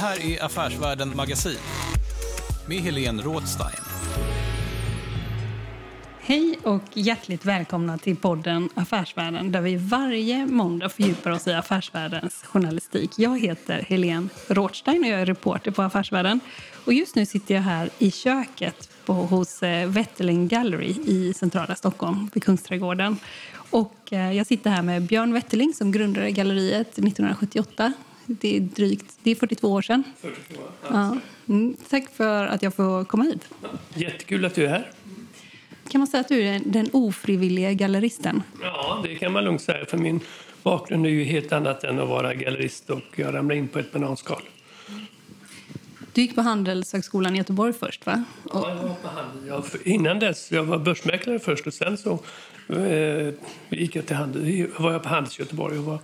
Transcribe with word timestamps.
Här 0.00 0.26
är 0.26 0.44
Affärsvärlden 0.44 1.16
Magasin 1.16 1.58
med 2.68 2.78
Helene 2.78 3.22
Rådstein. 3.22 3.84
Hej 6.20 6.58
och 6.62 6.82
hjärtligt 6.94 7.44
välkomna 7.44 7.98
till 7.98 8.16
podden 8.16 8.68
Affärsvärlden 8.74 9.52
där 9.52 9.60
vi 9.60 9.76
varje 9.76 10.46
måndag 10.46 10.88
fördjupar 10.88 11.30
oss 11.30 11.46
i 11.46 11.52
affärsvärldens 11.52 12.42
journalistik. 12.42 13.10
Jag 13.16 13.40
heter 13.40 13.82
Helene 13.88 14.28
Rådstein 14.48 15.04
och 15.04 15.10
jag 15.10 15.20
är 15.20 15.26
reporter 15.26 15.70
på 15.70 15.82
Affärsvärlden. 15.82 16.40
Och 16.84 16.92
just 16.92 17.14
nu 17.14 17.26
sitter 17.26 17.54
jag 17.54 17.62
här 17.62 17.90
i 17.98 18.10
köket 18.10 18.90
på, 19.04 19.12
hos 19.12 19.62
eh, 19.62 19.88
Wetterling 19.88 20.48
Gallery 20.48 20.94
i 21.06 21.34
centrala 21.34 21.74
Stockholm 21.74 22.30
vid 22.34 22.44
Kungsträdgården. 22.44 23.16
Och 23.70 24.12
eh, 24.12 24.32
jag 24.32 24.46
sitter 24.46 24.70
här 24.70 24.82
med 24.82 25.02
Björn 25.02 25.32
Wetterling 25.32 25.74
som 25.74 25.92
grundade 25.92 26.30
galleriet 26.30 26.88
1978 26.88 27.92
det 28.40 28.56
är 28.56 28.60
drygt 28.60 29.18
det 29.22 29.30
är 29.30 29.34
42 29.34 29.72
år 29.72 29.82
sedan. 29.82 30.02
42, 30.20 30.62
ja. 30.90 31.16
Mm, 31.48 31.76
tack 31.90 32.10
för 32.16 32.46
att 32.46 32.62
jag 32.62 32.74
får 32.74 33.04
komma 33.04 33.24
hit. 33.24 33.48
Jättekul 33.94 34.44
att 34.44 34.54
du 34.54 34.64
är 34.64 34.68
här. 34.68 34.90
Kan 35.88 35.98
man 35.98 36.08
säga 36.08 36.20
att 36.20 36.28
du 36.28 36.42
är 36.42 36.60
den 36.64 36.88
ofrivilliga 36.92 37.72
galleristen? 37.72 38.42
Ja, 38.62 39.00
det 39.04 39.14
kan 39.14 39.32
man 39.32 39.44
lugnt 39.44 39.62
säga. 39.62 39.86
För 39.86 39.98
min 39.98 40.20
bakgrund 40.62 41.06
är 41.06 41.10
ju 41.10 41.24
helt 41.24 41.52
annat 41.52 41.84
än 41.84 41.98
att 41.98 42.08
vara 42.08 42.34
gallerist 42.34 42.90
och 42.90 43.02
jag 43.16 43.34
ramlade 43.34 43.58
in 43.58 43.68
på 43.68 43.78
ett 43.78 43.92
bananskal. 43.92 44.42
Du 46.12 46.20
gick 46.20 46.34
på 46.34 46.42
Handelshögskolan 46.42 47.34
i 47.34 47.38
Göteborg 47.38 47.72
först, 47.72 48.06
va? 48.06 48.24
Ja, 48.52 48.68
jag 48.68 48.74
var 48.74 48.94
på 48.94 49.08
handel. 49.08 49.48
Jag, 49.48 49.64
innan 49.84 50.18
dess, 50.18 50.52
jag 50.52 50.64
var 50.64 50.78
börsmäklare 50.78 51.38
först 51.38 51.66
och 51.66 51.74
sen 51.74 51.98
så 51.98 52.18
eh, 52.68 53.34
gick 53.68 53.96
jag 53.96 54.06
till 54.06 54.16
handel, 54.16 54.66
var 54.78 54.92
jag 54.92 55.02
på 55.02 55.08
Handels 55.08 55.38
Göteborg 55.38 55.78
och 55.78 55.84
var 55.84 55.98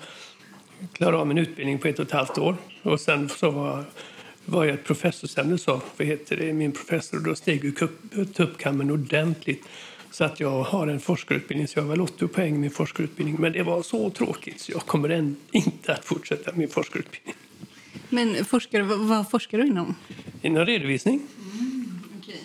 klarade 0.92 1.16
av 1.16 1.26
min 1.26 1.38
utbildning 1.38 1.78
på 1.78 1.88
ett 1.88 1.98
och 1.98 2.06
ett 2.06 2.12
halvt 2.12 2.38
år. 2.38 2.56
Och 2.82 3.00
sen 3.00 3.28
så 3.28 3.50
var, 3.50 3.84
var 4.44 4.64
jag 4.64 4.74
ett 4.74 4.84
professorsämne, 4.84 5.58
så 5.58 5.80
vad 5.96 6.08
heter 6.08 6.36
det, 6.36 6.52
min 6.52 6.72
professor. 6.72 7.16
Och 7.16 7.22
då 7.22 7.34
steg 7.34 7.64
ju 7.64 7.72
tuppkammen 8.24 8.90
ordentligt. 8.90 9.64
Så 10.10 10.24
att 10.24 10.40
jag 10.40 10.62
har 10.62 10.86
en 10.86 11.00
forskarutbildning, 11.00 11.68
så 11.68 11.78
jag 11.78 11.82
har 11.82 11.90
väl 11.90 12.00
80 12.00 12.28
poäng 12.28 12.54
i 12.54 12.58
min 12.58 12.70
forskarutbildning. 12.70 13.36
Men 13.40 13.52
det 13.52 13.62
var 13.62 13.82
så 13.82 14.10
tråkigt 14.10 14.60
så 14.60 14.72
jag 14.72 14.80
kommer 14.80 15.08
än 15.08 15.36
inte 15.50 15.92
att 15.92 16.04
fortsätta 16.04 16.52
min 16.54 16.68
forskarutbildning. 16.68 17.34
Men 18.08 18.44
forskare, 18.44 18.82
vad 18.82 19.30
forskar 19.30 19.58
du 19.58 19.66
inom? 19.66 19.94
Inom 20.42 20.66
redovisning. 20.66 21.22
Mm, 21.38 22.00
okay. 22.20 22.40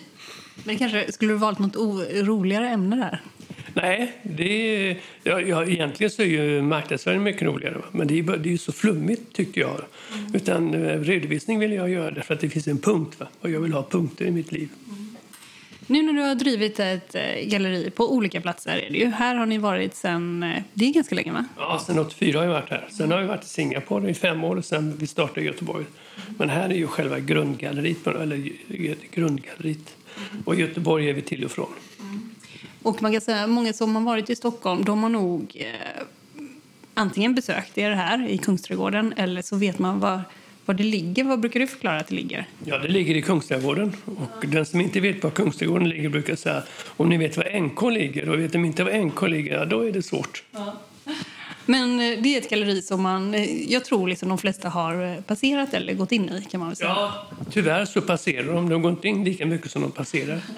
Men 0.64 0.78
kanske 0.78 1.12
skulle 1.12 1.32
du 1.32 1.38
valt 1.38 1.58
något 1.58 1.76
roligare 2.12 2.68
ämne 2.68 2.96
där? 2.96 3.20
Nej, 3.74 4.12
det 4.22 4.88
är, 4.90 4.96
ja, 5.22 5.40
ja, 5.40 5.64
egentligen 5.64 6.10
så 6.10 6.22
är 6.22 6.26
ju 6.26 6.62
marknadsföring 6.62 7.22
mycket 7.22 7.42
roligare. 7.42 7.76
Men 7.92 8.06
det 8.06 8.18
är, 8.18 8.22
det 8.22 8.48
är 8.48 8.52
ju 8.52 8.58
så 8.58 8.72
flummigt 8.72 9.32
tycker 9.32 9.60
jag. 9.60 9.70
Mm. 9.70 10.34
Utan 10.34 10.74
eh, 10.74 11.00
redovisning 11.00 11.58
vill 11.58 11.72
jag 11.72 11.90
göra 11.90 12.10
därför 12.10 12.34
att 12.34 12.40
det 12.40 12.48
finns 12.48 12.68
en 12.68 12.78
punkt. 12.78 13.20
Va? 13.20 13.26
Och 13.40 13.50
jag 13.50 13.60
vill 13.60 13.72
ha 13.72 13.82
punkter 13.82 14.24
i 14.24 14.30
mitt 14.30 14.52
liv. 14.52 14.68
Mm. 14.86 15.16
Nu 15.86 16.02
när 16.02 16.12
du 16.12 16.20
har 16.20 16.34
drivit 16.34 16.80
ett 16.80 17.14
eh, 17.14 17.22
galleri 17.44 17.90
på 17.90 18.12
olika 18.12 18.40
platser, 18.40 18.76
är 18.76 18.90
det 18.90 18.98
ju. 18.98 19.06
här 19.06 19.34
har 19.34 19.46
ni 19.46 19.58
varit 19.58 19.94
sen, 19.94 20.42
eh, 20.42 20.62
det 20.74 20.84
är 20.84 20.92
ganska 20.92 21.14
länge 21.14 21.32
va? 21.32 21.44
Ja, 21.56 21.82
sen 21.86 21.98
84 21.98 22.38
har 22.38 22.44
jag 22.44 22.52
varit 22.52 22.70
här. 22.70 22.88
Sen 22.90 23.10
har 23.10 23.20
jag 23.20 23.26
varit 23.26 23.44
i 23.44 23.48
Singapore 23.48 24.10
i 24.10 24.14
fem 24.14 24.44
år 24.44 24.60
sen 24.60 24.96
vi 24.96 25.06
startade 25.06 25.40
i 25.40 25.44
Göteborg. 25.44 25.84
Men 26.38 26.50
här 26.50 26.68
är 26.68 26.74
ju 26.74 26.86
själva 26.86 27.20
grundgalleriet, 27.20 28.06
eller 28.06 28.50
grundgalleriet. 29.14 29.96
Och 30.44 30.54
i 30.54 30.58
Göteborg 30.60 31.10
är 31.10 31.14
vi 31.14 31.22
till 31.22 31.44
och 31.44 31.50
från. 31.50 31.72
Och 32.82 33.02
man 33.02 33.12
kan 33.12 33.20
säga, 33.20 33.46
många 33.46 33.72
som 33.72 33.96
har 33.96 34.02
varit 34.02 34.30
i 34.30 34.36
Stockholm 34.36 34.84
de 34.84 35.02
har 35.02 35.10
nog 35.10 35.56
eh, 35.60 36.02
antingen 36.94 37.34
besökt 37.34 37.78
er 37.78 37.90
här 37.90 38.28
i 38.28 38.38
Kungsträdgården 38.38 39.14
eller 39.16 39.42
så 39.42 39.56
vet 39.56 39.78
man 39.78 40.00
var, 40.00 40.20
var 40.64 40.74
det 40.74 40.82
ligger. 40.82 41.24
Vad 41.24 41.40
brukar 41.40 41.60
du 41.60 41.66
förklara 41.66 42.00
att 42.00 42.08
det 42.08 42.14
ligger? 42.14 42.46
Ja, 42.64 42.78
det 42.78 42.88
ligger 42.88 43.14
i 43.14 43.22
Kungsträdgården. 43.22 43.96
Och 44.04 44.46
den 44.46 44.66
som 44.66 44.80
inte 44.80 45.00
vet 45.00 45.22
var 45.24 45.30
Kungsträdgården 45.30 45.88
ligger 45.88 46.08
brukar 46.08 46.36
säga 46.36 46.62
om 46.96 47.08
ni 47.08 47.16
vet 47.16 47.36
var 47.36 47.60
NK 47.60 47.82
ligger 47.82 48.28
och 48.28 48.38
vet 48.38 48.52
de 48.52 48.64
inte 48.64 48.84
var 48.84 48.92
NK 48.92 49.22
ligger, 49.22 49.58
ja, 49.58 49.64
då 49.64 49.80
är 49.80 49.92
det 49.92 50.02
svårt. 50.02 50.44
Ja. 50.52 50.76
Men 51.66 52.00
eh, 52.00 52.18
det 52.22 52.34
är 52.34 52.38
ett 52.38 52.50
galleri 52.50 52.82
som 52.82 53.02
man, 53.02 53.34
eh, 53.34 53.72
jag 53.72 53.84
tror 53.84 54.08
liksom 54.08 54.28
de 54.28 54.38
flesta 54.38 54.68
har 54.68 55.04
eh, 55.04 55.20
passerat 55.20 55.74
eller 55.74 55.94
gått 55.94 56.12
in 56.12 56.28
i 56.28 56.46
kan 56.50 56.60
man 56.60 56.76
säga. 56.76 56.88
Ja, 56.88 57.26
tyvärr 57.50 57.84
så 57.84 58.00
passerar 58.00 58.54
de. 58.54 58.68
De 58.68 58.82
går 58.82 58.90
inte 58.90 59.08
in 59.08 59.24
lika 59.24 59.46
mycket 59.46 59.70
som 59.70 59.82
de 59.82 59.90
passerar. 59.90 60.40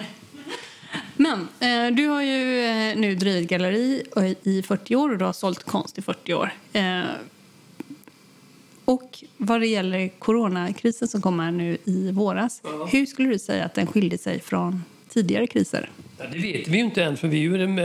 Men 1.17 1.47
eh, 1.59 1.95
du 1.95 2.07
har 2.07 2.21
ju 2.21 2.65
eh, 2.65 2.97
nu 2.97 3.15
drivit 3.15 3.49
galleri 3.49 4.03
i 4.43 4.61
40 4.61 4.95
år 4.95 5.09
och 5.09 5.17
du 5.17 5.25
har 5.25 5.33
sålt 5.33 5.63
konst 5.63 5.97
i 5.97 6.01
40 6.01 6.33
år. 6.33 6.49
Eh, 6.73 7.01
och 8.85 9.23
vad 9.37 9.59
det 9.59 9.67
gäller 9.67 10.09
coronakrisen 10.19 11.07
som 11.07 11.21
kommer 11.21 11.51
nu 11.51 11.77
i 11.85 12.11
våras, 12.11 12.61
ja. 12.63 12.87
hur 12.91 13.05
skulle 13.05 13.29
du 13.29 13.39
säga 13.39 13.65
att 13.65 13.73
den 13.73 13.87
skilde 13.87 14.17
sig 14.17 14.39
från 14.39 14.83
tidigare 15.09 15.47
kriser? 15.47 15.89
Ja, 16.17 16.25
det 16.31 16.37
vet 16.37 16.67
vi 16.67 16.77
ju 16.77 16.83
inte 16.83 17.03
än, 17.03 17.17
för 17.17 17.27
vi 17.27 17.37
är 17.37 17.41
ju 17.41 17.79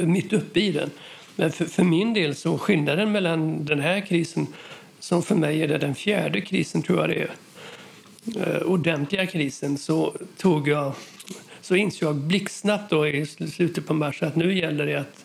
eh, 0.00 0.06
mitt 0.06 0.32
uppe 0.32 0.60
i 0.60 0.72
den. 0.72 0.90
Men 1.36 1.52
för, 1.52 1.64
för, 1.64 1.84
min 1.84 2.14
del 2.14 2.34
så 2.34 2.58
skillnaden 2.58 3.12
mellan 3.12 3.64
den 3.64 3.80
här 3.80 4.00
krisen, 4.00 4.46
som 5.00 5.22
för 5.22 5.34
mig 5.34 5.62
är 5.62 5.68
det 5.68 5.78
den 5.78 5.94
fjärde 5.94 6.40
krisen 6.40 6.82
tror 6.82 7.00
jag 7.00 7.08
det 7.08 7.22
är, 7.22 8.56
eh, 8.56 8.62
ordentliga 8.62 9.26
krisen, 9.26 9.78
så 9.78 10.14
tog 10.36 10.68
jag 10.68 10.92
så 11.62 11.76
insåg 11.76 12.08
jag 12.08 12.16
blixtsnabbt 12.16 12.90
då 12.90 13.08
i 13.08 13.26
slutet 13.26 13.86
på 13.86 13.94
mars 13.94 14.22
att 14.22 14.36
nu 14.36 14.58
gäller 14.58 14.86
det 14.86 14.94
att, 14.94 15.24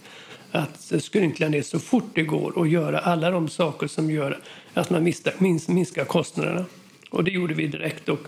att 0.52 1.04
skrynkla 1.04 1.50
ner 1.50 1.62
så 1.62 1.80
fort 1.80 2.10
det 2.14 2.24
går 2.24 2.58
och 2.58 2.68
göra 2.68 3.00
alla 3.00 3.32
de 3.32 3.50
saker 3.50 3.88
som 3.88 4.12
gör 4.12 4.40
att 4.74 4.90
man 4.90 5.04
minskar, 5.04 5.34
minskar 5.74 6.06
kostnaderna. 6.06 6.66
Och 7.10 7.24
det 7.24 7.32
gjorde 7.32 7.54
vi 7.54 7.68
direkt. 7.68 8.10
Och 8.10 8.20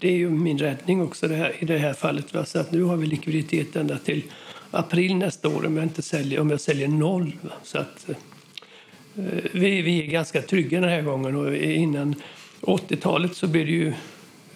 det 0.00 0.08
är 0.08 0.16
ju 0.16 0.30
min 0.30 0.58
räddning 0.58 1.02
också 1.02 1.28
det 1.28 1.34
här, 1.34 1.54
i 1.58 1.64
det 1.64 1.78
här 1.78 1.94
fallet. 1.94 2.34
Va? 2.34 2.44
Så 2.44 2.58
att 2.58 2.72
nu 2.72 2.82
har 2.82 2.96
vi 2.96 3.06
likviditet 3.06 3.76
ända 3.76 3.98
till 3.98 4.22
april 4.70 5.16
nästa 5.16 5.48
år 5.48 5.66
om 5.66 5.76
jag, 5.76 5.84
inte 5.84 6.02
säljer, 6.02 6.40
om 6.40 6.50
jag 6.50 6.60
säljer 6.60 6.88
noll. 6.88 7.32
Va? 7.42 7.52
Så 7.62 7.78
att, 7.78 8.08
eh, 8.08 9.24
vi, 9.52 9.82
vi 9.82 10.02
är 10.02 10.06
ganska 10.06 10.42
trygga 10.42 10.80
den 10.80 10.90
här 10.90 11.02
gången. 11.02 11.36
Och 11.36 11.56
innan 11.56 12.14
80-talet 12.60 13.36
så 13.36 13.46
blev 13.46 13.66
det 13.66 13.72
ju... 13.72 13.92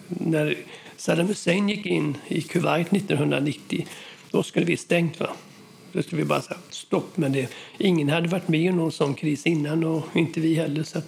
När 0.07 0.55
Saddam 1.01 1.27
Hussein 1.27 1.69
gick 1.69 1.85
in 1.85 2.17
i 2.27 2.41
Kuwait 2.41 2.93
1990, 2.93 3.87
då 4.31 4.43
skulle 4.43 4.65
vi 4.65 4.77
stängt. 4.77 5.19
Va? 5.19 5.29
Då 5.91 6.03
skulle 6.03 6.21
vi 6.21 6.27
bara 6.27 6.41
säga 6.41 6.57
stopp. 6.69 7.17
Men 7.17 7.31
det, 7.31 7.49
ingen 7.77 8.09
hade 8.09 8.27
varit 8.27 8.47
med 8.47 8.71
om 8.71 8.77
någon 8.77 8.91
sån 8.91 9.13
kris 9.13 9.45
innan 9.45 9.83
och 9.83 10.05
inte 10.13 10.39
vi 10.39 10.55
heller. 10.55 10.83
Så 10.83 11.01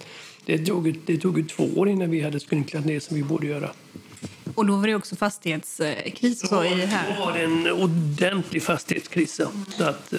det, 0.44 0.58
tog, 0.58 0.98
det 1.06 1.16
tog 1.16 1.48
två 1.48 1.64
år 1.64 1.88
innan 1.88 2.10
vi 2.10 2.20
hade 2.20 2.40
skrynklat 2.40 2.84
ner 2.84 3.00
som 3.00 3.16
vi 3.16 3.22
borde 3.22 3.46
göra. 3.46 3.70
Och 4.54 4.66
då 4.66 4.76
var 4.76 4.86
det 4.86 4.94
också 4.94 5.16
fastighetskris 5.16 6.48
så 6.48 6.64
i 6.64 6.68
här? 6.68 7.16
Då 7.16 7.24
var 7.24 7.32
det 7.32 7.44
en 7.44 7.72
ordentlig 7.72 8.62
fastighetskris. 8.62 9.40
Så 9.68 9.84
att, 9.84 10.12
eh, 10.12 10.18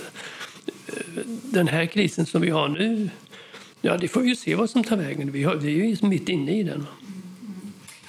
den 1.44 1.68
här 1.68 1.86
krisen 1.86 2.26
som 2.26 2.42
vi 2.42 2.50
har 2.50 2.68
nu, 2.68 3.10
ja 3.82 3.98
det 3.98 4.08
får 4.08 4.22
vi 4.22 4.28
ju 4.28 4.36
se 4.36 4.56
vad 4.56 4.70
som 4.70 4.84
tar 4.84 4.98
vägen. 4.98 5.32
Vi, 5.32 5.44
har, 5.44 5.56
vi 5.56 5.82
är 5.82 5.86
ju 5.86 5.98
mitt 6.02 6.30
inne 6.30 6.60
i 6.60 6.64
den. 6.64 6.88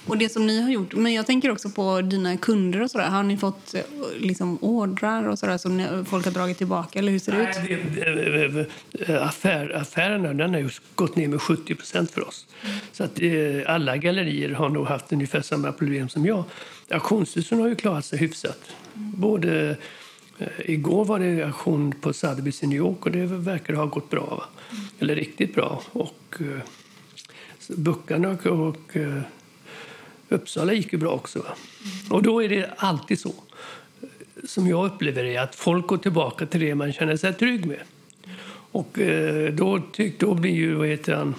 Och 0.06 0.18
det 0.18 0.28
som 0.28 0.46
ni 0.46 0.62
har 0.62 0.70
gjort, 0.70 0.94
men 0.94 1.14
jag 1.14 1.26
tänker 1.26 1.50
också 1.50 1.70
på 1.70 2.00
dina 2.00 2.36
kunder 2.36 2.82
och 2.82 2.90
sådär. 2.90 3.08
Har 3.08 3.22
ni 3.22 3.36
fått 3.36 3.74
eh, 3.74 3.80
liksom 4.18 4.58
ordrar 4.60 5.28
och 5.28 5.38
sådär 5.38 5.58
som 5.58 5.76
ni, 5.76 5.86
folk 6.04 6.24
har 6.24 6.32
dragit 6.32 6.58
tillbaka 6.58 6.98
eller 6.98 7.12
hur 7.12 7.18
ser 7.18 7.32
det 7.32 7.42
ut? 7.42 7.56
Nej, 7.56 8.66
det- 8.92 9.12
eh, 9.12 9.26
affär, 9.26 9.76
affärerna 9.76 10.34
den 10.34 10.54
har 10.54 10.60
ju 10.60 10.70
gått 10.94 11.16
ner 11.16 11.28
med 11.28 11.40
70 11.42 11.74
procent 11.74 12.10
för 12.10 12.28
oss. 12.28 12.46
Så 12.92 13.04
att 13.04 13.22
eh, 13.22 13.30
alla 13.66 13.96
gallerier 13.96 14.50
har 14.50 14.68
nog 14.68 14.86
haft 14.86 15.12
ungefär 15.12 15.42
samma 15.42 15.72
problem 15.72 16.08
som 16.08 16.26
jag. 16.26 16.44
Auktionshusen 16.90 17.60
har 17.60 17.68
ju 17.68 17.74
klarat 17.74 18.04
sig 18.04 18.18
hyfsat. 18.18 18.58
Både 18.94 19.76
Igår 20.64 21.04
var 21.04 21.18
det 21.18 21.42
auktion 21.46 21.92
på 22.00 22.12
Sotheby's 22.12 22.64
i 22.64 22.66
New 22.66 22.76
York 22.78 23.06
och 23.06 23.12
det 23.12 23.26
verkar 23.26 23.74
ha 23.74 23.84
gått 23.86 24.10
bra. 24.10 24.26
Va? 24.26 24.44
Eller 24.98 25.14
riktigt 25.14 25.54
bra. 25.54 25.82
Och 25.92 26.36
eh, 26.40 26.60
Buckarna 27.76 28.28
och, 28.30 28.46
och 28.46 28.96
Uppsala 30.28 30.72
gick 30.72 30.92
ju 30.92 30.98
bra 30.98 31.10
också. 31.10 31.38
Va? 31.38 31.54
Och 32.10 32.22
då 32.22 32.42
är 32.42 32.48
det 32.48 32.70
alltid 32.76 33.20
så 33.20 33.34
som 34.44 34.66
jag 34.66 34.86
upplever 34.86 35.24
det, 35.24 35.36
att 35.36 35.54
folk 35.54 35.86
går 35.86 35.98
tillbaka 35.98 36.46
till 36.46 36.60
det 36.60 36.74
man 36.74 36.92
känner 36.92 37.16
sig 37.16 37.34
trygg 37.34 37.66
med. 37.66 37.80
Och 38.72 38.98
eh, 38.98 39.52
då, 39.52 39.80
tyck, 39.92 40.20
då 40.20 40.34
blir 40.34 40.54
ju, 40.54 40.74
vad 40.74 40.88
heter 40.88 41.14
han, 41.14 41.34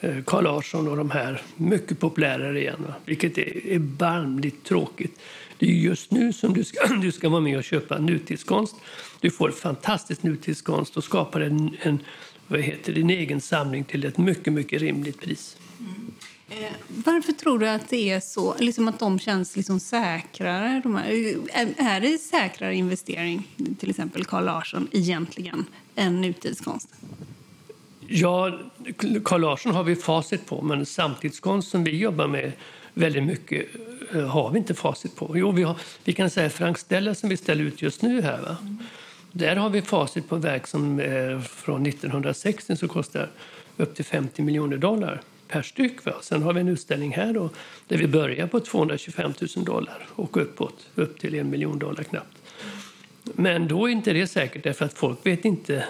eh, 0.00 0.24
Carl 0.24 0.44
Larsson 0.44 0.88
och 0.88 0.96
de 0.96 1.10
här 1.10 1.42
mycket 1.56 2.00
populärare 2.00 2.60
igen. 2.60 2.84
Va? 2.86 2.94
Vilket 3.04 3.38
är 3.38 3.72
erbarmligt 3.72 4.64
tråkigt. 4.64 5.20
Det 5.58 5.66
är 5.66 5.70
just 5.70 6.10
nu 6.10 6.32
som 6.32 6.54
du 6.54 6.64
ska, 6.64 6.94
du 7.02 7.12
ska 7.12 7.28
vara 7.28 7.40
med 7.40 7.58
och 7.58 7.64
köpa 7.64 7.98
nutidskonst. 7.98 8.74
Du 9.20 9.30
får 9.30 9.50
fantastisk 9.50 10.22
nutidskonst 10.22 10.96
och 10.96 11.04
skapar 11.04 11.40
en, 11.40 11.76
en, 11.82 11.98
vad 12.46 12.60
heter 12.60 12.92
din 12.92 13.10
egen 13.10 13.40
samling 13.40 13.84
till 13.84 14.04
ett 14.04 14.18
mycket, 14.18 14.52
mycket 14.52 14.82
rimligt 14.82 15.20
pris. 15.20 15.56
Mm. 15.78 16.12
Eh, 16.48 16.72
Varför 16.88 17.32
tror 17.32 17.58
du 17.58 17.68
att 17.68 17.88
det 17.88 18.10
är 18.10 18.20
så, 18.20 18.54
liksom 18.58 18.88
att 18.88 18.98
de 18.98 19.18
känns 19.18 19.56
liksom 19.56 19.80
säkrare? 19.80 20.80
De 20.82 20.94
här, 20.94 21.10
är, 21.52 21.74
är 21.76 22.00
det 22.00 22.18
säkrare 22.18 22.74
investering, 22.74 23.48
till 23.78 23.90
exempel 23.90 24.24
Carl 24.24 24.44
Larsson, 24.44 24.88
egentligen, 24.92 25.66
än 25.94 26.20
nutidskonst? 26.20 26.88
Ja, 28.06 28.58
Carl 29.24 29.40
Larsson 29.40 29.74
har 29.74 29.84
vi 29.84 29.96
facit 29.96 30.46
på, 30.46 30.62
men 30.62 30.86
samtidskonst 30.86 31.70
som 31.70 31.84
vi 31.84 31.96
jobbar 31.98 32.26
med 32.26 32.52
väldigt 32.94 33.24
mycket 33.24 33.66
eh, 34.14 34.26
har 34.26 34.50
vi 34.50 34.58
inte 34.58 34.74
facit 34.74 35.16
på. 35.16 35.38
Jo, 35.38 35.50
vi, 35.50 35.62
har, 35.62 35.76
vi 36.04 36.12
kan 36.12 36.30
säga 36.30 36.50
Frank 36.50 36.78
Stella 36.78 37.14
som 37.14 37.28
vi 37.28 37.36
ställer 37.36 37.64
ut 37.64 37.82
just 37.82 38.02
nu 38.02 38.22
här. 38.22 38.40
Va? 38.42 38.56
Där 39.32 39.56
har 39.56 39.70
vi 39.70 39.82
facit 39.82 40.28
på 40.28 40.36
verk 40.36 40.66
som 40.66 41.00
eh, 41.00 41.40
från 41.40 41.86
1960 41.86 42.76
som 42.76 42.88
kostar 42.88 43.30
upp 43.76 43.94
till 43.94 44.04
50 44.04 44.42
miljoner 44.42 44.76
dollar 44.76 45.20
per 45.48 45.62
styck. 45.62 46.04
Va? 46.04 46.12
Sen 46.22 46.42
har 46.42 46.52
vi 46.52 46.60
en 46.60 46.68
utställning 46.68 47.12
här 47.12 47.32
då, 47.32 47.50
där 47.88 47.96
vi 47.96 48.06
börjar 48.06 48.46
på 48.46 48.60
225 48.60 49.32
000 49.56 49.64
dollar 49.64 50.06
och 50.08 50.36
uppåt, 50.36 50.86
upp 50.94 51.20
till 51.20 51.34
en 51.34 51.50
miljon 51.50 51.78
dollar 51.78 52.02
knappt. 52.02 52.38
Men 53.32 53.68
då 53.68 53.88
är 53.88 53.92
inte 53.92 54.12
det 54.12 54.26
säkert 54.26 54.64
därför 54.64 54.84
att 54.84 54.94
folk 54.94 55.26
vet 55.26 55.44
inte, 55.44 55.84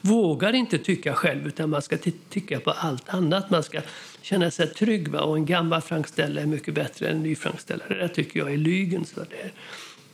vågar 0.00 0.52
inte 0.52 0.78
tycka 0.78 1.14
själv 1.14 1.46
utan 1.46 1.70
man 1.70 1.82
ska 1.82 1.96
tycka 2.28 2.60
på 2.60 2.70
allt 2.70 3.08
annat. 3.08 3.50
Man 3.50 3.62
ska 3.62 3.80
känna 4.22 4.50
sig 4.50 4.66
trygg 4.66 5.08
va? 5.08 5.20
och 5.20 5.36
en 5.36 5.46
gammal 5.46 5.80
Frankställare 5.80 6.44
är 6.44 6.46
mycket 6.46 6.74
bättre 6.74 7.08
än 7.08 7.16
en 7.16 7.22
ny 7.22 7.36
Frankställare. 7.36 7.94
Det 7.94 8.00
där 8.00 8.08
tycker 8.08 8.40
jag 8.40 8.52
är 8.52 8.56
lygens. 8.56 9.16
Va? 9.16 9.22
Det 9.30 9.36
är 9.36 9.52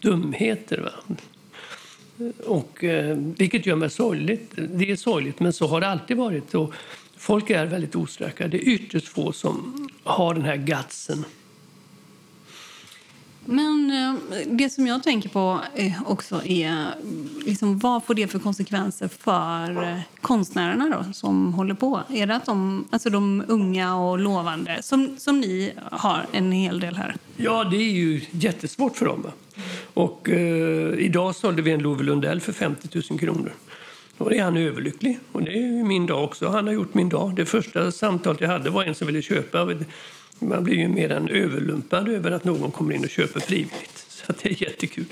dumheter. 0.00 0.78
Va? 0.78 1.16
Och, 2.46 2.84
eh, 2.84 3.16
vilket 3.16 3.66
gör 3.66 3.76
mig 3.76 3.90
sorgligt. 3.90 4.52
Det 4.54 4.90
är 4.90 4.96
sorgligt, 4.96 5.40
men 5.40 5.52
så 5.52 5.66
har 5.66 5.80
det 5.80 5.88
alltid 5.88 6.16
varit. 6.16 6.54
Och 6.54 6.74
folk 7.20 7.50
är 7.50 7.66
väldigt 7.66 7.96
osäkra. 7.96 8.48
Det 8.48 8.56
är 8.56 8.68
ytterst 8.68 9.08
få 9.08 9.32
som 9.32 9.88
har 10.04 10.34
den 10.34 10.44
här 10.44 10.56
gatsen. 10.56 11.24
Men 13.44 13.90
eh, 13.90 14.38
det 14.46 14.70
som 14.70 14.86
jag 14.86 15.02
tänker 15.02 15.28
på 15.28 15.60
eh, 15.74 15.92
också 16.06 16.44
är 16.44 16.86
liksom, 17.46 17.78
vad 17.78 18.04
får 18.04 18.14
det 18.14 18.28
för 18.28 18.38
konsekvenser 18.38 19.08
för 19.08 19.82
eh, 19.82 20.00
konstnärerna 20.20 20.88
då, 20.88 21.12
som 21.12 21.54
håller 21.54 21.74
på? 21.74 22.00
Är 22.08 22.26
det 22.26 22.36
att 22.36 22.46
de, 22.46 22.88
alltså 22.90 23.10
de 23.10 23.44
unga 23.48 23.96
och 23.96 24.18
lovande, 24.18 24.82
som, 24.82 25.16
som 25.18 25.40
ni 25.40 25.72
har 25.90 26.26
en 26.32 26.52
hel 26.52 26.80
del 26.80 26.96
här? 26.96 27.16
Ja, 27.36 27.64
det 27.64 27.76
är 27.76 27.92
ju 27.92 28.20
jättesvårt 28.30 28.96
för 28.96 29.06
dem. 29.06 29.26
Och, 29.94 30.30
eh, 30.30 30.98
idag 30.98 31.34
sålde 31.34 31.62
vi 31.62 31.72
en 31.72 31.80
Love 31.82 32.04
Lundell 32.04 32.40
för 32.40 32.52
50 32.52 33.02
000 33.10 33.20
kronor. 33.20 33.52
Och 34.20 34.30
det 34.30 34.38
är 34.38 34.42
han 34.42 34.56
överlycklig. 34.56 35.18
Och 35.32 35.42
det 35.42 35.58
är 35.58 35.84
min 35.84 36.06
dag 36.06 36.24
också. 36.24 36.48
Han 36.48 36.66
har 36.66 36.74
gjort 36.74 36.94
min 36.94 37.08
dag. 37.08 37.34
Det 37.34 37.46
första 37.46 37.92
samtalet 37.92 38.40
jag 38.40 38.48
hade 38.48 38.70
var 38.70 38.84
en 38.84 38.94
som 38.94 39.06
ville 39.06 39.22
köpa. 39.22 39.74
Man 40.38 40.64
blir 40.64 40.74
ju 40.74 40.88
mer 40.88 41.10
än 41.12 41.28
överlumpad 41.28 42.08
över 42.08 42.30
att 42.30 42.44
någon 42.44 42.70
kommer 42.70 42.94
in 42.94 43.04
och 43.04 43.10
köper 43.10 43.40
frivilligt. 43.40 44.06
Så 44.08 44.32
det 44.42 44.48
är 44.48 44.62
jättekul. 44.62 45.04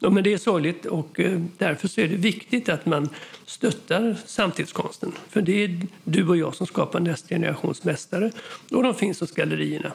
Ja, 0.00 0.10
men 0.10 0.24
det 0.24 0.32
är 0.32 0.38
sorgligt 0.38 0.86
och 0.86 1.20
eh, 1.20 1.40
därför 1.58 1.88
så 1.88 2.00
är 2.00 2.08
det 2.08 2.16
viktigt 2.16 2.68
att 2.68 2.86
man 2.86 3.08
stöttar 3.46 4.16
samtidskonsten. 4.26 5.12
För 5.28 5.42
det 5.42 5.64
är 5.64 5.80
du 6.04 6.28
och 6.28 6.36
jag 6.36 6.54
som 6.54 6.66
skapar 6.66 7.00
nästa 7.00 7.28
generations 7.28 7.84
mästare. 7.84 8.30
Och 8.70 8.82
de 8.82 8.94
finns 8.94 9.20
hos 9.20 9.32
gallerierna. 9.32 9.92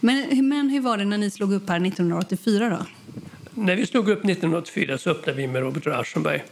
Men, 0.00 0.48
men 0.48 0.70
hur 0.70 0.80
var 0.80 0.98
det 0.98 1.04
när 1.04 1.18
ni 1.18 1.30
slog 1.30 1.52
upp 1.52 1.68
här 1.68 1.86
1984 1.86 2.68
då? 2.68 2.86
När 3.62 3.76
vi 3.76 3.86
slog 3.86 4.08
upp 4.08 4.18
1984 4.18 4.98
så 4.98 5.10
öppnade 5.10 5.38
vi 5.38 5.46
med 5.46 5.62
Robert 5.62 5.86
Rauschenberg. 5.86 6.42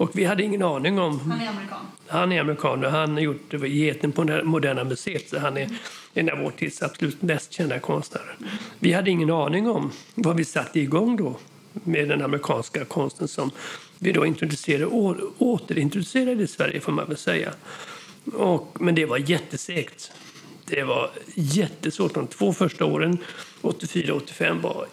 Och 0.00 0.10
vi 0.14 0.24
hade 0.24 0.42
ingen 0.42 0.62
aning 0.62 0.98
om... 0.98 1.20
Han 1.20 1.40
är 1.40 1.48
amerikan. 1.48 1.86
Han 2.06 2.32
är 2.32 2.40
amerikan 2.40 2.84
och 2.84 2.90
han 2.90 3.12
har 3.12 3.20
gjort 3.20 3.52
Geten 3.52 4.12
på 4.12 4.24
det 4.24 4.44
Moderna 4.44 4.84
Museet. 4.84 5.28
Så 5.28 5.38
han 5.38 5.56
är 5.56 5.68
en 6.14 6.30
av 6.30 6.38
vår 6.38 6.50
tids 6.50 6.82
absolut 6.82 7.22
mest 7.22 7.52
kända 7.52 7.78
konstnärer. 7.78 8.36
Vi 8.78 8.92
hade 8.92 9.10
ingen 9.10 9.30
aning 9.30 9.70
om 9.70 9.90
vad 10.14 10.36
vi 10.36 10.44
satte 10.44 10.80
igång 10.80 11.16
då 11.16 11.36
med 11.72 12.08
den 12.08 12.22
amerikanska 12.22 12.84
konsten 12.84 13.28
som 13.28 13.50
vi 13.98 14.12
då 14.12 14.26
introducerade, 14.26 14.86
å, 14.86 15.16
återintroducerade 15.38 16.42
i 16.42 16.46
Sverige 16.46 16.80
får 16.80 16.92
man 16.92 17.06
väl 17.06 17.16
säga. 17.16 17.52
Och, 18.34 18.76
men 18.80 18.94
det 18.94 19.06
var 19.06 19.18
jättesegt. 19.18 20.12
Det 20.64 20.82
var 20.82 21.10
jättesvårt. 21.34 22.14
De 22.14 22.26
två 22.26 22.52
första 22.52 22.84
åren, 22.84 23.18
84-85, 23.62 24.60
var 24.60 24.86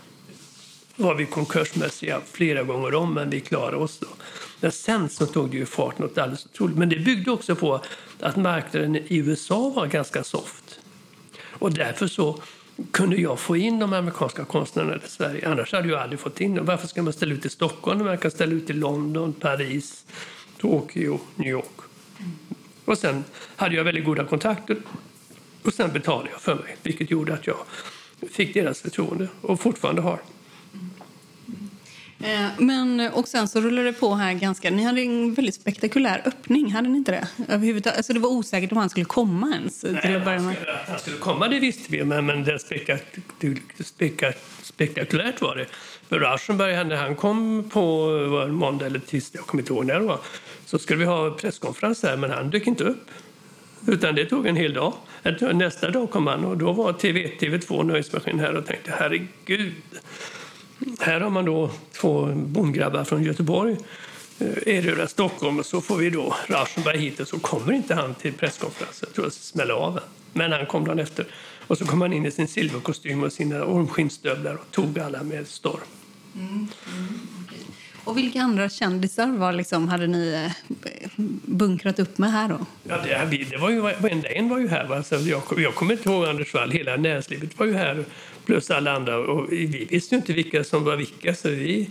var 0.98 1.16
vi 1.16 1.26
konkursmässiga 1.26 2.22
flera 2.32 2.64
gånger 2.64 2.94
om, 2.94 3.14
men 3.14 3.30
vi 3.30 3.40
klarade 3.40 3.78
oss. 3.78 4.00
Då. 4.00 4.08
Men 4.60 4.72
sen 4.72 5.10
så 5.10 5.26
tog 5.26 5.50
det 5.52 5.58
ju 5.58 5.66
fart 5.66 6.00
något 6.00 6.18
alldeles 6.18 6.46
otroligt. 6.46 6.78
Men 6.78 6.90
det 6.90 7.00
byggde 7.00 7.32
också 7.32 7.56
på 7.56 7.82
att 8.20 8.36
marknaden 8.36 8.96
i 8.96 9.18
USA 9.18 9.70
var 9.70 9.88
ganska 9.88 10.24
soft. 10.24 10.80
Och 11.60 11.74
därför 11.74 12.08
så 12.08 12.42
kunde 12.92 13.16
jag 13.16 13.40
få 13.40 13.58
in 13.58 13.80
de 13.80 13.94
amerikanska 13.94 14.46
konstnärerna 14.46 14.96
i 14.96 15.10
Sverige. 15.10 15.50
Annars 15.50 15.74
hade 15.74 15.88
jag 15.88 16.02
aldrig 16.02 16.20
fått 16.20 16.42
in 16.42 16.56
dem. 16.56 16.66
Varför 16.66 16.88
ska 16.88 17.02
man 17.02 17.14
ställa 17.14 17.34
ut 17.34 17.46
i 17.46 17.50
Stockholm 17.50 17.98
när 17.98 18.06
man 18.06 18.18
kan 18.18 18.32
ställa 18.32 18.54
ut 18.54 18.70
i 18.70 18.74
London, 18.74 19.34
Paris, 19.34 20.06
Tokyo, 20.58 21.20
New 21.36 21.48
York? 21.48 21.78
Och 22.86 22.98
sen 22.98 23.24
hade 23.56 23.76
jag 23.76 23.84
väldigt 23.84 24.06
goda 24.06 24.26
kontakter 24.26 24.78
och 25.64 25.74
sen 25.74 25.92
betalade 25.92 26.30
jag 26.32 26.42
för 26.42 26.56
mig, 26.56 26.78
vilket 26.84 27.12
gjorde 27.12 27.34
att 27.34 27.48
jag 27.48 27.58
fick 28.32 28.54
deras 28.54 28.82
förtroende 28.82 29.28
och 29.42 29.60
fortfarande 29.60 30.02
har. 30.02 30.20
Eh, 32.20 32.48
Men, 32.58 33.00
och 33.14 33.28
sen 33.28 33.48
så 33.48 33.62
rullade 33.62 33.88
det 33.88 33.94
på 33.94 34.16
här 34.16 34.34
ganska... 34.34 34.70
Ni 34.70 34.84
hade 34.84 35.02
en 35.02 35.34
väldigt 35.34 35.56
spektakulär 35.56 36.22
öppning, 36.26 36.72
hade 36.72 36.90
ni 36.90 36.98
inte 36.98 37.12
det? 37.12 37.28
Överhuvudtaget. 37.48 37.98
Alltså 37.98 38.14
det 38.14 38.20
var 38.20 38.30
osäkert 38.30 38.72
om 38.72 38.78
han 38.78 38.90
skulle 38.90 39.06
komma 39.06 39.54
ens. 39.56 39.82
Till 39.82 40.16
att 40.16 40.26
börja 40.26 40.40
med. 40.40 40.56
Att 40.84 40.90
han 40.90 41.00
skulle 41.00 41.18
komma 41.18 41.48
det 41.48 41.60
visste 41.60 41.92
vi, 41.92 42.04
men, 42.04 42.26
men 42.26 42.44
det 42.44 42.60
spektak, 42.60 43.02
spektak, 43.80 44.36
spektakulärt 44.62 45.42
var 45.42 45.56
det. 45.56 45.66
För 46.10 46.20
Rauschenberg, 46.20 46.86
när 46.86 46.96
han 46.96 47.16
kom 47.16 47.70
på 47.70 48.08
var 48.28 48.48
måndag 48.48 48.86
eller 48.86 49.00
tisdag, 49.00 49.40
jag 49.40 49.48
kommer 49.48 49.62
inte 49.62 49.74
ihåg 49.74 49.86
när 49.86 50.00
det 50.00 50.06
var, 50.06 50.20
så 50.66 50.80
skulle 50.80 51.00
vi 51.00 51.06
ha 51.06 51.32
presskonferens 51.32 52.02
där, 52.02 52.18
men 52.18 52.32
han 52.32 52.50
dök 52.50 52.68
inte 52.68 52.84
upp. 52.84 53.10
Utan 53.88 54.16
det 54.16 54.26
tog 54.26 54.48
en 54.48 54.56
hel 54.56 54.74
dag. 54.74 54.94
Nästa 55.54 55.92
dag 55.92 56.10
kom 56.12 56.28
han 56.28 56.46
och 56.46 56.58
då 56.58 56.72
var 56.74 56.94
TV, 56.94 57.32
TV2 57.40 57.84
Nöjesmaskin 57.84 58.40
här 58.40 58.56
och 58.56 58.66
tänkte 58.66 58.94
herregud. 59.00 59.74
Här 61.00 61.22
har 61.22 61.30
man 61.30 61.46
då 61.46 61.72
två 61.92 62.26
bondgrabbar 62.36 63.04
från 63.04 63.24
Göteborg 63.24 63.78
eh, 64.40 64.76
erövrar 64.76 65.08
Stockholm 65.08 65.60
och 65.60 65.66
så 65.66 65.82
får 65.82 65.98
vi 65.98 66.10
då 66.10 66.36
Rauschenberg 66.48 66.98
hit 66.98 67.20
och 67.20 67.28
så 67.28 67.40
kommer 67.40 67.74
inte 67.74 67.96
han 67.96 68.16
till 68.16 68.34
presskonferensen. 68.34 69.08
Jag 69.10 69.16
tror 69.16 69.28
att 69.28 69.34
det 69.34 69.40
smäller 69.40 69.74
av. 69.74 70.00
Men 70.34 70.52
han 70.52 70.66
kom 70.66 70.86
dagen 70.86 71.00
efter. 71.00 71.26
Och 71.68 71.78
så 71.78 71.86
kom 71.86 72.02
han 72.02 72.14
in 72.14 72.26
i 72.26 72.32
sin 72.32 72.48
silverkostym 72.48 73.24
och 73.24 73.34
sina 73.34 73.66
ormskinnstövlar 73.66 74.56
och 74.56 74.72
tog 74.72 75.00
alla 75.00 75.24
med 75.24 75.48
storm. 75.48 75.80
Och 78.04 78.18
vilka 78.18 78.42
andra 78.42 78.70
kändisar 78.70 79.28
var 79.28 79.52
liksom, 79.52 79.88
hade 79.88 80.08
ni 80.08 80.34
eh, 80.46 81.22
bunkrat 81.46 82.00
upp 82.00 82.18
med 82.18 82.32
här 82.32 82.50
då? 82.50 82.66
Ja, 82.84 82.98
det, 82.98 83.46
det 83.50 83.58
var 83.58 83.70
ju, 83.70 83.82
varenda 83.82 84.30
en 84.30 84.50
var 84.50 84.60
ju 84.60 84.68
här. 84.68 84.88
Va? 84.88 85.04
Så 85.04 85.16
jag, 85.16 85.42
jag 85.58 85.76
kommer 85.76 85.94
inte 85.94 86.10
ihåg 86.10 86.26
Anders 86.26 86.54
Wall. 86.54 86.72
Hela 86.72 86.96
näringslivet 86.96 87.60
var 87.60 87.66
ju 87.66 87.74
här. 87.74 88.06
Plus 88.48 88.72
alla 88.72 88.92
andra. 88.92 89.18
Och 89.18 89.52
vi 89.52 89.66
visste 89.66 90.16
ju 90.16 90.20
inte 90.20 90.34
vilka 90.34 90.64
som 90.64 90.84
var 90.84 90.96
vilka. 90.96 91.36
Så 91.36 91.50
vi 91.50 91.90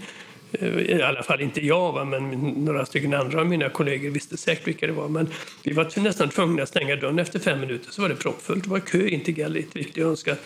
Eh, 0.53 0.69
I 0.69 1.03
alla 1.03 1.23
fall 1.23 1.41
inte 1.41 1.67
jag, 1.67 1.93
va? 1.93 2.05
men 2.05 2.31
några 2.65 2.87
stycken 2.87 3.15
andra 3.15 3.41
av 3.41 3.47
mina 3.47 3.69
kollegor 3.69 4.11
visste 4.11 4.37
säkert 4.37 4.67
vilka 4.67 4.87
det 4.87 4.93
var. 4.93 5.09
Men 5.09 5.29
vi 5.63 5.73
var 5.73 6.01
nästan 6.01 6.29
tvungna 6.29 6.63
att 6.63 6.69
stänga 6.69 6.97
dörren 6.97 7.19
efter 7.19 7.39
fem 7.39 7.61
minuter. 7.61 7.93
Så 7.93 8.03
var 8.03 8.09
det 8.09 8.17
proppfullt. 8.17 8.65
Det 8.65 8.71
var 8.71 8.81
kö 8.81 9.09
in 9.09 9.21
till 9.21 9.35
galleriet, 9.35 9.77
vilket 9.77 9.97
jag 9.97 10.09
önskar 10.09 10.37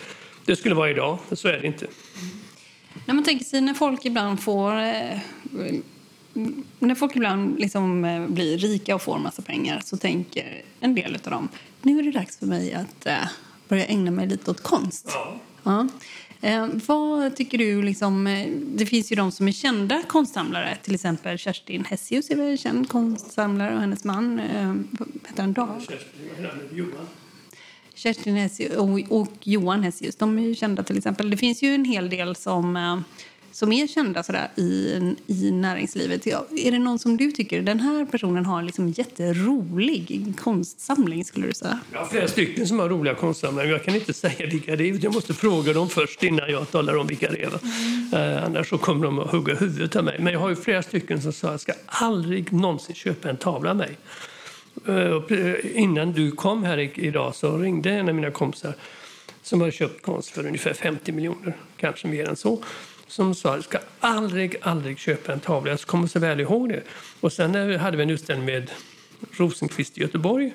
det 0.45 0.55
skulle 0.55 0.75
vara 0.75 0.89
idag. 0.89 1.17
Men 1.29 1.37
så 1.37 1.47
är 1.47 1.59
det 1.59 1.67
inte. 1.67 1.87
När 3.05 3.13
man 3.13 3.23
tänker 3.23 3.45
sig 3.45 3.61
när 3.61 3.73
folk 3.73 4.05
ibland 4.05 4.43
får... 4.43 4.71
Eh, 4.79 5.17
när 6.79 6.95
folk 6.95 7.15
ibland 7.15 7.59
liksom 7.59 8.05
eh, 8.05 8.27
blir 8.27 8.57
rika 8.57 8.95
och 8.95 9.01
får 9.01 9.17
massa 9.19 9.41
pengar 9.41 9.81
så 9.85 9.97
tänker 9.97 10.61
en 10.79 10.95
del 10.95 11.15
av 11.15 11.31
dem 11.31 11.49
nu 11.81 11.99
är 11.99 12.03
det 12.03 12.11
dags 12.11 12.37
för 12.37 12.45
mig 12.45 12.73
att 12.73 13.07
börja 13.67 13.85
ägna 13.85 14.11
mig 14.11 14.27
lite 14.27 14.51
åt 14.51 14.63
konst. 14.63 15.05
Ja. 15.13 15.39
Ja. 15.63 15.87
Eh, 16.41 16.67
vad 16.87 17.35
tycker 17.35 17.57
du? 17.57 17.81
Liksom, 17.81 18.27
eh, 18.27 18.47
det 18.49 18.85
finns 18.85 19.11
ju 19.11 19.15
de 19.15 19.31
som 19.31 19.47
är 19.47 19.51
kända 19.51 20.03
konstsamlare. 20.07 20.77
Till 20.83 20.95
exempel 20.95 21.37
Kerstin 21.37 21.85
Hessius 21.85 22.29
är 22.29 22.35
väl 22.35 22.45
en 22.45 22.57
känd 22.57 22.89
konstsamlare 22.89 23.75
och 23.75 23.81
hennes 23.81 24.03
man, 24.03 24.39
eh, 24.39 24.75
heter 25.27 25.41
han 25.41 25.53
Dag? 25.53 25.81
Kerstin 27.93 28.35
Hessius 28.35 28.75
och, 28.75 29.19
och 29.21 29.33
Johan 29.43 29.83
Hessius, 29.83 30.15
de 30.15 30.37
är 30.37 30.41
ju 30.41 30.55
kända 30.55 30.83
till 30.83 30.97
exempel. 30.97 31.29
Det 31.29 31.37
finns 31.37 31.63
ju 31.63 31.75
en 31.75 31.85
hel 31.85 32.09
del 32.09 32.35
som, 32.35 32.75
eh, 32.75 32.99
som 33.51 33.71
är 33.71 33.87
kända 33.87 34.23
sådär 34.23 34.47
i, 34.55 34.99
i 35.27 35.51
näringslivet. 35.51 36.27
Är 36.27 36.71
det 36.71 36.79
någon 36.79 36.99
som 36.99 37.17
du 37.17 37.31
tycker, 37.31 37.61
den 37.61 37.79
här 37.79 38.05
personen 38.05 38.45
har 38.45 38.63
liksom 38.63 38.89
jätterolig 38.89 40.33
konstsamling 40.39 41.25
skulle 41.25 41.47
du 41.47 41.53
säga? 41.53 41.79
Jag 41.91 41.99
har 41.99 42.05
flera 42.05 42.27
stycken 42.27 42.67
som 42.67 42.79
har 42.79 42.89
roliga 42.89 43.15
konstsamlingar. 43.15 43.71
Jag 43.71 43.83
kan 43.83 43.95
inte 43.95 44.13
säga 44.13 44.47
vilka 44.47 44.75
det 44.75 44.89
är. 44.89 45.03
Jag 45.03 45.13
måste 45.13 45.33
fråga 45.33 45.73
dem 45.73 45.89
först 45.89 46.23
innan 46.23 46.51
jag 46.51 46.71
talar 46.71 46.97
om 46.97 47.07
vilka 47.07 47.31
det 47.31 47.43
är. 47.43 47.59
Mm. 47.63 48.35
Eh, 48.37 48.43
annars 48.45 48.69
så 48.69 48.77
kommer 48.77 49.05
de 49.05 49.19
att 49.19 49.31
hugga 49.31 49.55
huvudet 49.55 49.95
av 49.95 50.03
mig. 50.03 50.19
Men 50.19 50.33
jag 50.33 50.39
har 50.39 50.49
ju 50.49 50.55
flera 50.55 50.83
stycken 50.83 51.21
som 51.21 51.33
sa 51.33 51.47
att 51.47 51.53
jag 51.53 51.61
ska 51.61 51.73
aldrig 51.85 52.53
någonsin 52.53 52.95
köpa 52.95 53.29
en 53.29 53.37
tavla 53.37 53.69
av 53.69 53.75
mig. 53.75 53.97
Eh, 54.87 54.95
eh 54.95 55.55
Innan 55.73 56.11
du 56.11 56.31
kom 56.31 56.63
här 56.63 56.99
idag 56.99 57.35
så 57.35 57.57
ringde 57.57 57.89
en 57.89 58.09
av 58.09 58.15
mina 58.15 58.31
kompisar 58.31 58.73
som 59.43 59.61
har 59.61 59.71
köpt 59.71 60.01
konst 60.01 60.29
för 60.29 60.45
ungefär 60.45 60.73
50 60.73 61.11
miljoner, 61.11 61.53
kanske 61.77 62.07
mer 62.07 62.29
än 62.29 62.35
så. 62.35 62.63
Som 63.11 63.35
sa 63.35 63.55
att 63.55 63.65
ska 63.65 63.77
aldrig, 63.99 64.55
aldrig 64.61 64.99
köpa 64.99 65.33
en 65.33 65.39
tavla. 65.39 65.71
Jag 65.71 65.81
kommer 65.81 66.07
så 66.07 66.19
väl 66.19 66.39
ihåg 66.39 66.69
det. 66.69 66.83
Och 67.19 67.33
sen 67.33 67.79
hade 67.79 67.97
vi 67.97 68.03
en 68.03 68.09
utställning 68.09 68.45
med 68.45 68.71
Rosenqvist 69.31 69.97
i 69.97 70.01
Göteborg. 70.01 70.53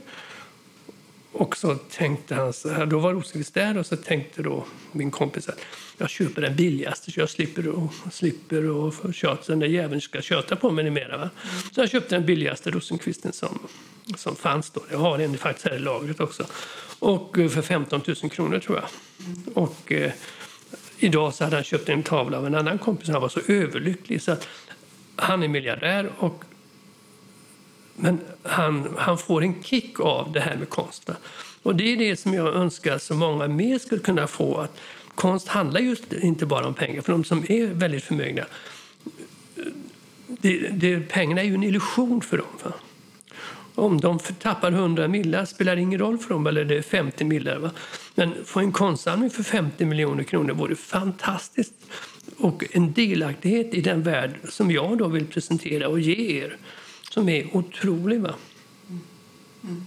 Och 1.32 1.56
så 1.56 1.74
tänkte 1.74 2.34
han 2.34 2.52
så 2.52 2.68
här, 2.68 2.86
då 2.86 2.98
var 2.98 3.12
Rosenqvist 3.12 3.54
där 3.54 3.78
och 3.78 3.86
så 3.86 3.96
tänkte 3.96 4.42
då 4.42 4.64
min 4.92 5.10
kompis 5.10 5.48
att 5.48 5.60
jag 5.98 6.10
köper 6.10 6.42
den 6.42 6.56
billigaste 6.56 7.12
så 7.12 7.20
jag 7.20 7.30
slipper 7.30 7.68
och, 7.68 7.92
slipper 8.12 8.70
och 8.70 9.14
tjata, 9.14 9.42
den 9.46 9.58
där 9.58 9.66
jäveln 9.66 10.00
ska 10.00 10.20
köta 10.20 10.56
på 10.56 10.70
mig 10.70 10.90
mera. 10.90 11.18
Va? 11.18 11.30
Så 11.72 11.80
jag 11.80 11.90
köpte 11.90 12.14
den 12.14 12.26
billigaste 12.26 12.70
Rosenqvisten 12.70 13.32
som, 13.32 13.58
som 14.16 14.36
fanns 14.36 14.70
då. 14.70 14.82
Jag 14.90 14.98
har 14.98 15.18
den 15.18 15.38
faktiskt 15.38 15.66
här 15.66 15.76
i 15.76 15.78
lagret 15.78 16.20
också. 16.20 16.46
Och 16.98 17.38
eh, 17.38 17.48
för 17.48 17.62
15 17.62 18.00
000 18.22 18.30
kronor 18.30 18.58
tror 18.58 18.76
jag. 18.76 18.88
Och 19.54 19.92
eh, 19.92 20.12
idag 20.98 21.34
så 21.34 21.44
hade 21.44 21.56
han 21.56 21.64
köpt 21.64 21.88
en 21.88 22.02
tavla 22.02 22.38
av 22.38 22.46
en 22.46 22.54
annan 22.54 22.78
kompis. 22.78 23.08
Han 23.08 23.22
var 23.22 23.28
så 23.28 23.40
överlycklig 23.48 24.22
så 24.22 24.32
att 24.32 24.48
han 25.16 25.42
är 25.42 25.48
miljardär 25.48 26.10
och 26.18 26.44
men 27.96 28.20
han, 28.42 28.94
han 28.98 29.18
får 29.18 29.42
en 29.42 29.62
kick 29.62 30.00
av 30.00 30.32
det 30.32 30.40
här 30.40 30.56
med 30.56 30.68
konst. 30.68 31.10
Och 31.62 31.76
det 31.76 31.92
är 31.92 31.96
det 31.96 32.16
som 32.16 32.34
jag 32.34 32.54
önskar 32.54 32.98
så 32.98 33.14
många 33.14 33.48
mer 33.48 33.78
skulle 33.78 34.00
kunna 34.00 34.26
få. 34.26 34.56
Att 34.56 34.78
konst 35.14 35.48
handlar 35.48 35.80
just 35.80 36.12
inte 36.12 36.46
bara 36.46 36.66
om 36.66 36.74
pengar. 36.74 37.02
För 37.02 37.12
de 37.12 37.24
som 37.24 37.44
är 37.48 37.66
väldigt 37.66 38.04
förmögna, 38.04 38.44
det, 40.26 40.68
det, 40.68 41.00
pengarna 41.00 41.40
är 41.40 41.44
ju 41.44 41.54
en 41.54 41.64
illusion 41.64 42.22
för 42.22 42.38
dem. 42.38 42.46
Va? 42.64 42.72
Om 43.76 44.00
de 44.00 44.18
tappar 44.18 44.72
100 44.72 45.08
millar 45.08 45.44
spelar 45.44 45.76
ingen 45.76 45.98
roll 45.98 46.18
för 46.18 46.28
dem, 46.28 46.46
eller 46.46 46.64
det 46.64 46.76
är 46.76 46.82
50 46.82 47.24
millar. 47.24 47.58
Va? 47.58 47.70
Men 48.14 48.34
få 48.44 48.60
en 48.60 48.72
konstsamling 48.72 49.30
för 49.30 49.42
50 49.42 49.84
miljoner 49.84 50.24
kronor 50.24 50.54
vore 50.54 50.76
fantastiskt. 50.76 51.74
Och 52.38 52.64
en 52.72 52.92
delaktighet 52.92 53.74
i 53.74 53.80
den 53.80 54.02
värld 54.02 54.30
som 54.48 54.70
jag 54.70 54.98
då 54.98 55.08
vill 55.08 55.26
presentera 55.26 55.88
och 55.88 56.00
ge 56.00 56.42
er, 56.42 56.56
som 57.10 57.28
är 57.28 57.56
otrolig. 57.56 58.20
Va? 58.20 58.34
Mm. 58.88 59.00
Mm. 59.64 59.84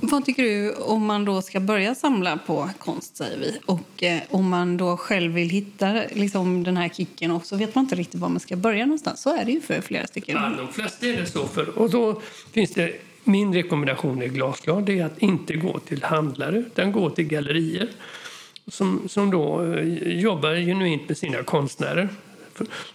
Vad 0.00 0.24
tycker 0.24 0.42
du 0.42 0.74
om 0.74 1.06
man 1.06 1.24
då 1.24 1.42
ska 1.42 1.60
börja 1.60 1.94
samla 1.94 2.36
på 2.36 2.70
konst, 2.78 3.16
säger 3.16 3.38
vi, 3.38 3.58
och 3.66 4.02
eh, 4.02 4.20
om 4.30 4.48
man 4.48 4.76
då 4.76 4.96
själv 4.96 5.32
vill 5.32 5.50
hitta 5.50 5.92
liksom, 6.12 6.64
den 6.64 6.76
här 6.76 6.88
kicken 6.88 7.30
och 7.30 7.46
så 7.46 7.56
vet 7.56 7.74
man 7.74 7.84
inte 7.84 7.94
riktigt 7.94 8.20
var 8.20 8.28
man 8.28 8.40
ska 8.40 8.56
börja 8.56 8.86
någonstans. 8.86 9.22
Så 9.22 9.36
är 9.36 9.44
det 9.44 9.52
ju 9.52 9.60
för 9.60 9.80
flera 9.80 10.06
stycken. 10.06 10.36
Ja, 10.36 10.52
de 10.58 10.72
flesta 10.72 11.06
är 11.06 11.16
det 11.16 11.26
så 11.26 11.46
för. 11.46 11.78
Och 11.78 11.90
då 11.90 12.20
finns 12.52 12.70
det, 12.70 12.92
min 13.24 13.54
rekommendation 13.54 14.22
är 14.22 14.26
glasklar. 14.26 14.80
Det 14.80 14.98
är 14.98 15.04
att 15.04 15.18
inte 15.18 15.56
gå 15.56 15.78
till 15.78 16.02
handlare, 16.02 16.58
utan 16.58 16.92
gå 16.92 17.10
till 17.10 17.24
gallerier 17.24 17.88
som, 18.66 19.08
som 19.08 19.30
då 19.30 19.62
eh, 19.62 20.18
jobbar 20.20 20.54
genuint 20.54 21.08
med 21.08 21.16
sina 21.18 21.42
konstnärer. 21.42 22.08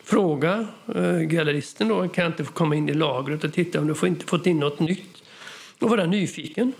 Fråga 0.03 0.67
eh, 0.95 1.19
galleristen 1.19 1.87
då, 1.87 2.07
kan 2.07 2.23
jag 2.23 2.31
inte 2.31 2.43
få 2.43 2.51
komma 2.51 2.75
in 2.75 2.89
i 2.89 2.93
lagret 2.93 3.43
och 3.43 3.53
titta 3.53 3.79
om 3.79 3.87
du 3.87 3.95
får 3.95 4.09
inte 4.09 4.25
fått 4.25 4.45
in 4.45 4.59
något 4.59 4.79
nytt? 4.79 5.12
Och 5.83 5.89
vara 5.89 6.05
nyfiken. 6.05 6.73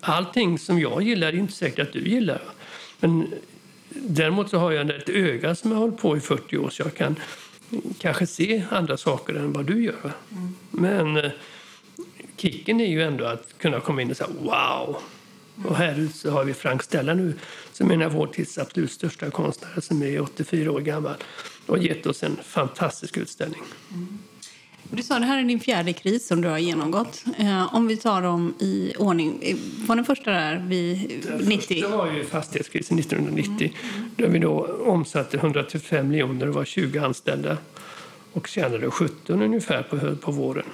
Allting 0.00 0.58
som 0.58 0.78
jag 0.80 1.02
gillar 1.02 1.28
är 1.28 1.36
inte 1.36 1.52
säkert 1.52 1.86
att 1.86 1.92
du 1.92 2.08
gillar. 2.08 2.42
Men 3.00 3.34
däremot 3.88 4.50
så 4.50 4.58
har 4.58 4.72
jag 4.72 4.90
ett 4.90 5.08
öga 5.08 5.54
som 5.54 5.70
jag 5.70 5.78
har 5.78 5.82
hållit 5.82 6.00
på 6.00 6.16
i 6.16 6.20
40 6.20 6.58
år 6.58 6.70
så 6.70 6.82
jag 6.82 6.94
kan 6.94 7.16
kanske 7.98 8.26
se 8.26 8.64
andra 8.70 8.96
saker 8.96 9.34
än 9.34 9.52
vad 9.52 9.66
du 9.66 9.84
gör. 9.84 10.12
Mm. 10.32 10.54
Men 10.70 11.16
eh, 11.16 11.30
kicken 12.36 12.80
är 12.80 12.86
ju 12.86 13.02
ändå 13.02 13.24
att 13.24 13.58
kunna 13.58 13.80
komma 13.80 14.02
in 14.02 14.10
och 14.10 14.16
säga 14.16 14.30
wow. 14.40 14.96
Och 15.66 15.76
här 15.76 15.98
ute 15.98 16.18
så 16.18 16.30
har 16.30 16.44
vi 16.44 16.54
Frank 16.54 16.82
Stella 16.82 17.14
nu 17.14 17.34
som 17.72 17.90
är 17.90 17.94
en 17.94 18.02
av 18.02 18.12
vår 18.12 18.26
tids 18.26 18.58
absolut 18.58 18.92
största 18.92 19.30
konstnärer 19.30 19.80
som 19.80 20.02
är 20.02 20.20
84 20.20 20.72
år 20.72 20.80
gammal 20.80 21.14
och 21.66 21.76
har 21.76 21.84
gett 21.84 22.06
oss 22.06 22.22
en 22.22 22.36
fantastisk 22.44 23.16
utställning. 23.16 23.62
Du 24.90 25.02
sa 25.02 25.18
det 25.18 25.24
här 25.24 25.38
är 25.38 25.44
din 25.44 25.60
fjärde 25.60 25.92
kris 25.92 26.26
som 26.26 26.40
du 26.40 26.48
har 26.48 26.58
genomgått. 26.58 27.24
Eh, 27.38 27.74
om 27.74 27.86
vi 27.86 27.96
tar 27.96 28.22
dem 28.22 28.54
i 28.58 28.92
ordning. 28.98 29.56
Var 29.86 29.96
den 29.96 30.04
första 30.04 30.30
där 30.30 30.64
vid 30.68 31.22
Den 31.38 31.48
90? 31.48 31.74
första 31.74 31.96
var 31.96 32.12
ju 32.12 32.24
fastighetskrisen 32.24 32.98
1990 32.98 33.72
där 34.16 34.28
vi 34.28 34.38
då 34.38 34.78
omsatte 34.86 35.36
135 35.36 36.08
miljoner 36.08 36.48
och 36.48 36.54
var 36.54 36.64
20 36.64 36.98
anställda 36.98 37.58
och 38.32 38.46
tjänade 38.46 38.90
17 38.90 39.42
ungefär 39.42 39.82
på, 39.82 40.16
på 40.16 40.32
våren. 40.32 40.66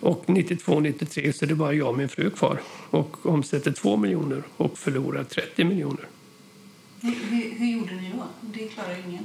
Och 0.00 0.24
92-93 0.26 1.32
så 1.32 1.44
är 1.44 1.48
det 1.48 1.54
bara 1.54 1.72
jag 1.72 1.88
och 1.88 1.98
min 1.98 2.08
fru 2.08 2.30
kvar 2.30 2.60
och 2.90 3.26
omsätter 3.26 3.72
2 3.72 3.96
miljoner 3.96 4.42
och 4.56 4.78
förlorar 4.78 5.24
30 5.24 5.64
miljoner. 5.64 6.06
Hur, 7.00 7.10
hur, 7.10 7.58
hur 7.58 7.66
gjorde 7.66 7.94
ni 7.94 8.12
då? 8.16 8.24
Det 8.40 8.68
klarar 8.68 8.96
ingen. 9.08 9.24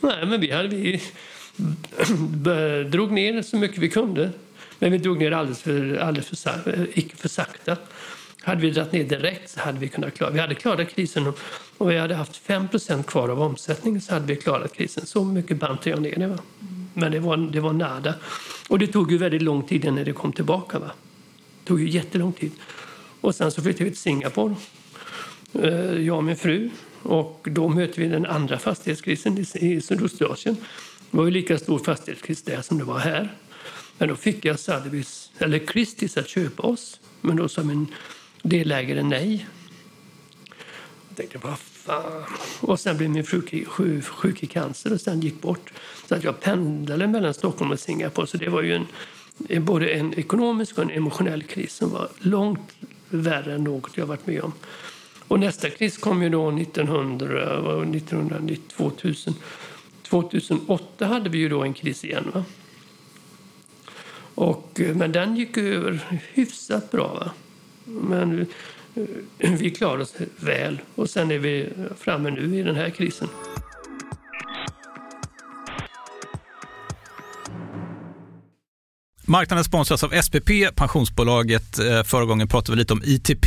Nej, 0.00 0.26
men 0.26 0.40
vi, 0.40 0.50
hade, 0.50 0.68
vi 0.68 1.02
drog 2.90 3.12
ner 3.12 3.42
så 3.42 3.56
mycket 3.56 3.78
vi 3.78 3.88
kunde. 3.88 4.30
Men 4.78 4.92
vi 4.92 4.98
drog 4.98 5.18
ner 5.18 5.32
alldeles 5.32 5.62
för, 5.62 5.96
alldeles 5.96 6.42
för, 6.42 6.78
eh, 6.78 6.98
icke 6.98 7.16
för 7.16 7.28
sakta. 7.28 7.76
Hade 8.42 8.60
vi 8.60 8.70
dragit 8.70 8.92
ner 8.92 9.04
direkt 9.04 9.50
så 9.50 9.60
hade 9.60 9.78
vi 9.78 9.88
kunnat 9.88 10.14
klara 10.14 10.30
Vi 10.30 10.38
hade 10.40 10.54
klarat 10.54 10.88
krisen 10.94 11.26
om- 11.78 11.88
vi 11.88 11.98
hade 11.98 12.14
haft 12.14 12.36
5% 12.36 13.06
kvar 13.06 13.28
av 13.28 13.42
omsättningen 13.42 14.00
så 14.00 14.14
hade 14.14 14.26
vi 14.26 14.36
klarat 14.36 14.72
krisen. 14.74 15.06
Så 15.06 15.24
mycket 15.24 15.56
bantade 15.56 15.90
jag 15.90 16.02
ner 16.02 16.16
det. 16.16 16.26
Va? 16.26 16.38
Men 16.94 17.12
det 17.12 17.18
var, 17.18 17.36
det 17.36 17.60
var 17.60 17.72
nada. 17.72 18.14
Och 18.68 18.78
det 18.78 18.86
tog 18.86 19.12
ju 19.12 19.18
väldigt 19.18 19.42
lång 19.42 19.62
tid 19.62 19.84
innan 19.84 20.04
det 20.04 20.12
kom 20.12 20.32
tillbaka. 20.32 20.78
Va? 20.78 20.90
Det 21.62 21.68
tog 21.68 21.80
ju 21.80 21.88
jättelång 21.88 22.32
tid. 22.32 22.52
Och 23.20 23.34
sen 23.34 23.50
så 23.50 23.62
flyttade 23.62 23.84
vi 23.84 23.90
till 23.90 24.00
Singapore 24.00 24.54
eh, 25.52 26.00
jag 26.00 26.16
och 26.16 26.24
min 26.24 26.36
fru. 26.36 26.70
Och 27.02 27.48
då 27.50 27.68
möter 27.68 28.02
vi 28.02 28.08
den 28.08 28.26
andra 28.26 28.58
fastighetskrisen 28.58 29.38
i 29.54 29.80
Sydostasien. 29.80 30.56
Det 31.10 31.16
var 31.16 31.24
ju 31.24 31.30
lika 31.30 31.58
stor 31.58 31.78
fastighetskris 31.78 32.42
där 32.42 32.62
som 32.62 32.78
det 32.78 32.84
var 32.84 32.98
här. 32.98 33.32
Men 33.98 34.08
då 34.08 34.16
fick 34.16 34.44
jag 34.44 34.56
Sotheby's, 34.56 35.30
eller 35.38 35.58
Christie's 35.58 36.18
att 36.20 36.28
köpa 36.28 36.62
oss. 36.62 37.00
Men 37.20 37.36
då 37.36 37.48
sa 37.48 37.62
min 37.62 37.86
delägare 38.42 39.02
nej. 39.02 39.46
Jag 41.08 41.16
tänkte, 41.16 41.38
vad 41.38 41.58
fan. 41.58 42.24
Och 42.60 42.80
sen 42.80 42.96
blev 42.96 43.10
min 43.10 43.24
fru 43.24 44.02
sjuk 44.02 44.42
i 44.42 44.46
cancer 44.46 44.92
och 44.92 45.00
sen 45.00 45.20
gick 45.20 45.40
bort. 45.40 45.72
Så 46.08 46.14
att 46.14 46.24
jag 46.24 46.40
pendlade 46.40 47.06
mellan 47.06 47.34
Stockholm 47.34 47.70
och 47.70 47.80
Singapore. 47.80 48.26
Så 48.26 48.36
det 48.36 48.48
var 48.48 48.62
ju 48.62 48.74
en, 48.74 48.86
en, 49.48 49.64
både 49.64 49.88
en 49.88 50.14
ekonomisk 50.14 50.78
och 50.78 50.84
en 50.84 50.90
emotionell 50.90 51.42
kris 51.42 51.74
som 51.74 51.90
var 51.90 52.08
långt 52.18 52.72
värre 53.08 53.54
än 53.54 53.64
något 53.64 53.96
jag 53.96 54.06
varit 54.06 54.26
med 54.26 54.42
om. 54.42 54.52
Och 55.28 55.40
nästa 55.40 55.70
kris 55.70 55.98
kom 55.98 56.22
ju 56.22 56.28
då 56.28 56.50
1900, 56.50 57.82
1990, 57.82 58.62
2000. 58.76 59.34
2008 60.10 61.06
hade 61.06 61.30
vi 61.30 61.38
ju 61.38 61.48
då 61.48 61.62
en 61.62 61.74
kris 61.74 62.04
igen. 62.04 62.30
Va? 62.34 62.44
Och, 64.34 64.80
eh, 64.80 64.96
men 64.96 65.12
den 65.12 65.36
gick 65.36 65.56
över 65.56 66.20
hyfsat 66.32 66.90
bra. 66.90 67.14
Va? 67.14 67.30
Men 67.84 68.46
eh, 69.38 69.52
vi 69.52 69.70
klarade 69.70 70.02
oss 70.02 70.14
väl 70.36 70.80
och 70.94 71.10
sen 71.10 71.30
är 71.30 71.38
vi 71.38 71.68
framme 71.98 72.30
nu 72.30 72.58
i 72.58 72.62
den 72.62 72.76
här 72.76 72.90
krisen. 72.90 73.28
Marknaden 79.28 79.64
sponsras 79.64 80.04
av 80.04 80.22
SPP, 80.22 80.50
pensionsbolaget. 80.74 81.78
Eh, 81.78 82.02
förra 82.02 82.24
gången 82.24 82.48
pratade 82.48 82.76
vi 82.76 82.78
lite 82.78 82.92
om 82.92 83.02
ITP. 83.04 83.46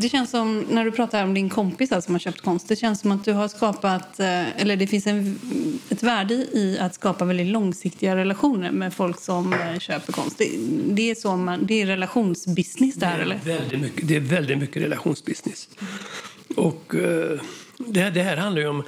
Det 0.00 0.08
känns 0.08 0.30
som, 0.30 0.60
när 0.70 0.84
du 0.84 0.92
pratar 0.92 1.24
om 1.24 1.34
din 1.34 1.48
kompis 1.48 1.88
som 1.88 2.14
har 2.14 2.18
köpt 2.18 2.40
konst, 2.40 2.68
det 2.68 2.76
känns 2.76 3.00
som 3.00 3.12
att 3.12 3.24
du 3.24 3.32
har 3.32 3.48
skapat, 3.48 4.20
eh, 4.20 4.62
eller 4.62 4.76
det 4.76 4.86
finns 4.86 5.06
en, 5.06 5.38
ett 5.88 6.02
värde 6.02 6.34
i 6.34 6.78
att 6.80 6.94
skapa 6.94 7.24
väldigt 7.24 7.46
långsiktiga 7.46 8.16
relationer 8.16 8.70
med 8.70 8.94
folk 8.94 9.20
som 9.20 9.52
eh, 9.52 9.78
köper 9.78 10.12
konst. 10.12 10.38
Det, 10.38 10.50
det 10.90 11.10
är, 11.10 11.14
så 11.14 11.36
man, 11.36 11.66
det 11.66 11.82
är 11.82 11.86
relationsbusiness 11.86 12.94
där, 12.94 13.16
det 13.16 13.22
eller? 13.22 13.38
Väldigt 13.44 13.80
mycket, 13.80 14.08
det 14.08 14.16
är 14.16 14.20
väldigt 14.20 14.58
mycket 14.58 14.82
relationsbusiness. 14.82 15.68
Och 16.56 16.94
uh, 16.94 17.40
det, 17.78 18.10
det 18.10 18.22
här 18.22 18.36
handlar 18.36 18.60
ju 18.60 18.68
om 18.68 18.82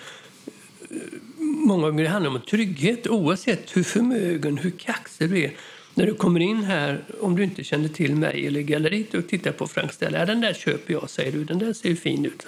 många 1.41 1.91
gånger 1.91 2.09
handlar 2.09 2.31
om 2.31 2.41
trygghet 2.41 3.07
oavsett 3.07 3.77
hur 3.77 3.83
förmögen, 3.83 4.59
hur 4.59 4.71
kaxig 4.71 5.31
du 5.31 5.43
är 5.43 5.53
när 6.01 6.07
du 6.07 6.15
kommer 6.15 6.41
in 6.41 6.65
här, 6.65 7.05
om 7.21 7.37
du 7.37 7.45
inte 7.45 7.65
känner 7.65 7.89
till 7.89 8.17
mig 8.17 8.47
eller 8.47 8.61
galleriet 8.61 9.15
och 9.15 9.29
tittar 9.29 9.53
på 9.53 9.67
Frank 9.67 9.93
Stella, 9.93 10.19
ja, 10.19 10.27
den 10.27 10.41
där 10.41 10.55
köper 10.55 10.93
jag, 10.93 11.11
säger 11.11 11.33
du, 11.33 11.45
den 11.45 11.59
där 11.59 11.73
ser 11.73 11.89
ju 11.89 11.97
fin 11.97 12.27
ut. 12.27 12.47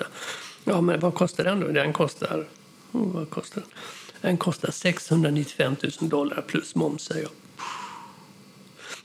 Ja, 0.64 0.80
men 0.80 1.00
vad 1.00 1.14
kostar 1.14 1.44
den 1.44 1.60
då? 1.60 1.68
Den 1.68 1.92
kostar, 1.92 2.46
oh, 2.92 3.12
vad 3.12 3.30
kostar 3.30 3.60
den? 3.60 3.70
Den 4.20 4.36
kostar 4.36 4.70
695 4.70 5.76
000 6.00 6.10
dollar 6.10 6.44
plus 6.46 6.74
moms, 6.74 7.02
säger 7.02 7.28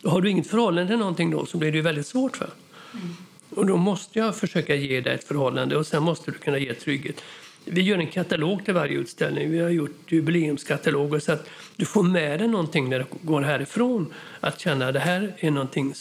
jag. 0.02 0.10
har 0.10 0.22
du 0.22 0.30
inget 0.30 0.48
förhållande 0.48 0.88
till 0.88 1.00
någonting 1.00 1.32
då 1.32 1.46
så 1.46 1.58
blir 1.58 1.72
det 1.72 1.78
ju 1.78 1.84
väldigt 1.84 2.08
svårt. 2.08 2.38
För. 2.38 2.50
Mm. 2.94 3.16
Och 3.50 3.66
då 3.66 3.78
måste 3.78 4.20
jag 4.20 4.36
försöka 4.36 4.76
ge 4.76 5.02
dig 5.02 5.14
ett 5.14 5.24
förhållande 5.24 5.78
och 5.78 5.88
sen 5.88 6.04
måste 6.04 6.32
du 6.32 6.38
kunna 6.38 6.58
ge 6.58 6.74
trygghet. 6.74 7.24
Vi 7.70 7.82
gör 7.82 7.98
en 7.98 8.08
katalog 8.08 8.66
till 8.66 8.74
varje 8.74 8.98
utställning. 8.98 9.52
Vi 9.52 9.60
har 9.60 9.70
gjort 9.70 10.12
jubileumskataloger 10.12 11.20
så 11.20 11.32
att 11.32 11.50
du 11.76 11.86
får 11.86 12.04
med 12.04 12.40
dig 12.40 12.48
någonting 12.48 12.90
när 12.90 13.00
du 13.00 13.06
går 13.22 13.42
härifrån. 13.42 14.14
Att 14.40 14.60
känna 14.60 14.88
att 14.88 14.94
det 14.94 15.00
här 15.00 15.34
är 15.38 15.52
någonting 15.52 15.94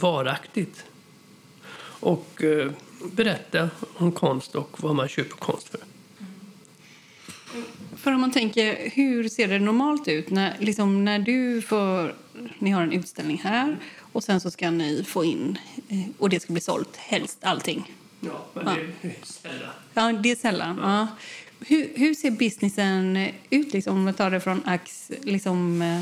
varaktigt. 0.00 0.84
Och 2.00 2.44
eh, 2.44 2.70
berätta 3.12 3.70
om 3.96 4.12
konst 4.12 4.54
och 4.54 4.82
vad 4.82 4.94
man 4.94 5.08
köper 5.08 5.36
konst 5.36 5.68
för. 5.68 5.80
För 7.96 8.12
om 8.12 8.20
man 8.20 8.32
tänker, 8.32 8.90
hur 8.90 9.28
ser 9.28 9.48
det 9.48 9.58
normalt 9.58 10.08
ut 10.08 10.30
när, 10.30 10.56
liksom, 10.58 11.04
när 11.04 11.18
du 11.18 11.62
får, 11.62 12.14
ni 12.58 12.70
har 12.70 12.82
en 12.82 12.92
utställning 12.92 13.38
här 13.44 13.76
och 14.12 14.24
sen 14.24 14.40
så 14.40 14.50
ska 14.50 14.70
ni 14.70 15.04
få 15.04 15.24
in, 15.24 15.58
eh, 15.88 15.98
och 16.18 16.28
det 16.28 16.40
ska 16.40 16.52
bli 16.52 16.62
sålt, 16.62 16.96
helst 16.96 17.38
allting. 17.40 17.92
Ja, 18.26 18.46
men 18.52 18.64
det 19.02 19.08
är 19.08 19.14
sällan. 19.22 19.70
Ja, 19.94 20.12
det 20.22 20.30
är 20.30 20.36
sällan. 20.36 20.78
Ja. 20.82 21.08
Hur, 21.60 21.90
hur, 21.94 22.14
ser 22.14 22.30
businessen 22.30 23.28
ut 23.50 23.72
liksom, 23.72 23.96
om 23.96 24.04
man 24.04 24.14
tar 24.14 24.30
det 24.30 24.40
från 24.40 24.62
ax, 24.66 25.10
liksom, 25.22 25.82
eh, 25.82 26.00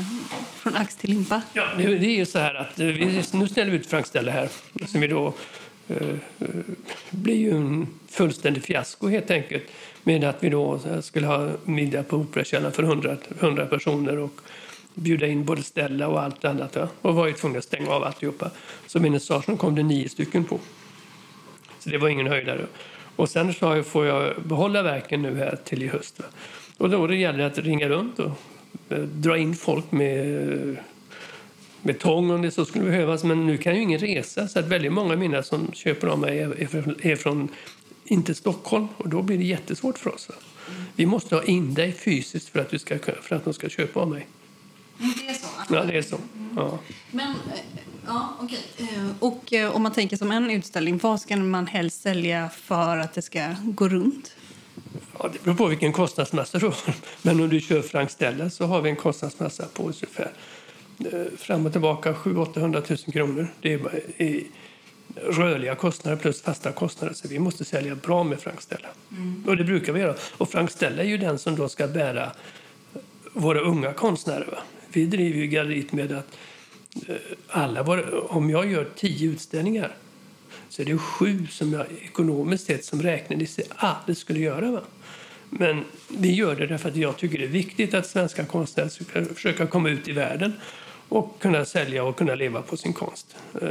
från 0.61 0.75
ax 0.75 0.95
till 0.95 1.09
limpa? 1.09 1.41
Ja, 1.53 1.67
det, 1.77 1.83
det 1.83 2.05
är 2.05 2.15
ju 2.15 2.25
så 2.25 2.39
här 2.39 2.55
att 2.55 2.79
vi, 2.79 3.23
nu 3.33 3.47
ställer 3.47 3.71
vi 3.71 3.77
ut 3.77 3.87
Frankställe 3.87 4.31
här 4.31 4.49
som 4.85 5.01
vi 5.01 5.07
då 5.07 5.33
eh, 5.87 6.15
blir 7.09 7.35
ju 7.35 7.51
en 7.51 7.87
fullständig 8.07 8.63
fiasko 8.63 9.07
helt 9.07 9.31
enkelt 9.31 9.63
med 10.03 10.23
att 10.23 10.43
vi 10.43 10.49
då 10.49 10.79
skulle 11.01 11.27
ha 11.27 11.49
middag 11.65 12.03
på 12.03 12.17
Operakällaren 12.17 12.73
för 12.73 12.83
100, 12.83 13.17
100 13.39 13.65
personer 13.65 14.17
och 14.19 14.41
bjuda 14.93 15.27
in 15.27 15.45
både 15.45 15.63
ställa 15.63 16.07
och 16.07 16.21
allt 16.21 16.45
annat. 16.45 16.75
Ja. 16.75 16.87
Och 17.01 17.15
var 17.15 17.27
ju 17.27 17.33
tvungna 17.33 17.57
att 17.57 17.63
stänga 17.63 17.89
av 17.89 18.03
alltihopa. 18.03 18.51
Så 18.87 18.99
minnesstationen 18.99 19.57
kom 19.57 19.75
det 19.75 19.83
nio 19.83 20.09
stycken 20.09 20.43
på. 20.43 20.59
Så 21.85 21.91
det 21.91 21.97
var 21.97 22.09
ingen 22.09 22.27
höjdare. 22.27 22.65
Och 23.15 23.29
sen 23.29 23.53
så 23.53 23.83
får 23.83 24.05
jag 24.05 24.43
behålla 24.43 24.83
verken 24.83 25.21
nu 25.21 25.35
här 25.35 25.57
till 25.63 25.83
i 25.83 25.87
höst. 25.87 26.19
Och 26.77 26.89
då 26.89 27.07
det 27.07 27.15
gäller 27.15 27.43
att 27.43 27.57
ringa 27.57 27.89
runt 27.89 28.19
och 28.19 28.31
eh, 28.89 28.97
dra 28.97 29.37
in 29.37 29.55
folk 29.55 29.91
med 29.91 30.77
med 31.81 31.99
tång 31.99 32.31
om 32.31 32.41
det 32.41 32.51
så 32.51 32.65
skulle 32.65 32.85
behövas. 32.85 33.23
Men 33.23 33.45
nu 33.45 33.57
kan 33.57 33.75
ju 33.75 33.81
ingen 33.81 33.99
resa 33.99 34.47
så 34.47 34.59
att 34.59 34.65
väldigt 34.65 34.93
många 34.93 35.13
av 35.13 35.19
mina 35.19 35.43
som 35.43 35.71
köper 35.73 36.07
av 36.07 36.19
mig 36.19 36.39
är 36.39 36.67
från, 36.67 36.95
är 37.01 37.15
från 37.15 37.49
inte 38.05 38.35
Stockholm 38.35 38.87
och 38.97 39.09
då 39.09 39.21
blir 39.21 39.37
det 39.37 39.43
jättesvårt 39.43 39.97
för 39.97 40.13
oss. 40.13 40.29
Vi 40.95 41.05
måste 41.05 41.35
ha 41.35 41.43
in 41.43 41.73
dig 41.73 41.91
fysiskt 41.91 42.49
för 42.49 42.59
att, 42.59 42.69
du 42.69 42.79
ska, 42.79 42.97
för 43.21 43.35
att 43.35 43.43
de 43.43 43.53
ska 43.53 43.69
köpa 43.69 43.99
av 43.99 44.09
mig. 44.09 44.27
Det 44.97 45.29
är 45.29 45.33
så? 45.33 45.47
Ja, 45.69 45.83
det 45.83 45.97
är 45.97 46.01
så. 46.01 46.17
Ja. 46.55 46.79
Men, 47.11 47.35
ja, 48.07 48.37
okay. 48.41 48.59
Eh, 48.77 49.07
och 49.19 49.53
eh, 49.53 49.75
om 49.75 49.83
man 49.83 49.91
tänker 49.91 50.17
som 50.17 50.31
en 50.31 50.51
utställning, 50.51 50.97
vad 50.97 51.21
ska 51.21 51.37
man 51.37 51.67
helst 51.67 52.01
sälja 52.01 52.49
för 52.49 52.97
att 52.97 53.13
det 53.13 53.21
ska 53.21 53.55
gå 53.63 53.89
runt? 53.89 54.35
Ja, 55.19 55.29
det 55.33 55.43
beror 55.43 55.55
på 55.55 55.67
vilken 55.67 55.93
kostnadsmassa 55.93 56.59
du 56.59 56.65
har. 56.65 56.95
Men 57.21 57.41
om 57.41 57.49
du 57.49 57.61
kör 57.61 57.81
Frank 57.81 58.11
Stella 58.11 58.49
så 58.49 58.65
har 58.65 58.81
vi 58.81 58.89
en 58.89 58.95
kostnadsmassa 58.95 59.65
på 59.73 59.83
ungefär 59.83 60.31
fram 61.37 61.65
och 61.65 61.71
tillbaka 61.71 62.13
700 62.13 62.81
000 62.89 62.97
kronor. 62.97 63.47
Det 63.61 63.73
är 64.17 64.43
rörliga 65.15 65.75
kostnader 65.75 66.17
plus 66.17 66.41
fasta 66.41 66.71
kostnader. 66.71 67.13
Så 67.13 67.27
vi 67.27 67.39
måste 67.39 67.65
sälja 67.65 67.95
bra 67.95 68.23
med 68.23 68.39
Frank 68.39 68.61
Stella. 68.61 68.87
Mm. 69.11 69.43
Och 69.47 69.57
det 69.57 69.63
brukar 69.63 69.93
vi 69.93 69.99
göra. 69.99 70.15
Och 70.37 70.49
Frank 70.49 70.71
Stella 70.71 71.03
är 71.03 71.07
ju 71.07 71.17
den 71.17 71.39
som 71.39 71.55
då 71.55 71.69
ska 71.69 71.87
bära 71.87 72.31
våra 73.33 73.59
unga 73.59 73.93
konstnärer. 73.93 74.45
Va? 74.51 74.57
Vi 74.87 75.05
driver 75.05 75.39
ju 75.39 75.47
galleriet 75.47 75.91
med 75.91 76.11
att 76.11 76.11
eh, 76.11 76.29
alla 77.47 77.83
våra, 77.83 78.21
om 78.21 78.49
jag 78.49 78.71
gör 78.71 78.87
tio 78.95 79.29
utställningar 79.29 79.95
så 80.69 80.81
är 80.81 80.85
det 80.85 80.97
sju 80.97 81.47
som 81.47 81.73
jag 81.73 81.85
ekonomiskt 82.01 82.65
sett 82.65 82.85
som 82.85 83.01
räknades 83.01 83.59
aldrig 83.75 84.17
skulle 84.17 84.39
göra. 84.39 84.71
Va? 84.71 84.81
Men 85.49 85.83
vi 86.17 86.31
gör 86.31 86.55
det 86.55 86.67
därför 86.67 86.89
att 86.89 86.95
jag 86.95 87.17
tycker 87.17 87.37
det 87.37 87.43
är 87.43 87.47
viktigt 87.47 87.93
att 87.93 88.07
svenska 88.07 88.45
konstnärer 88.45 88.89
ska 88.89 89.25
försöka 89.25 89.67
komma 89.67 89.89
ut 89.89 90.07
i 90.07 90.11
världen 90.11 90.53
och 91.09 91.39
kunna 91.39 91.65
sälja 91.65 92.03
och 92.03 92.17
kunna 92.17 92.35
leva 92.35 92.61
på 92.61 92.77
sin 92.77 92.93
konst. 92.93 93.35
Eh, 93.61 93.69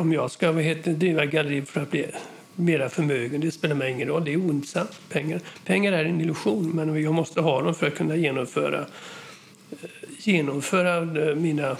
om 0.00 0.12
jag 0.12 0.30
ska 0.30 0.52
vad 0.52 0.62
heter, 0.62 0.92
driva 0.92 1.26
galleri 1.26 1.62
för 1.62 1.80
att 1.80 1.90
bli 1.90 2.06
mera 2.54 2.88
förmögen, 2.88 3.40
det 3.40 3.50
spelar 3.50 3.74
mig 3.74 3.92
ingen 3.92 4.08
roll. 4.08 4.24
Det 4.24 4.32
är 4.32 4.36
ointressant. 4.36 5.00
Pengar. 5.08 5.40
Pengar 5.64 5.92
är 5.92 6.04
en 6.04 6.20
illusion, 6.20 6.70
men 6.70 7.02
jag 7.02 7.14
måste 7.14 7.40
ha 7.40 7.62
dem 7.62 7.74
för 7.74 7.86
att 7.86 7.94
kunna 7.94 8.16
genomföra, 8.16 8.86
eh, 9.70 9.88
genomföra 10.18 10.96
eh, 11.28 11.34
mina 11.34 11.76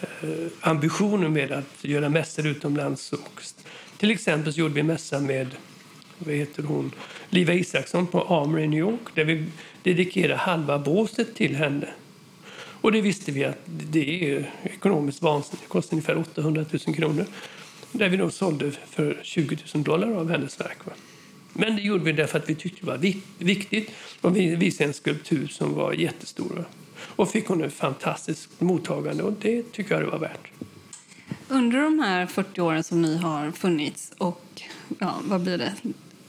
Eh, 0.00 0.28
ambitioner 0.60 1.28
med 1.28 1.52
att 1.52 1.84
göra 1.84 2.08
mässor 2.08 2.46
utomlands. 2.46 3.14
till 3.98 4.10
exempel 4.10 4.52
så 4.52 4.60
gjorde 4.60 4.74
vi 4.74 4.80
en 4.80 4.86
mässa 4.86 5.20
med 5.20 5.48
vad 6.18 6.34
heter 6.34 6.62
hon, 6.62 6.92
Liva 7.30 7.54
Isaksson 7.54 8.06
på 8.06 8.22
Armory 8.22 8.62
i 8.62 8.68
New 8.68 8.78
York 8.78 9.14
där 9.14 9.24
vi 9.24 9.44
dedikerade 9.82 10.36
halva 10.36 10.78
båset 10.78 11.34
till 11.34 11.56
henne. 11.56 11.88
Och 12.80 12.92
det 12.92 13.00
visste 13.00 13.32
vi 13.32 13.44
att 13.44 13.58
det 13.66 14.32
är 14.32 14.50
ekonomiskt 14.62 15.22
vansinnigt. 15.22 15.62
Det 15.62 15.68
kostar 15.68 15.94
ungefär 15.94 16.18
800 16.18 16.64
000 16.86 16.96
kronor. 16.96 17.26
Där 17.92 18.08
vi 18.08 18.16
då 18.16 18.30
sålde 18.30 18.70
för 18.70 19.20
20 19.22 19.58
000 19.74 19.84
dollar 19.84 20.12
av 20.12 20.30
hennes 20.30 20.60
verk. 20.60 20.78
Men 21.52 21.76
det 21.76 21.82
gjorde 21.82 22.04
vi 22.04 22.12
därför 22.12 22.38
att 22.38 22.50
vi 22.50 22.54
tyckte 22.54 22.80
det 22.80 22.86
var 22.86 23.14
viktigt. 23.38 23.90
Och 24.20 24.36
vi 24.36 24.56
visade 24.56 24.84
en 24.84 24.94
skulptur 24.94 25.46
som 25.46 25.74
var 25.74 25.92
jättestor. 25.92 26.64
Och 26.98 27.30
fick 27.30 27.46
hon 27.46 27.64
ett 27.64 27.74
fantastiskt 27.74 28.60
mottagande 28.60 29.22
och 29.22 29.32
det 29.40 29.72
tycker 29.72 29.94
jag 29.94 30.04
det 30.04 30.10
var 30.10 30.18
värt. 30.18 30.50
Under 31.48 31.80
de 31.80 31.98
här 31.98 32.26
40 32.26 32.60
åren 32.60 32.84
som 32.84 33.02
ni 33.02 33.16
har 33.16 33.50
funnits 33.50 34.12
och 34.18 34.62
ja, 34.98 35.14
vad 35.24 35.40
blir 35.40 35.58
det? 35.58 35.72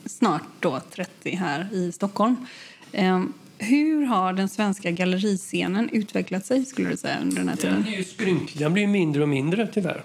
snart 0.10 0.44
då 0.60 0.82
30 0.92 1.36
här 1.36 1.68
i 1.74 1.92
Stockholm. 1.92 2.36
Ehm, 2.92 3.34
hur 3.58 4.06
har 4.06 4.34
den 4.34 4.50
svenska 4.50 4.92
galleriscenen 4.92 5.90
utvecklat 5.92 6.46
sig 6.46 6.66
skulle 6.66 6.90
du 6.90 6.98
säga 6.98 7.20
under 7.22 7.38
den 7.38 7.50
här 7.50 7.56
tiden? 7.56 7.84
Den 7.84 7.94
är 7.94 7.98
ju 7.98 8.04
skrynklig. 8.04 8.60
Den 8.60 8.74
blir 8.74 8.88
mindre 8.88 9.22
och 9.22 9.30
mindre 9.30 9.68
tyvärr. 9.74 10.04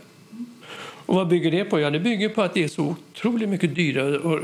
Och 1.07 1.15
vad 1.15 1.29
bygger 1.29 1.51
det 1.51 1.65
på? 1.65 1.81
Ja, 1.81 1.91
det 1.91 2.01
bygger 2.01 2.29
på 2.29 2.43
att 2.43 2.55
det 2.55 2.65
är 2.65 2.69
så 2.69 2.85
otroligt 2.85 3.49
mycket 3.49 3.75
dyrare 3.75 4.19
och 4.19 4.41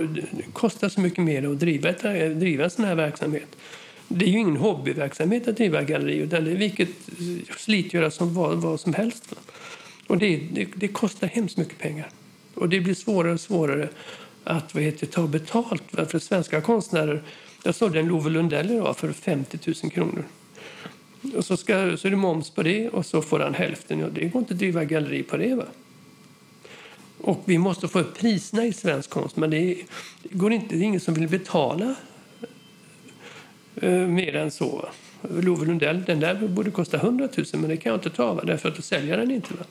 kostar 0.52 0.88
så 0.88 1.00
mycket 1.00 1.24
mer 1.24 1.50
att 1.50 1.60
driva, 1.60 1.92
driva 2.34 2.64
en 2.64 2.70
sån 2.70 2.84
här 2.84 2.94
verksamhet. 2.94 3.56
Det 4.08 4.24
är 4.24 4.28
ju 4.28 4.38
ingen 4.38 4.56
hobbyverksamhet 4.56 5.48
att 5.48 5.56
driva 5.56 5.82
galleri 5.82 6.16
utan 6.16 6.44
det 6.44 6.50
är 6.50 6.56
vilket 6.56 6.88
slitgöra 7.58 8.10
som 8.10 8.34
vad, 8.34 8.56
vad 8.58 8.80
som 8.80 8.94
helst. 8.94 9.34
Och 10.06 10.18
det, 10.18 10.36
det, 10.52 10.68
det, 10.74 10.88
kostar 10.88 11.26
hemskt 11.26 11.56
mycket 11.56 11.78
pengar. 11.78 12.08
Och 12.54 12.68
det 12.68 12.80
blir 12.80 12.94
svårare 12.94 13.32
och 13.32 13.40
svårare 13.40 13.88
att 14.44 14.74
vad 14.74 14.82
heter, 14.82 15.06
ta 15.06 15.26
betalt 15.26 15.82
för 15.90 16.18
svenska 16.18 16.60
konstnärer. 16.60 17.22
Jag 17.64 17.74
sålde 17.74 18.00
en 18.00 18.06
Love 18.08 18.30
Lundell 18.30 18.70
idag 18.70 18.96
för 18.96 19.12
50 19.12 19.58
000 19.82 19.92
kronor. 19.92 20.24
Och 21.36 21.44
så, 21.44 21.56
ska, 21.56 21.96
så 21.96 22.06
är 22.06 22.10
det 22.10 22.16
moms 22.16 22.50
på 22.50 22.62
det 22.62 22.88
och 22.88 23.06
så 23.06 23.22
får 23.22 23.40
han 23.40 23.54
hälften. 23.54 23.98
Ja, 23.98 24.06
det 24.12 24.24
går 24.24 24.42
inte 24.42 24.54
att 24.54 24.58
driva 24.58 24.84
galleri 24.84 25.22
på 25.22 25.36
det. 25.36 25.54
Va? 25.54 25.64
Och 27.20 27.42
vi 27.44 27.58
måste 27.58 27.88
få 27.88 27.98
upp 27.98 28.18
priserna 28.18 28.66
i 28.66 28.72
svensk 28.72 29.10
konst, 29.10 29.36
men 29.36 29.50
det, 29.50 29.56
är, 29.56 29.76
det 30.22 30.38
går 30.38 30.52
inte, 30.52 30.76
det 30.76 30.82
är 30.82 30.84
ingen 30.84 31.00
som 31.00 31.14
vill 31.14 31.28
betala 31.28 31.94
mer 33.86 34.36
än 34.36 34.50
så. 34.50 34.88
Love 35.22 35.66
Lundell, 35.66 36.04
den 36.04 36.20
där 36.20 36.34
borde 36.34 36.70
kosta 36.70 36.96
100 36.96 37.28
000, 37.36 37.46
men 37.52 37.70
det 37.70 37.76
kan 37.76 37.90
jag 37.90 37.96
inte 37.96 38.10
ta, 38.10 38.34
va? 38.34 38.42
därför 38.44 38.68
att 38.68 38.76
då 38.76 38.82
säljer 38.82 39.16
den 39.16 39.30
inte. 39.30 39.54
Va? 39.54 39.64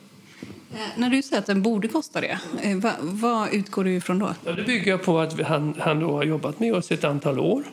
Eh, 0.74 1.00
när 1.00 1.10
du 1.10 1.22
säger 1.22 1.40
att 1.40 1.46
den 1.46 1.62
borde 1.62 1.88
kosta 1.88 2.22
det, 2.22 2.40
eh, 2.62 2.78
vad, 2.78 2.94
vad 3.00 3.54
utgår 3.54 3.84
du 3.84 3.96
ifrån 3.96 4.20
då? 4.20 4.34
Ja, 4.46 4.52
det 4.52 4.64
bygger 4.64 4.92
jag 4.92 5.04
på 5.04 5.20
att 5.20 5.42
han, 5.42 5.76
han 5.80 6.00
då 6.00 6.12
har 6.12 6.24
jobbat 6.24 6.60
med 6.60 6.74
oss 6.74 6.92
ett 6.92 7.04
antal 7.04 7.40
år 7.40 7.64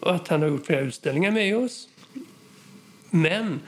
och 0.00 0.14
att 0.14 0.28
han 0.28 0.42
har 0.42 0.48
gjort 0.48 0.66
flera 0.66 0.80
utställningar 0.80 1.30
med 1.30 1.56
oss. 1.56 1.88
Men 3.10 3.60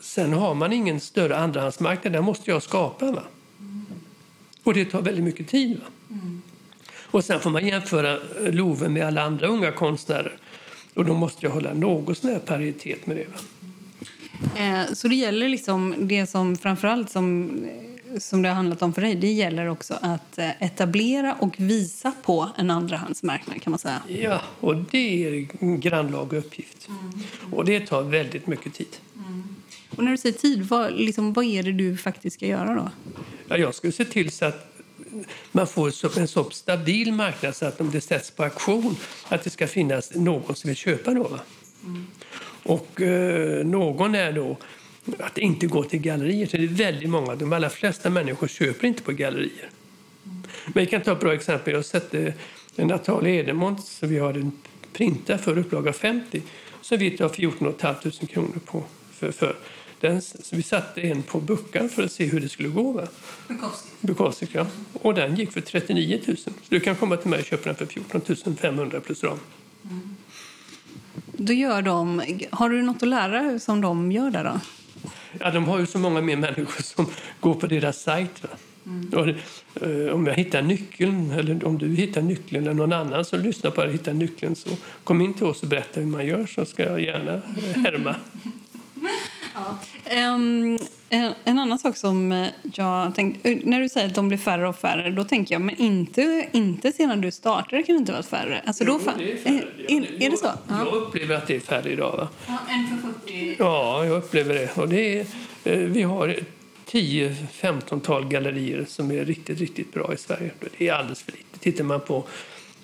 sen 0.00 0.32
har 0.32 0.54
man 0.54 0.72
ingen 0.72 1.00
större 1.00 1.36
andrahandsmarknad, 1.36 2.12
den 2.12 2.24
måste 2.24 2.50
jag 2.50 2.62
skapa. 2.62 3.12
Va? 3.12 3.22
Och 4.62 4.74
det 4.74 4.84
tar 4.84 5.02
väldigt 5.02 5.24
mycket 5.24 5.48
tid. 5.48 5.78
Va? 5.78 5.86
Mm. 6.10 6.42
Och 7.10 7.24
sen 7.24 7.40
får 7.40 7.50
man 7.50 7.66
jämföra 7.66 8.18
Love 8.50 8.88
med 8.88 9.06
alla 9.06 9.22
andra 9.22 9.46
unga 9.46 9.72
konstnärer. 9.72 10.38
Och 10.98 11.04
då 11.04 11.14
måste 11.14 11.46
jag 11.46 11.50
hålla 11.50 11.74
något 11.74 12.18
sån 12.18 12.40
paritet 12.40 13.06
med 13.06 13.16
det. 13.16 13.26
Eh, 14.60 14.92
så 14.92 15.08
det 15.08 15.14
gäller 15.14 15.48
liksom 15.48 15.94
det 15.98 16.26
som 16.26 16.56
framförallt 16.56 17.10
som, 17.10 17.50
som 18.18 18.42
det 18.42 18.48
har 18.48 18.56
handlat 18.56 18.82
om 18.82 18.92
för 18.92 19.02
dig, 19.02 19.14
det 19.14 19.32
gäller 19.32 19.66
också 19.66 19.98
att 20.00 20.38
eh, 20.38 20.62
etablera 20.62 21.34
och 21.34 21.54
visa 21.60 22.12
på 22.22 22.48
en 22.56 22.70
andrahandsmarknad 22.70 23.62
kan 23.62 23.70
man 23.70 23.78
säga. 23.78 24.02
Ja, 24.08 24.40
och 24.60 24.76
det 24.76 25.24
är 25.24 25.48
en 25.60 25.80
grannlaga 25.80 26.38
uppgift. 26.38 26.88
Mm. 26.88 27.20
Och 27.52 27.64
det 27.64 27.86
tar 27.86 28.02
väldigt 28.02 28.46
mycket 28.46 28.74
tid. 28.74 28.96
Mm. 29.16 29.56
Och 29.96 30.04
när 30.04 30.10
du 30.10 30.16
säger 30.16 30.38
tid, 30.38 30.62
vad, 30.62 30.92
liksom, 30.92 31.32
vad 31.32 31.44
är 31.44 31.62
det 31.62 31.72
du 31.72 31.96
faktiskt 31.96 32.36
ska 32.36 32.46
göra 32.46 32.74
då? 32.74 32.90
Ja, 33.48 33.56
jag 33.56 33.74
ska 33.74 33.92
se 33.92 34.04
till 34.04 34.30
så 34.30 34.44
att 34.44 34.77
man 35.52 35.66
får 35.66 36.18
en 36.18 36.28
så 36.28 36.50
stabil 36.50 37.12
marknad 37.12 37.56
så 37.56 37.66
att 37.66 37.80
om 37.80 37.90
det 37.90 38.00
sätts 38.00 38.30
på 38.30 38.44
auktion 38.44 38.96
att 39.28 39.44
det 39.44 39.50
ska 39.50 39.66
finnas 39.66 40.14
någon 40.14 40.56
som 40.56 40.68
vill 40.68 40.76
köpa. 40.76 41.14
Då, 41.14 41.38
mm. 41.84 42.06
Och 42.62 43.00
eh, 43.00 43.66
någon 43.66 44.14
är 44.14 44.32
då 44.32 44.56
att 45.18 45.38
inte 45.38 45.66
gå 45.66 45.84
till 45.84 46.00
gallerier. 46.00 46.46
Så 46.46 46.56
det 46.56 46.62
är 46.62 46.68
väldigt 46.68 47.10
många. 47.10 47.34
De 47.34 47.52
allra 47.52 47.70
flesta 47.70 48.10
människor 48.10 48.48
köper 48.48 48.86
inte 48.86 49.02
på 49.02 49.12
gallerier. 49.12 49.70
Men 50.66 50.84
jag 50.84 50.90
kan 50.90 51.02
ta 51.02 51.12
ett 51.12 51.20
bra 51.20 51.34
exempel. 51.34 51.72
Jag 51.72 51.78
har 51.78 51.82
sett 51.82 52.14
eh, 52.14 52.34
Natalia 52.76 53.34
Edemont, 53.34 53.84
så 53.84 54.06
vi 54.06 54.18
har 54.18 54.34
en 54.34 54.52
printa 54.92 55.38
för 55.38 55.58
upplaga 55.58 55.92
50 55.92 56.42
som 56.80 56.98
vi 56.98 57.10
tar 57.10 57.28
14 57.28 57.74
500 57.78 58.10
kronor 58.28 58.60
på. 58.64 58.84
För, 59.12 59.32
för. 59.32 59.56
Den, 60.00 60.22
vi 60.52 60.62
satte 60.62 61.00
en 61.00 61.22
på 61.22 61.40
Buckan 61.40 61.88
för 61.88 62.02
att 62.02 62.12
se 62.12 62.24
hur 62.24 62.40
det 62.40 62.48
skulle 62.48 62.68
gå. 62.68 62.92
Va? 62.92 63.06
Bukowski. 64.00 64.46
ja. 64.52 64.66
Och 64.92 65.14
den 65.14 65.36
gick 65.36 65.52
för 65.52 65.60
39 65.60 66.20
000. 66.26 66.36
Så 66.36 66.50
du 66.68 66.80
kan 66.80 66.96
komma 66.96 67.16
till 67.16 67.30
mig 67.30 67.40
och 67.40 67.46
köpa 67.46 67.64
den 67.64 67.74
för 67.74 67.86
14 67.86 68.56
500 68.56 69.00
plus 69.00 69.24
ram. 69.24 69.38
Mm. 69.84 70.16
Då 71.32 71.52
gör 71.52 71.82
de, 71.82 72.22
har 72.50 72.68
du 72.68 72.82
något 72.82 73.02
att 73.02 73.08
lära 73.08 73.58
som 73.58 73.80
de 73.80 74.12
gör 74.12 74.30
där 74.30 74.44
då? 74.44 74.60
Ja, 75.40 75.50
de 75.50 75.64
har 75.64 75.78
ju 75.78 75.86
så 75.86 75.98
många 75.98 76.20
mer 76.20 76.36
människor 76.36 76.82
som 76.82 77.06
går 77.40 77.54
på 77.54 77.66
deras 77.66 78.02
sajt. 78.02 78.42
Mm. 78.86 79.08
Och, 79.08 79.26
uh, 79.86 80.14
om 80.14 80.26
jag 80.26 80.34
hittar 80.34 80.62
nyckeln, 80.62 81.30
eller 81.30 81.64
om 81.64 81.78
du 81.78 81.94
hittar 81.94 82.22
nyckeln 82.22 82.62
eller 82.62 82.74
någon 82.74 82.92
annan 82.92 83.24
som 83.24 83.40
lyssnar 83.40 83.70
på 83.70 83.84
det 83.84 83.92
hittar 83.92 84.12
nyckeln 84.12 84.56
så 84.56 84.70
kom 85.04 85.20
in 85.20 85.34
till 85.34 85.46
oss 85.46 85.62
och 85.62 85.68
berätta 85.68 86.00
hur 86.00 86.06
man 86.06 86.26
gör 86.26 86.46
så 86.46 86.64
ska 86.64 86.82
jag 86.82 87.00
gärna 87.00 87.40
härma. 87.74 88.16
Um, 90.34 90.78
en, 91.10 91.34
en, 91.44 91.58
annan 91.58 91.78
sak 91.78 91.96
som 91.96 92.48
jag 92.74 93.14
tänkte... 93.14 93.60
När 93.64 93.80
du 93.80 93.88
säger 93.88 94.06
att 94.06 94.14
de 94.14 94.28
blir 94.28 94.38
färre 94.38 94.68
och 94.68 94.76
färre, 94.76 95.10
då 95.10 95.24
tänker 95.24 95.54
jag 95.54 95.62
men 95.62 95.76
inte, 95.76 96.48
inte 96.52 96.92
sedan 96.92 97.20
du 97.20 97.30
startade 97.30 97.82
kan 97.82 97.94
det 97.94 97.98
inte 97.98 98.12
vara 98.12 98.22
färre. 98.22 98.62
Alltså, 98.66 98.84
jo, 98.86 99.00
då, 99.04 99.12
det 99.18 99.32
är, 99.32 99.36
färre. 99.36 99.64
Är, 99.88 100.22
är, 100.22 100.30
det 100.30 100.36
så? 100.36 100.46
Jag 100.68 100.78
ja. 100.78 100.84
upplever 100.84 101.34
att 101.34 101.46
det 101.46 101.56
är 101.56 101.60
färre 101.60 101.92
idag. 101.92 102.16
Va? 102.16 102.28
Ja, 102.46 102.58
en 102.68 103.00
för 103.02 103.08
40? 103.26 103.56
Ja, 103.58 104.04
jag 104.04 104.16
upplever 104.16 104.54
det. 104.54 104.76
Och 104.76 104.88
det 104.88 105.18
är, 105.18 105.26
eh, 105.64 105.78
vi 105.78 106.02
har 106.02 106.36
10-15-tal 106.90 108.28
gallerier 108.28 108.84
som 108.88 109.10
är 109.10 109.24
riktigt, 109.24 109.58
riktigt 109.58 109.92
bra 109.92 110.14
i 110.14 110.16
Sverige. 110.16 110.50
Det 110.78 110.88
är 110.88 110.92
alldeles 110.92 111.22
för 111.22 111.32
lite. 111.32 111.58
Tittar 111.58 111.84
man 111.84 112.00
på 112.00 112.24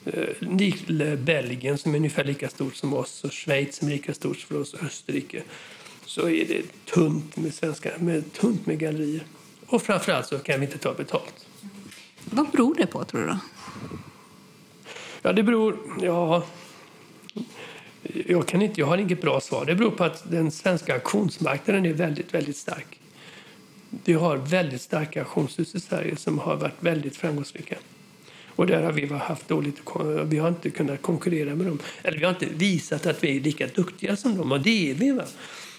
eh, 0.04 1.16
Belgien 1.18 1.78
som 1.78 1.92
är 1.92 1.96
ungefär 1.96 2.24
lika 2.24 2.48
stort 2.48 2.76
som 2.76 2.94
oss 2.94 3.24
och 3.24 3.32
Schweiz 3.32 3.76
som 3.76 3.88
är 3.88 3.92
lika 3.92 4.14
stort 4.14 4.38
som 4.38 4.60
oss 4.60 4.74
och 4.74 4.82
Österrike 4.84 5.42
så 6.14 6.28
är 6.28 6.44
det 6.44 6.62
tunt 6.92 7.36
med, 7.36 7.54
svenska, 7.54 7.90
med, 7.98 8.32
tunt 8.32 8.66
med 8.66 8.78
gallerier. 8.78 9.24
Och 9.66 9.82
framförallt 9.82 10.26
så 10.26 10.38
kan 10.38 10.60
vi 10.60 10.66
inte 10.66 10.78
ta 10.78 10.94
betalt. 10.94 11.46
Vad 12.24 12.50
beror 12.50 12.74
det 12.74 12.86
på, 12.86 13.04
tror 13.04 13.20
du? 13.20 13.26
Då? 13.26 13.38
Ja, 15.22 15.32
det 15.32 15.42
beror... 15.42 15.78
Ja, 16.00 16.44
jag, 18.26 18.48
kan 18.48 18.62
inte, 18.62 18.80
jag 18.80 18.86
har 18.86 18.98
inget 18.98 19.20
bra 19.20 19.40
svar. 19.40 19.64
Det 19.64 19.74
beror 19.74 19.90
på 19.90 20.04
att 20.04 20.30
den 20.30 20.50
svenska 20.50 20.94
auktionsmarknaden 20.94 21.86
är 21.86 21.92
väldigt, 21.92 22.34
väldigt 22.34 22.56
stark. 22.56 23.00
Vi 24.04 24.12
har 24.12 24.36
väldigt 24.36 24.82
starka 24.82 25.20
auktionshus 25.20 25.74
i 25.74 25.80
Sverige 25.80 26.16
som 26.16 26.38
har 26.38 26.56
varit 26.56 26.76
väldigt 26.80 27.16
framgångsrika. 27.16 27.76
Och 28.48 28.66
där 28.66 28.82
har 28.82 28.92
vi 28.92 29.06
haft 29.06 29.48
dåligt, 29.48 29.80
vi 30.24 30.38
har 30.38 30.48
inte 30.48 30.70
kunnat 30.70 31.02
konkurrera 31.02 31.54
med 31.54 31.66
dem. 31.66 31.78
Eller 32.02 32.18
vi 32.18 32.24
har 32.24 32.32
inte 32.32 32.46
visat 32.46 33.06
att 33.06 33.24
vi 33.24 33.36
är 33.36 33.40
lika 33.40 33.66
duktiga 33.66 34.16
som 34.16 34.36
dem, 34.36 34.52
och 34.52 34.60
det 34.60 34.90
är 34.90 34.94
vi. 34.94 35.10
Va? 35.10 35.24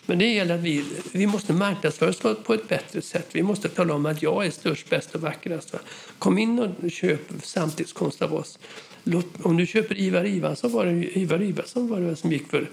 Men 0.05 0.17
det 0.17 0.33
gäller 0.33 0.55
att 0.55 0.61
vi, 0.61 0.85
vi 1.11 1.27
måste 1.27 1.53
marknadsföra 1.53 2.09
oss 2.09 2.19
på 2.43 2.53
ett 2.53 2.67
bättre 2.67 3.01
sätt. 3.01 3.27
Vi 3.31 3.43
måste 3.43 3.69
tala 3.69 3.93
om 3.93 4.05
att 4.05 4.21
jag 4.21 4.45
är 4.45 4.51
störst, 4.51 4.89
bäst 4.89 5.15
och 5.15 5.21
vackrast. 5.21 5.75
Kom 6.19 6.37
in 6.37 6.59
och 6.59 6.91
köp 6.91 7.21
samtidskonst 7.43 8.21
av 8.21 8.33
oss. 8.33 8.59
Låt, 9.03 9.25
om 9.41 9.57
du 9.57 9.65
köper 9.65 9.99
Ivar 9.99 10.25
Ivarsson 10.25 10.71
var 10.71 10.85
det 10.85 11.17
Ivar 11.17 11.41
Ivarsson 11.41 11.87
var 11.87 12.01
det 12.01 12.15
som 12.15 12.31
gick 12.31 12.49
för 12.49 12.69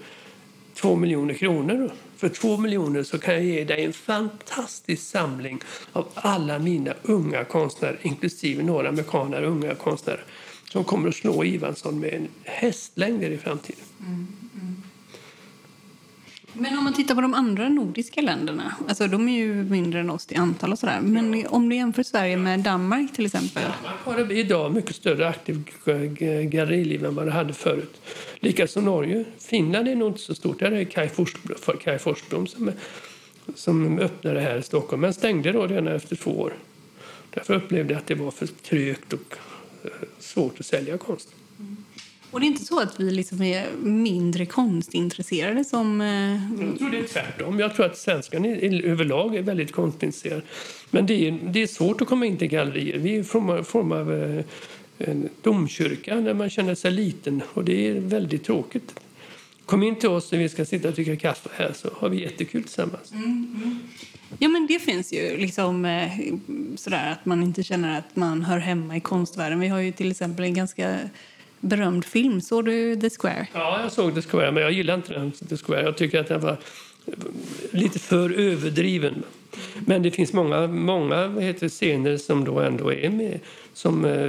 två 0.73 0.95
miljoner 0.95 1.33
kronor. 1.33 1.91
För 2.17 2.29
två 2.29 2.57
miljoner 2.57 3.03
så 3.03 3.19
kan 3.19 3.33
jag 3.33 3.43
ge 3.43 3.63
dig 3.63 3.85
en 3.85 3.93
fantastisk 3.93 5.03
samling 5.03 5.59
av 5.91 6.07
alla 6.15 6.59
mina 6.59 6.93
unga 7.03 7.43
konstnärer, 7.43 7.99
inklusive 8.01 8.63
några 8.63 8.89
amerikaner 8.89 9.43
unga 9.43 9.75
konstnärer 9.75 10.25
som 10.71 10.83
kommer 10.83 11.09
att 11.09 11.15
slå 11.15 11.43
Ivansson 11.43 11.99
med 11.99 12.13
en 12.13 12.27
hästlängder 12.43 13.29
i 13.29 13.37
framtiden. 13.37 13.85
Mm. 13.99 14.42
Men 16.53 16.77
om 16.77 16.83
man 16.83 16.93
tittar 16.93 17.15
på 17.15 17.21
de 17.21 17.33
andra 17.33 17.69
nordiska 17.69 18.21
länderna, 18.21 18.75
alltså 18.87 19.07
de 19.07 19.29
är 19.29 19.37
ju 19.37 19.53
mindre 19.53 19.99
än 19.99 20.09
oss 20.09 20.31
i 20.31 20.35
antal 20.35 20.71
och 20.71 20.79
sådär. 20.79 21.01
Men 21.01 21.47
om 21.47 21.69
du 21.69 21.75
jämför 21.75 22.03
Sverige 22.03 22.37
med 22.37 22.59
Danmark 22.59 23.13
till 23.13 23.25
exempel? 23.25 23.63
Danmark 23.63 23.99
har 24.03 24.31
idag 24.31 24.73
mycket 24.73 24.95
större 24.95 25.27
aktiv 25.27 25.69
galleriliv 26.43 27.05
än 27.05 27.15
vad 27.15 27.25
det 27.25 27.31
hade 27.31 27.53
förut. 27.53 28.01
Likaså 28.39 28.81
Norge. 28.81 29.25
Finland 29.37 29.87
är 29.87 29.95
nog 29.95 30.09
inte 30.09 30.21
så 30.21 30.35
stort. 30.35 30.59
Där 30.59 30.71
är 30.71 30.83
Kaj 30.83 31.09
Forsblom, 31.09 31.77
Kaj 31.83 31.99
Forsblom 31.99 32.47
som, 32.47 32.71
som 33.55 33.99
öppnade 33.99 34.39
här 34.39 34.57
i 34.57 34.63
Stockholm, 34.63 35.01
men 35.01 35.13
stängde 35.13 35.51
då 35.51 35.67
redan 35.67 35.87
efter 35.87 36.15
två 36.15 36.31
år. 36.31 36.53
Därför 37.29 37.53
upplevde 37.53 37.93
jag 37.93 37.99
att 37.99 38.07
det 38.07 38.15
var 38.15 38.31
för 38.31 38.47
trögt 38.47 39.13
och 39.13 39.35
eh, 39.83 39.91
svårt 40.19 40.59
att 40.59 40.65
sälja 40.65 40.97
konst. 40.97 41.29
Och 42.33 42.39
det 42.39 42.45
är 42.45 42.47
inte 42.47 42.65
så 42.65 42.79
att 42.79 42.99
vi 42.99 43.11
liksom 43.11 43.41
är 43.41 43.65
mindre 43.81 44.45
konstintresserade 44.45 45.63
som... 45.63 46.01
Eh, 46.01 46.67
jag 46.67 46.77
tror 46.77 46.89
det 46.89 46.97
är 46.97 47.07
tvärtom. 47.07 47.59
Jag 47.59 47.75
tror 47.75 47.85
att 47.85 47.97
svenskarna 47.97 48.47
överlag 48.47 49.35
är 49.35 49.41
väldigt 49.41 49.71
konstintresserade. 49.71 50.41
Men 50.91 51.05
det 51.05 51.27
är, 51.27 51.39
det 51.43 51.61
är 51.61 51.67
svårt 51.67 52.01
att 52.01 52.07
komma 52.07 52.25
in 52.25 52.37
till 52.37 52.47
gallerier. 52.47 52.97
Vi 52.97 53.15
är 53.15 53.19
i 53.19 53.23
form, 53.23 53.63
form 53.63 53.91
av 53.91 54.13
eh, 54.13 54.45
en 54.97 55.29
domkyrka 55.41 56.15
där 56.15 56.33
man 56.33 56.49
känner 56.49 56.75
sig 56.75 56.91
liten 56.91 57.41
och 57.53 57.63
det 57.63 57.87
är 57.87 57.99
väldigt 57.99 58.43
tråkigt. 58.43 58.99
Kom 59.65 59.83
in 59.83 59.95
till 59.95 60.09
oss 60.09 60.31
när 60.31 60.39
vi 60.39 60.49
ska 60.49 60.65
sitta 60.65 60.87
och 60.87 60.93
dricka 60.93 61.15
kaffe 61.15 61.49
här 61.55 61.73
så 61.75 61.89
har 61.97 62.09
vi 62.09 62.21
jättekul 62.21 62.63
tillsammans. 62.63 63.11
Mm, 63.11 63.25
mm. 63.25 63.79
Ja 64.39 64.47
men 64.47 64.67
det 64.67 64.79
finns 64.79 65.13
ju 65.13 65.37
liksom 65.37 65.85
eh, 65.85 66.11
sådär 66.75 67.11
att 67.11 67.25
man 67.25 67.43
inte 67.43 67.63
känner 67.63 67.99
att 67.99 68.15
man 68.15 68.43
hör 68.43 68.57
hemma 68.57 68.97
i 68.97 68.99
konstvärlden. 68.99 69.59
Vi 69.59 69.67
har 69.67 69.79
ju 69.79 69.91
till 69.91 70.11
exempel 70.11 70.45
en 70.45 70.53
ganska 70.53 70.99
berömd 71.63 72.05
film. 72.05 72.41
Såg 72.41 72.65
du 72.65 72.95
The 72.95 73.09
Square? 73.09 73.47
Ja, 73.53 73.79
jag 73.81 73.91
såg 73.91 74.15
The 74.15 74.21
Square, 74.21 74.51
men 74.51 74.63
jag 74.63 74.71
gillar 74.71 74.93
inte 74.93 75.13
den, 75.13 75.31
The 75.31 75.57
Square. 75.57 75.83
Jag 75.83 75.97
tycker 75.97 76.19
att 76.19 76.27
den 76.27 76.41
var 76.41 76.57
lite 77.71 77.99
för 77.99 78.39
överdriven. 78.39 79.23
Men 79.85 80.03
det 80.03 80.11
finns 80.11 80.33
många, 80.33 80.67
många 80.67 81.39
heter, 81.39 81.69
scener 81.69 82.17
som 82.17 82.45
då 82.45 82.59
ändå 82.59 82.93
är 82.93 83.09
med 83.09 83.39
som 83.73 84.05
eh, 84.05 84.27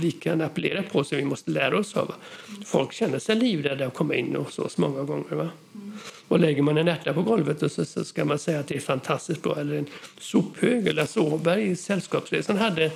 vi 0.00 0.10
kan 0.10 0.40
appellera 0.40 0.82
på, 0.82 1.04
som 1.04 1.18
vi 1.18 1.24
måste 1.24 1.50
lära 1.50 1.78
oss 1.78 1.96
av. 1.96 2.14
Folk 2.64 2.92
känner 2.92 3.18
sig 3.18 3.36
livrädda 3.36 3.86
att 3.86 3.94
komma 3.94 4.14
in 4.14 4.36
hos 4.36 4.58
oss 4.58 4.78
många 4.78 5.02
gånger. 5.02 5.34
Va? 5.34 5.48
Och 6.28 6.40
lägger 6.40 6.62
man 6.62 6.78
en 6.78 6.88
ärta 6.88 7.14
på 7.14 7.22
golvet 7.22 7.62
och 7.62 7.72
så, 7.72 7.84
så, 7.84 8.04
ska 8.04 8.24
man 8.24 8.38
säga 8.38 8.60
att 8.60 8.66
det 8.66 8.76
är 8.76 8.80
fantastiskt 8.80 9.42
bra. 9.42 9.60
Eller 9.60 9.76
en 9.76 9.86
sophög. 10.18 10.86
eller 10.86 11.18
Åberg 11.18 11.70
i 11.70 11.76
Sällskapsresan 11.76 12.56
hade 12.56 12.90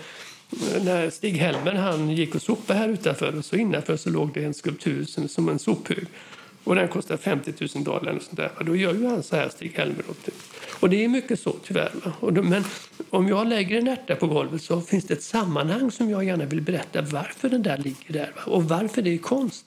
när 0.84 1.10
Stig-Helmer 1.10 1.74
han 1.74 2.10
gick 2.10 2.34
och 2.34 2.42
sopade 2.42 2.78
här 2.78 2.88
utanför 2.88 3.38
och 3.38 3.44
så 3.44 3.56
innanför 3.56 3.96
så 3.96 4.10
låg 4.10 4.32
det 4.34 4.44
en 4.44 4.54
skulptur 4.54 5.04
som, 5.04 5.28
som 5.28 5.48
en 5.48 5.58
sophög. 5.58 6.06
Och 6.64 6.74
den 6.74 6.88
kostade 6.88 7.22
50 7.22 7.52
000 7.74 7.84
dollar. 7.84 8.12
Och 8.12 8.22
sånt 8.22 8.36
där. 8.36 8.50
Och 8.58 8.64
då 8.64 8.76
gör 8.76 8.94
ju 8.94 9.06
han 9.06 9.22
så 9.22 9.36
här, 9.36 9.48
Stig-Helmer. 9.48 10.04
Och 10.80 10.90
det 10.90 11.04
är 11.04 11.08
mycket 11.08 11.40
så 11.40 11.56
tyvärr. 11.64 11.92
Och 12.20 12.32
då, 12.32 12.42
men 12.42 12.64
om 13.10 13.28
jag 13.28 13.46
lägger 13.46 13.78
en 13.78 13.88
ärta 13.88 14.16
på 14.16 14.26
golvet 14.26 14.62
så 14.62 14.80
finns 14.80 15.04
det 15.04 15.14
ett 15.14 15.22
sammanhang 15.22 15.90
som 15.90 16.10
jag 16.10 16.24
gärna 16.24 16.44
vill 16.44 16.60
berätta 16.60 17.02
varför 17.02 17.48
den 17.48 17.62
där 17.62 17.78
ligger 17.78 18.12
där. 18.12 18.32
Va? 18.36 18.42
Och 18.52 18.64
varför 18.64 19.02
det 19.02 19.14
är 19.14 19.18
konst. 19.18 19.66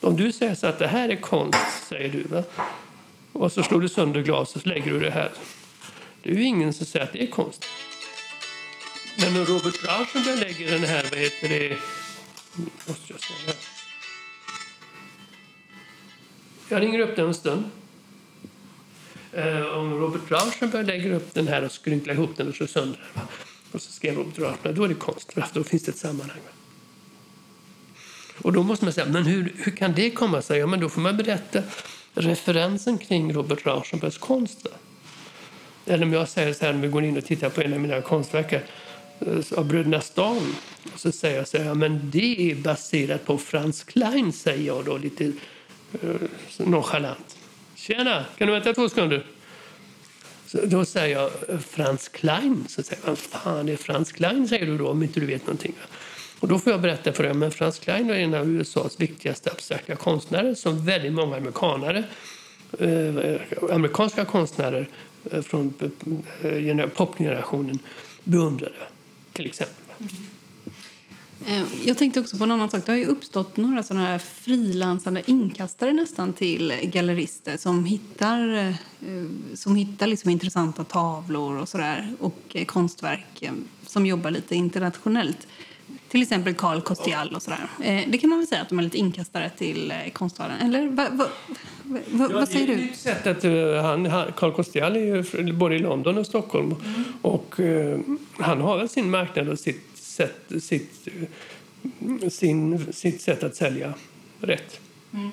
Om 0.00 0.16
du 0.16 0.32
säger 0.32 0.54
så 0.54 0.66
att 0.66 0.78
det 0.78 0.86
här 0.86 1.08
är 1.08 1.16
konst, 1.16 1.88
säger 1.88 2.08
du. 2.08 2.22
Va? 2.22 2.42
Och 3.32 3.52
så 3.52 3.62
slår 3.62 3.80
du 3.80 3.88
sönder 3.88 4.22
glaset 4.22 4.56
och 4.62 4.66
lägger 4.66 4.92
du 4.92 5.00
det 5.00 5.10
här. 5.10 5.30
Det 6.22 6.30
är 6.30 6.34
ju 6.34 6.44
ingen 6.44 6.72
som 6.72 6.86
säger 6.86 7.06
att 7.06 7.12
det 7.12 7.22
är 7.22 7.26
konst. 7.26 7.64
Men 9.20 9.34
när 9.34 9.44
Robert 9.44 9.84
Rauschenberg 9.84 10.36
lägger 10.36 10.70
den 10.70 10.84
här, 10.84 11.02
vad 11.10 11.18
heter 11.18 11.48
det? 11.48 11.76
Måste 12.86 13.12
jag 13.12 13.20
säga 13.20 13.54
Jag 16.68 16.82
ringer 16.82 17.00
upp 17.00 17.16
den 17.16 17.26
en 17.26 17.34
stund. 17.34 17.64
Eh, 19.32 19.62
om 19.62 19.94
Robert 19.94 20.30
Rauschenberg 20.30 20.84
lägger 20.84 21.12
upp 21.12 21.34
den 21.34 21.48
här 21.48 21.64
och 21.64 21.72
skrynklar 21.72 22.14
ihop 22.14 22.36
den 22.36 22.48
och 22.48 22.54
slår 22.54 22.66
sönder 22.66 23.00
den. 23.14 23.24
Och 23.72 23.82
så 23.82 23.92
skrev 23.92 24.14
Robert 24.14 24.38
Rauschenberg, 24.38 24.74
då 24.74 24.84
är 24.84 24.88
det 24.88 24.94
konst. 24.94 25.34
Då 25.52 25.64
finns 25.64 25.82
det 25.82 25.90
ett 25.90 25.98
sammanhang. 25.98 26.40
Och 28.42 28.52
då 28.52 28.62
måste 28.62 28.84
man 28.84 28.94
säga, 28.94 29.06
men 29.06 29.26
hur, 29.26 29.52
hur 29.56 29.72
kan 29.72 29.94
det 29.94 30.10
komma 30.10 30.42
sig? 30.42 30.58
Ja, 30.58 30.66
men 30.66 30.80
då 30.80 30.88
får 30.88 31.00
man 31.00 31.16
berätta 31.16 31.62
referensen 32.14 32.98
kring 32.98 33.32
Robert 33.32 33.66
Rauschenbergs 33.66 34.18
konst. 34.18 34.66
Eller 35.86 36.06
om 36.06 36.12
jag 36.12 36.28
säger 36.28 36.52
så 36.52 36.64
här, 36.64 36.74
om 36.74 36.80
vi 36.80 36.88
går 36.88 37.04
in 37.04 37.16
och 37.16 37.24
tittar 37.24 37.50
på 37.50 37.60
en 37.60 37.72
av 37.72 37.80
mina 37.80 38.00
konstverk 38.00 38.62
Eh, 39.20 39.58
av 39.58 39.66
Bröderna 39.66 40.00
Stan. 40.00 40.54
Och 40.94 41.00
så 41.00 41.12
säger 41.12 41.36
jag 41.36 41.48
så 41.48 41.58
här, 41.58 41.74
men 41.74 42.10
det 42.10 42.50
är 42.50 42.54
baserat 42.54 43.26
på 43.26 43.38
Frans 43.38 43.84
Klein, 43.84 44.32
säger 44.32 44.66
jag 44.66 44.84
då 44.84 44.96
lite 44.96 45.24
uh, 45.24 46.16
nonchalant. 46.58 47.36
Tjena, 47.74 48.24
kan 48.38 48.46
du 48.46 48.52
vänta 48.52 48.72
två 48.74 48.88
sekunder? 48.88 49.26
Så 50.46 50.58
då 50.64 50.84
säger 50.84 51.16
jag 51.16 51.30
eh, 51.48 51.58
Frans 51.58 52.08
Klein. 52.08 52.64
Så 52.68 52.82
säger 52.82 53.02
jag, 53.04 53.10
vad 53.10 53.18
fan 53.18 53.68
är 53.68 53.76
Frans 53.76 54.12
Klein, 54.12 54.48
säger 54.48 54.66
du 54.66 54.78
då, 54.78 54.88
om 54.88 55.02
inte 55.02 55.20
du 55.20 55.26
vet 55.26 55.46
någonting. 55.46 55.74
Och 56.40 56.48
då 56.48 56.58
får 56.58 56.72
jag 56.72 56.80
berätta 56.80 57.12
för 57.12 57.22
dig, 57.22 57.34
men 57.34 57.50
Frans 57.50 57.78
Klein 57.78 58.10
är 58.10 58.14
en 58.14 58.34
av 58.34 58.50
USAs 58.50 59.00
viktigaste 59.00 59.50
abstrakta 59.50 59.96
konstnärer 59.96 60.54
som 60.54 60.84
väldigt 60.84 61.12
många 61.12 61.36
amerikanare, 61.36 62.04
eh, 62.78 63.40
amerikanska 63.70 64.24
konstnärer 64.24 64.88
eh, 65.30 65.42
från 65.42 65.74
eh, 66.42 66.86
popgenerationen 66.86 67.78
beundrade 68.24 68.74
till 69.38 69.46
exempel. 69.46 69.94
Eh, 71.46 71.62
jag 71.84 71.98
tänkte 71.98 72.20
också 72.20 72.38
på 72.38 72.44
en 72.44 72.50
annan 72.50 72.70
sak. 72.70 72.86
Det 72.86 72.92
har 72.92 72.96
ju 72.96 73.06
uppstått 73.06 73.56
några 73.56 73.82
sådana 73.82 74.06
här 74.06 74.18
frilansande 74.18 75.22
inkastare 75.26 75.92
nästan 75.92 76.32
till 76.32 76.72
gallerister 76.82 77.56
som 77.56 77.84
hittar, 77.84 78.54
eh, 78.58 78.74
som 79.54 79.76
hittar 79.76 80.06
liksom 80.06 80.30
intressanta 80.30 80.84
tavlor 80.84 81.56
och 81.56 81.68
sådär 81.68 82.14
och 82.20 82.40
eh, 82.52 82.64
konstverk 82.64 83.50
som 83.86 84.06
jobbar 84.06 84.30
lite 84.30 84.54
internationellt. 84.54 85.46
Till 86.08 86.22
exempel 86.22 86.54
Carl 86.54 86.80
Kostial 86.80 87.34
och 87.34 87.42
sådär. 87.42 87.68
Det 88.08 88.18
kan 88.18 88.30
man 88.30 88.38
väl 88.38 88.48
säga 88.48 88.62
att 88.62 88.68
de 88.68 88.78
är 88.78 88.82
lite 88.82 88.98
inkastare 88.98 89.50
till 89.58 89.92
konstvärlden. 90.12 90.56
Eller 90.60 90.88
va, 90.88 91.06
va, 91.10 91.26
va, 91.82 91.98
ja, 92.18 92.28
vad 92.32 92.48
säger 92.48 92.76
du? 92.76 92.94
Sätt 92.94 93.26
att, 93.26 93.42
han, 93.84 94.32
Carl 94.36 94.52
Kostial 94.52 94.96
är 94.96 95.00
ju 95.00 95.52
både 95.52 95.74
i 95.74 95.78
London 95.78 96.18
och 96.18 96.26
Stockholm. 96.26 96.74
Mm. 96.84 97.04
Och, 97.22 97.54
han 98.38 98.60
har 98.60 98.78
väl 98.78 98.88
sin 98.88 99.10
marknad 99.10 99.48
och 99.48 99.58
sitt 99.58 99.88
sätt, 99.94 100.52
sitt, 100.60 101.08
sin, 102.30 102.92
sitt 102.92 103.20
sätt 103.20 103.42
att 103.42 103.56
sälja 103.56 103.94
rätt. 104.40 104.80
Mm. 105.14 105.30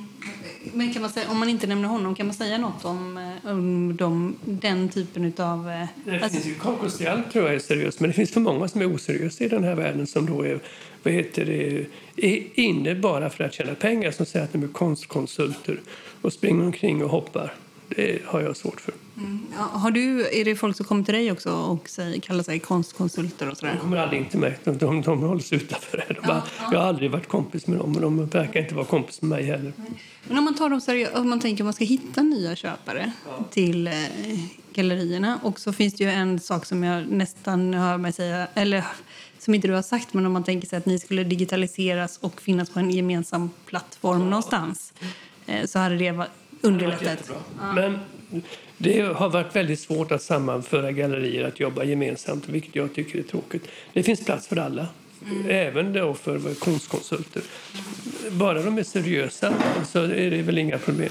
Men 0.73 0.93
kan 0.93 1.01
man 1.01 1.11
säga, 1.11 1.29
om 1.29 1.39
man 1.39 1.49
inte 1.49 1.67
nämner 1.67 1.87
honom, 1.87 2.15
kan 2.15 2.25
man 2.25 2.35
säga 2.35 2.57
något 2.57 2.85
om, 2.85 3.17
eh, 3.17 3.51
om 3.51 3.95
de, 3.97 4.35
den 4.45 4.89
typen 4.89 5.33
av... 5.37 5.69
Eh, 5.69 5.87
det 6.05 6.11
alltså... 6.11 6.29
finns 6.29 6.45
ju 6.45 6.55
Kokostial 6.55 7.21
tror 7.31 7.45
jag 7.45 7.55
är 7.55 7.59
seriöst, 7.59 7.99
men 7.99 8.09
det 8.09 8.13
finns 8.13 8.31
för 8.31 8.39
många 8.39 8.67
som 8.67 8.81
är 8.81 8.95
oseriösa 8.95 9.43
i 9.43 9.47
den 9.47 9.63
här 9.63 9.75
världen 9.75 10.07
som 10.07 10.25
då 10.25 10.41
är, 10.41 10.59
vad 11.03 11.13
heter 11.13 11.45
det, 11.45 11.85
är 12.15 12.59
inne 12.59 12.95
bara 12.95 13.29
för 13.29 13.43
att 13.43 13.53
tjäna 13.53 13.75
pengar, 13.75 14.11
som 14.11 14.25
säger 14.25 14.45
att 14.45 14.53
de 14.53 14.63
är 14.63 14.67
konstkonsulter 14.67 15.79
och 16.21 16.33
springer 16.33 16.65
omkring 16.65 17.03
och 17.03 17.09
hoppar. 17.09 17.53
Det 17.87 18.21
har 18.25 18.41
jag 18.41 18.57
svårt 18.57 18.81
för. 18.81 18.93
Mm. 19.17 19.39
Ja, 19.57 19.79
har 19.79 19.91
du, 19.91 20.27
är 20.39 20.45
det 20.45 20.55
folk 20.55 20.77
som 20.77 20.85
kommer 20.85 21.03
till 21.03 21.13
dig 21.13 21.31
också 21.31 21.51
och 21.51 21.89
säger, 21.89 22.19
kallar 22.19 22.43
sig 22.43 22.59
konstkonsulter? 22.59 23.49
Och 23.49 23.57
sådär? 23.57 23.73
De 23.73 23.79
kommer 23.79 23.97
aldrig 23.97 24.29
till 24.29 24.39
mig. 24.39 24.59
De, 24.63 24.77
de, 24.77 25.01
de 25.01 25.19
hålls 25.19 25.53
utanför. 25.53 26.05
De 26.21 26.27
bara, 26.27 26.43
ja, 26.59 26.69
Jag 26.71 26.79
har 26.79 26.87
aldrig 26.87 27.11
varit 27.11 27.27
kompis 27.27 27.67
med 27.67 27.79
dem 27.79 27.95
och 27.95 28.01
de 28.01 28.25
verkar 28.25 28.59
inte 28.59 28.75
vara 28.75 28.85
kompis 28.85 29.21
med 29.21 29.29
mig 29.29 29.43
heller. 29.43 29.73
Men 30.27 30.37
om 30.37 30.43
man 30.43 30.55
tar 30.55 30.69
dem 30.69 30.81
seriöst, 30.81 31.15
om 31.15 31.29
man 31.29 31.39
tänker 31.39 31.63
att 31.63 31.65
man 31.65 31.73
ska 31.73 31.85
hitta 31.85 32.21
nya 32.21 32.55
köpare 32.55 33.11
ja. 33.25 33.43
till 33.51 33.87
eh, 33.87 33.93
gallerierna 34.73 35.39
och 35.43 35.59
så 35.59 35.73
finns 35.73 35.93
det 35.93 36.03
ju 36.03 36.09
en 36.09 36.39
sak 36.39 36.65
som 36.65 36.83
jag 36.83 37.07
nästan 37.07 37.73
hör 37.73 37.97
mig 37.97 38.13
säga, 38.13 38.47
eller 38.53 38.83
som 39.39 39.55
inte 39.55 39.67
du 39.67 39.73
har 39.73 39.81
sagt, 39.81 40.13
men 40.13 40.25
om 40.25 40.33
man 40.33 40.43
tänker 40.43 40.67
sig 40.67 40.77
att 40.77 40.85
ni 40.85 40.99
skulle 40.99 41.23
digitaliseras 41.23 42.17
och 42.17 42.41
finnas 42.41 42.69
på 42.69 42.79
en 42.79 42.91
gemensam 42.91 43.49
plattform 43.65 44.21
ja. 44.21 44.25
någonstans 44.29 44.93
eh, 45.45 45.65
så 45.65 45.79
hade 45.79 45.97
det 45.97 46.27
underlättat. 46.61 47.31
Ja. 47.61 47.73
Men 47.73 47.99
det 48.77 49.01
har 49.01 49.29
varit 49.29 49.55
väldigt 49.55 49.79
svårt 49.79 50.11
att 50.11 50.21
sammanföra 50.21 50.91
gallerier 50.91 51.47
att 51.47 51.59
jobba 51.59 51.83
gemensamt, 51.83 52.49
vilket 52.49 52.75
jag 52.75 52.95
tycker 52.95 53.19
är 53.19 53.23
tråkigt. 53.23 53.67
Det 53.93 54.03
finns 54.03 54.25
plats 54.25 54.47
för 54.47 54.57
alla, 54.57 54.87
mm. 55.25 55.49
även 55.49 55.93
då 55.93 56.13
för 56.13 56.53
konstkonsulter. 56.59 57.41
Bara 58.31 58.61
de 58.61 58.77
är 58.77 58.83
seriösa 58.83 59.53
så 59.85 60.03
är 60.03 60.31
det 60.31 60.41
väl 60.41 60.57
inga 60.57 60.77
problem. 60.77 61.09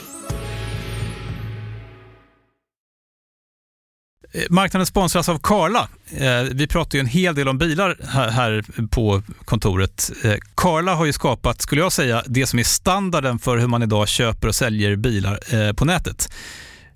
Eh, 4.32 4.42
marknaden 4.50 4.86
sponsras 4.86 5.28
av 5.28 5.38
Karla. 5.38 5.88
Eh, 6.16 6.42
vi 6.52 6.66
pratar 6.66 6.98
ju 6.98 7.00
en 7.00 7.06
hel 7.06 7.34
del 7.34 7.48
om 7.48 7.58
bilar 7.58 7.96
här 8.30 8.64
på 8.90 9.22
kontoret. 9.44 10.12
Eh, 10.24 10.34
Karla 10.54 10.94
har 10.94 11.04
ju 11.04 11.12
skapat, 11.12 11.62
skulle 11.62 11.80
jag 11.80 11.92
säga, 11.92 12.22
det 12.26 12.46
som 12.46 12.58
är 12.58 12.64
standarden 12.64 13.38
för 13.38 13.56
hur 13.56 13.66
man 13.66 13.82
idag 13.82 14.08
köper 14.08 14.48
och 14.48 14.54
säljer 14.54 14.96
bilar 14.96 15.72
på 15.72 15.84
nätet. 15.84 16.28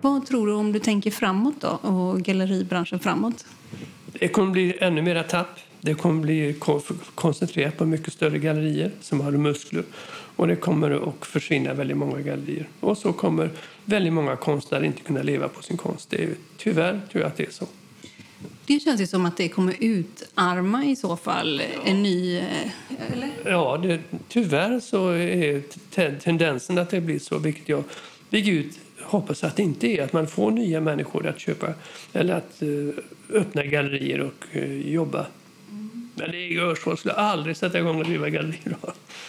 Vad 0.00 0.26
tror 0.26 0.46
du 0.46 0.52
om 0.52 0.72
du 0.72 0.78
tänker 0.78 1.10
framåt 1.10 1.54
då 1.60 1.68
och 1.68 2.22
galleribranschen 2.22 2.98
framåt? 2.98 3.44
Det 4.12 4.28
kommer 4.28 4.52
bli 4.52 4.76
ännu 4.80 5.02
mera 5.02 5.22
tapp. 5.22 5.58
Det 5.80 5.94
kommer 5.94 6.22
bli 6.22 6.56
koncentrerat 7.14 7.76
på 7.76 7.86
mycket 7.86 8.12
större 8.12 8.38
gallerier 8.38 8.90
som 9.00 9.20
har 9.20 9.32
muskler. 9.32 9.84
Och 10.36 10.46
det 10.46 10.56
kommer 10.56 11.08
att 11.08 11.26
försvinna 11.26 11.74
väldigt 11.74 11.96
många 11.96 12.20
gallerier. 12.20 12.68
Och 12.80 12.98
så 12.98 13.12
kommer 13.12 13.50
väldigt 13.84 14.12
många 14.12 14.36
konstnärer 14.36 14.84
inte 14.84 15.02
kunna 15.02 15.22
leva 15.22 15.48
på 15.48 15.62
sin 15.62 15.76
konst. 15.76 16.10
Det 16.10 16.24
är, 16.24 16.30
tyvärr 16.56 17.00
tror 17.12 17.22
jag 17.22 17.28
att 17.28 17.36
det 17.36 17.46
är 17.46 17.50
så. 17.50 17.66
Det 18.66 18.80
känns 18.80 19.00
ju 19.00 19.06
som 19.06 19.26
att 19.26 19.36
det 19.36 19.48
kommer 19.48 19.74
utarma 19.80 20.84
i 20.84 20.96
så 20.96 21.16
fall 21.16 21.62
en 21.84 22.02
ny... 22.02 22.36
Eh, 22.36 22.44
eller? 23.12 23.30
Ja, 23.44 23.80
det, 23.82 24.00
tyvärr 24.28 24.80
så 24.80 25.08
är 25.08 25.62
tendensen 26.18 26.78
att 26.78 26.90
det 26.90 27.00
blir 27.00 27.18
så, 27.18 27.38
vilket 27.38 27.68
jag 27.68 27.84
Gud 28.30 28.72
hoppas 29.08 29.44
att 29.44 29.56
det 29.56 29.62
inte 29.62 29.86
är. 29.86 30.04
Att 30.04 30.12
man 30.12 30.26
får 30.26 30.50
nya 30.50 30.80
människor 30.80 31.26
att 31.26 31.38
köpa 31.38 31.74
eller 32.12 32.34
att 32.34 32.62
uh, 32.62 32.94
öppna 33.32 33.64
gallerier 33.64 34.20
och 34.20 34.56
uh, 34.56 34.90
jobba 34.92 35.26
men 36.18 36.30
det 36.30 36.38
är 36.38 36.60
Örsvold 36.60 36.98
skulle 36.98 37.14
aldrig 37.14 37.56
sätta 37.56 37.78
igång 37.78 37.98
och 37.98 38.04
driva 38.04 38.28
galleri. 38.28 38.58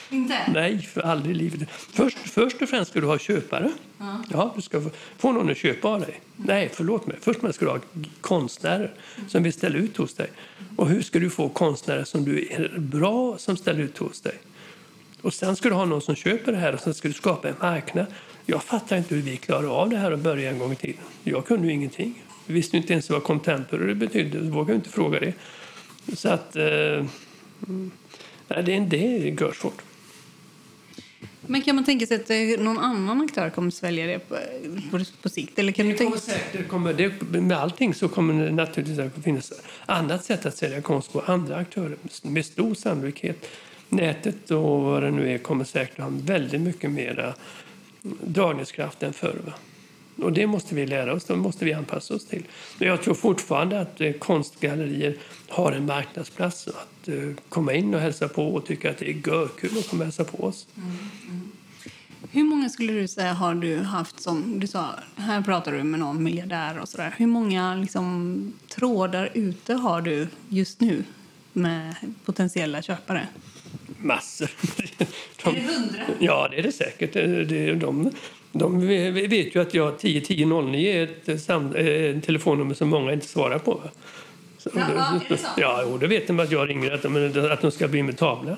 Inte? 0.10 0.39
Nej, 0.54 0.82
för 0.82 1.02
aldrig 1.02 1.36
i 1.36 1.39
livet. 1.39 1.70
Först, 1.72 2.18
först 2.18 2.62
och 2.62 2.70
främst 2.70 2.92
ska 2.92 3.00
du 3.00 3.08
ha 3.08 3.18
köpare. 3.18 3.72
Ja. 3.98 4.24
ja 4.30 4.54
du 4.56 4.62
ska 4.62 4.82
få, 4.82 4.89
få 5.18 5.32
någon 5.32 5.52
att 5.52 5.58
köpa 5.58 5.88
av 5.88 6.02
dig. 6.02 6.22
Nej, 6.36 6.70
förlåt 6.74 7.08
mig. 7.08 7.18
Först 7.22 7.39
ska 7.39 7.65
du 7.65 7.72
ha 7.72 7.80
konstnärer 8.22 8.92
som 9.28 9.44
vill 9.44 9.54
ställa 9.54 9.78
ut 9.78 9.98
hos 9.98 10.13
dig. 10.13 10.30
Och 10.78 10.88
hur 10.89 11.02
ska 11.02 11.20
du 11.20 11.30
få 11.30 11.50
konstnärer 11.50 12.04
som 12.04 12.26
du 12.26 12.48
är 12.50 12.72
bra 12.78 13.38
som 13.38 13.58
ställer 13.58 13.80
ut 13.80 13.98
hos 13.98 14.22
dig? 14.22 14.36
Och 15.22 15.34
sen 15.34 15.56
ska 15.56 15.70
du 15.70 15.76
ha 15.76 15.86
någon 15.86 16.02
som 16.02 16.15
köper 16.15 16.52
det 16.52 16.58
här 16.58 16.74
och 16.74 16.80
sen 16.80 16.94
ska 16.94 17.08
du 17.08 17.13
skapa 17.13 17.50
en 17.50 17.56
marknad. 17.62 18.06
Jag 18.50 18.64
fattar 18.64 18.98
inte 18.98 19.16
hur 19.16 19.22
vi 19.22 19.38
klarar 19.38 19.82
av 19.82 19.90
det 19.90 19.98
här 19.98 20.12
och 20.12 20.20
börja 20.20 20.50
en 20.50 20.60
gång 20.60 20.76
tiden. 20.76 21.02
Jag 21.24 21.46
kunde 21.46 21.68
ju 21.68 21.74
ingenting. 21.74 22.24
Jag 22.46 22.54
visste 22.54 22.78
inte 22.78 22.94
ens 22.94 23.10
vad 23.10 23.24
contemporary 23.24 23.94
betydde. 23.94 24.38
Jag 24.38 24.46
vågade 24.46 24.76
inte 24.76 24.90
fråga 24.90 25.20
det. 25.20 25.34
Så 26.16 26.30
att... 26.30 26.56
Eh, 26.56 27.06
det, 28.48 28.80
det 28.80 29.18
är 29.18 29.42
görsvårt. 29.42 29.82
Men 31.42 31.62
kan 31.62 31.76
man 31.76 31.86
tänka 31.86 32.06
sig 32.06 32.16
att 32.16 32.30
eh, 32.30 32.64
någon 32.64 32.78
annan 32.78 33.22
aktör 33.22 33.50
kommer 33.50 33.72
svälja 33.72 34.08
det 34.08 34.20
på, 34.20 34.36
på, 34.92 35.04
på 35.22 35.30
sikt? 35.30 35.60
Eller 35.60 35.72
kan 35.72 35.86
det 35.86 35.92
du 35.92 35.98
tänka... 35.98 36.20
säkert, 36.20 36.68
kommer, 36.68 36.94
det, 36.94 37.42
med 37.42 37.58
allting 37.58 37.94
så 37.94 38.08
kommer 38.08 38.46
det 38.46 38.52
naturligtvis 38.52 39.00
att 39.00 39.24
finnas 39.24 39.54
annat 39.86 40.26
sätt 40.26 40.46
att 40.46 40.58
sälja 40.58 40.82
konst 40.82 41.14
på. 41.14 41.22
Andra 41.22 41.56
aktörer 41.56 41.98
med 42.22 42.46
stor 42.46 42.76
sannolikhet. 42.76 43.50
Nätet 43.90 44.52
och 44.52 44.82
vad 44.82 45.04
det 45.04 45.12
nu 45.12 45.34
är 45.34 45.38
kommer 45.38 45.66
säkert 45.66 46.00
att 46.00 46.06
ha 46.06 46.12
väldigt 46.24 46.62
mycket 46.62 46.92
mer 46.92 47.36
Dragningskraften 48.02 49.14
förr. 49.14 49.42
Va? 49.46 49.54
Och 50.24 50.34
det 50.34 50.48
måste 50.48 50.76
vi 50.76 50.86
lära 50.86 51.14
oss, 51.14 51.26
det 51.26 51.36
måste 51.36 51.66
vi 51.66 51.74
anpassa 51.74 52.14
oss 52.14 52.26
till. 52.26 52.44
Men 52.78 52.88
jag 52.88 53.02
tror 53.02 53.14
fortfarande 53.14 53.82
att 53.82 54.02
eh, 54.02 54.12
konstgallerier 54.12 55.18
har 55.48 55.72
en 55.72 55.86
marknadsplats. 55.86 56.68
Att 56.68 57.08
eh, 57.08 57.16
komma 57.50 57.74
in 57.74 57.94
och 57.94 58.02
hälsa 58.02 58.28
på 58.28 58.48
och 58.48 58.66
tycka 58.66 58.90
att 58.90 58.98
det 58.98 59.10
är 59.10 59.28
görkul 59.28 59.78
att 59.78 59.90
komma 59.90 60.00
och 60.00 60.06
hälsa 60.06 60.24
på 60.24 60.44
oss. 60.44 60.68
Mm, 60.78 60.90
mm. 61.28 61.52
Hur 62.32 62.44
många 62.44 62.70
skulle 62.70 62.94
du 62.94 63.08
säga 63.08 63.34
har 63.34 63.56
du 63.56 63.78
haft 63.78 64.20
som, 64.22 64.60
du 64.60 64.68
sa, 64.68 64.90
här 65.16 65.42
pratar 65.42 65.72
du 65.72 65.84
med 65.84 66.00
någon 66.00 66.24
miljardär 66.24 66.80
och 66.80 66.90
sådär. 66.90 67.16
Hur 67.18 67.28
många 67.28 67.76
liksom, 67.76 68.54
trådar 68.68 69.30
ute 69.34 69.74
har 69.74 70.02
du 70.02 70.28
just 70.50 70.82
nu 70.82 71.04
med 71.54 71.96
potentiella 72.26 72.82
köpare? 72.82 73.28
Massor. 74.02 74.50
De, 75.44 75.50
är 75.50 75.54
det 75.54 75.60
hundra? 75.60 76.04
Ja, 76.20 76.48
det 76.52 76.58
är 76.58 76.64
det 76.64 76.72
säkert. 76.72 77.14
Det, 77.14 77.76
de, 77.76 78.12
de 78.52 78.88
vet 79.30 79.56
ju 79.56 79.62
att 79.62 79.74
jag 79.74 79.96
101009 79.96 80.90
är 80.90 81.10
ett 81.26 81.42
sam, 81.42 81.76
eh, 81.76 82.20
telefonnummer 82.20 82.74
som 82.74 82.90
många 82.90 83.14
inte 83.14 83.28
svarar 83.28 83.60
på. 83.60 83.82
Så, 84.58 84.70
ja, 84.74 84.82
är 84.82 85.30
det 85.30 85.38
så? 85.38 85.48
Ja, 85.58 85.86
och 85.86 86.00
då 86.00 86.08
vet 86.08 86.28
de 86.28 86.40
att 86.40 86.52
jag 86.52 86.70
ringer 86.70 86.92
att 86.92 87.02
de, 87.02 87.50
att 87.52 87.62
de 87.62 87.72
ska 87.72 87.88
bli 87.88 88.04
med 88.04 88.18
tavla. 88.18 88.58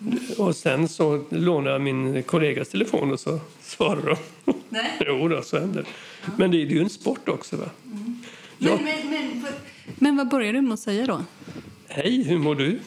Mm. 0.00 0.18
Och 0.38 0.56
sen 0.56 0.88
så 0.88 1.24
lånar 1.28 1.70
jag 1.70 1.80
min 1.80 2.22
kollegas 2.22 2.68
telefon 2.68 3.12
och 3.12 3.20
så 3.20 3.40
svarar 3.62 4.16
de. 4.44 4.52
Nej. 4.68 4.90
jo, 5.06 5.28
då, 5.28 5.42
så 5.42 5.58
händer 5.58 5.84
ja. 6.24 6.30
Men 6.36 6.50
det 6.50 6.62
är 6.62 6.66
ju 6.66 6.80
en 6.80 6.90
sport 6.90 7.28
också. 7.28 7.56
Va? 7.56 7.70
Mm. 7.84 8.22
Men, 8.58 8.70
jag... 8.70 8.82
men, 8.82 9.10
men, 9.10 9.42
men 9.98 10.16
vad 10.16 10.28
börjar 10.28 10.52
du 10.52 10.60
med 10.60 10.72
att 10.72 10.80
säga 10.80 11.06
då? 11.06 11.24
Hej, 11.88 12.22
hur 12.22 12.38
mår 12.38 12.54
du? 12.54 12.78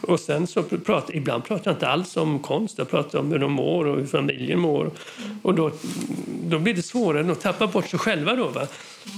Och 0.00 0.20
sen 0.20 0.46
så 0.46 0.62
pratar, 0.62 1.16
ibland 1.16 1.44
pratar 1.44 1.70
jag 1.70 1.76
inte 1.76 1.88
alls 1.88 2.16
om 2.16 2.38
konst, 2.38 2.78
jag 2.78 2.90
pratar 2.90 3.18
om 3.18 3.32
hur 3.32 3.38
de 3.38 3.52
mår 3.52 3.84
och 3.84 3.96
hur 3.96 4.06
familjen 4.06 4.58
mår. 4.58 4.90
Och 5.42 5.54
då, 5.54 5.70
då 6.44 6.58
blir 6.58 6.74
det 6.74 6.82
svårare 6.82 7.32
att 7.32 7.40
tappa 7.40 7.66
bort 7.66 7.88
sig 7.88 7.98
själva. 7.98 8.36
Då, 8.36 8.48
va? 8.48 8.66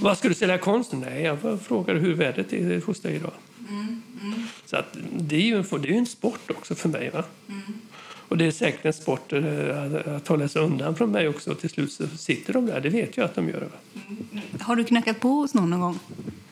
Vad 0.01 0.17
ska 0.17 0.27
du 0.27 0.33
sälja 0.33 0.57
konst? 0.57 0.93
Nej, 0.93 1.23
jag 1.23 1.61
frågar 1.61 1.95
hur 1.95 2.13
vädret 2.13 2.53
är 2.53 2.81
hos 2.85 2.99
dig 2.99 3.15
idag. 3.15 3.31
Mm, 3.69 4.01
mm. 4.21 4.43
Så 4.65 4.77
att, 4.77 4.97
det 5.11 5.35
är 5.35 5.41
ju 5.41 5.57
en, 5.57 5.81
det 5.81 5.89
är 5.89 5.97
en 5.97 6.05
sport 6.05 6.51
också 6.51 6.75
för 6.75 6.89
mig. 6.89 7.09
Va? 7.09 7.23
Mm. 7.49 7.61
Och 8.27 8.37
det 8.37 8.45
är 8.45 8.51
säkert 8.51 8.85
en 8.85 8.93
sport 8.93 9.33
eh, 9.33 9.43
att, 9.83 10.07
att 10.07 10.27
hålla 10.27 10.47
sig 10.47 10.61
undan 10.61 10.95
från 10.95 11.11
mig 11.11 11.27
också. 11.27 11.51
Och 11.51 11.59
till 11.59 11.69
slut 11.69 11.91
så 11.91 12.07
sitter 12.07 12.53
de 12.53 12.65
där, 12.65 12.81
det 12.81 12.89
vet 12.89 13.17
jag 13.17 13.25
att 13.25 13.35
de 13.35 13.49
gör. 13.49 13.59
Va? 13.61 14.01
Mm. 14.07 14.43
Har 14.59 14.75
du 14.75 14.83
knackat 14.83 15.19
på 15.19 15.27
hos 15.27 15.53
någon 15.53 15.69
någon 15.69 15.79
gång? 15.79 15.99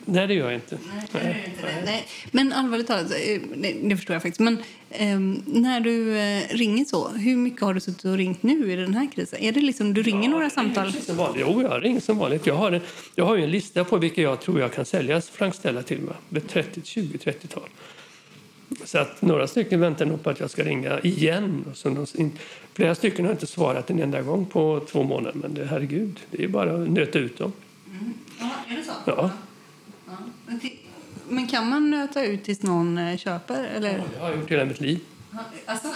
Nej, 0.06 0.26
det 0.26 0.34
gör 0.34 0.44
jag 0.44 0.54
inte. 0.54 0.78
Nej, 0.86 1.08
nej, 1.12 1.44
inte 1.46 1.82
nej. 1.84 2.06
Men 2.30 2.52
allvarligt 2.52 2.86
talat, 2.86 3.10
eh, 3.10 3.40
det 3.82 3.96
förstår 3.96 4.14
jag 4.14 4.22
faktiskt. 4.22 4.40
Men 4.40 4.58
eh, 4.90 5.18
när 5.46 5.80
du 5.80 6.18
eh, 6.18 6.42
ringer 6.48 6.84
så, 6.84 7.08
hur 7.08 7.36
mycket 7.36 7.60
har 7.60 7.74
du 7.74 7.80
suttit 7.80 8.04
och 8.04 8.16
ringt 8.16 8.42
nu 8.42 8.72
i 8.72 8.76
den 8.76 8.94
här 8.94 9.10
krisen? 9.14 9.38
Är 9.42 9.52
det 9.52 9.60
liksom, 9.60 9.94
du 9.94 10.02
ringer 10.02 10.24
ja, 10.24 10.30
några 10.30 10.50
samtal? 10.50 10.92
Som 10.92 11.16
vanligt. 11.16 11.46
Jo, 11.48 11.62
jag 11.62 11.84
ringer 11.84 12.00
som 12.00 12.18
vanligt. 12.18 12.46
Jag 12.46 12.54
har, 12.54 12.72
en, 12.72 12.80
jag 13.14 13.24
har 13.24 13.38
en 13.38 13.50
lista 13.50 13.84
på 13.84 13.98
vilka 13.98 14.22
jag 14.22 14.40
tror 14.40 14.60
jag 14.60 14.72
kan 14.72 14.84
sälja 14.84 15.20
flankställa 15.20 15.82
till. 15.82 16.00
Med 16.28 16.48
30, 16.48 16.80
20, 16.84 17.18
30-tal. 17.18 17.68
Så 18.84 18.98
att 18.98 19.22
några 19.22 19.46
stycken 19.46 19.80
väntar 19.80 20.06
nog 20.06 20.22
på 20.22 20.30
att 20.30 20.40
jag 20.40 20.50
ska 20.50 20.64
ringa 20.64 21.00
igen. 21.00 21.64
Och 21.70 21.76
så 21.76 21.88
de, 21.88 22.32
flera 22.74 22.94
stycken 22.94 23.24
har 23.24 23.32
inte 23.32 23.46
svarat 23.46 23.90
en 23.90 24.00
enda 24.00 24.22
gång 24.22 24.46
på 24.46 24.80
två 24.90 25.02
månader. 25.02 25.38
Men 25.42 25.54
det, 25.54 25.66
herregud, 25.66 26.20
det 26.30 26.44
är 26.44 26.48
bara 26.48 26.82
att 26.82 26.90
nöta 26.90 27.18
ut 27.18 27.38
dem. 27.38 27.52
Mm. 27.90 28.14
Ja, 28.40 28.50
är 28.68 28.76
det 28.76 28.84
så? 28.84 28.92
Ja. 29.06 29.30
Men 31.28 31.46
kan 31.46 31.68
man 31.68 31.90
nöta 31.90 32.24
ut 32.24 32.44
tills 32.44 32.62
någon 32.62 32.98
eh, 32.98 33.16
köper? 33.16 33.64
Eller? 33.64 33.98
Ja, 33.98 34.04
det 34.14 34.20
har 34.20 34.28
jag 34.30 34.38
gjort 34.38 34.50
hela 34.50 34.64
mitt 34.64 34.80
liv. 34.80 35.00
Alltså? 35.66 35.88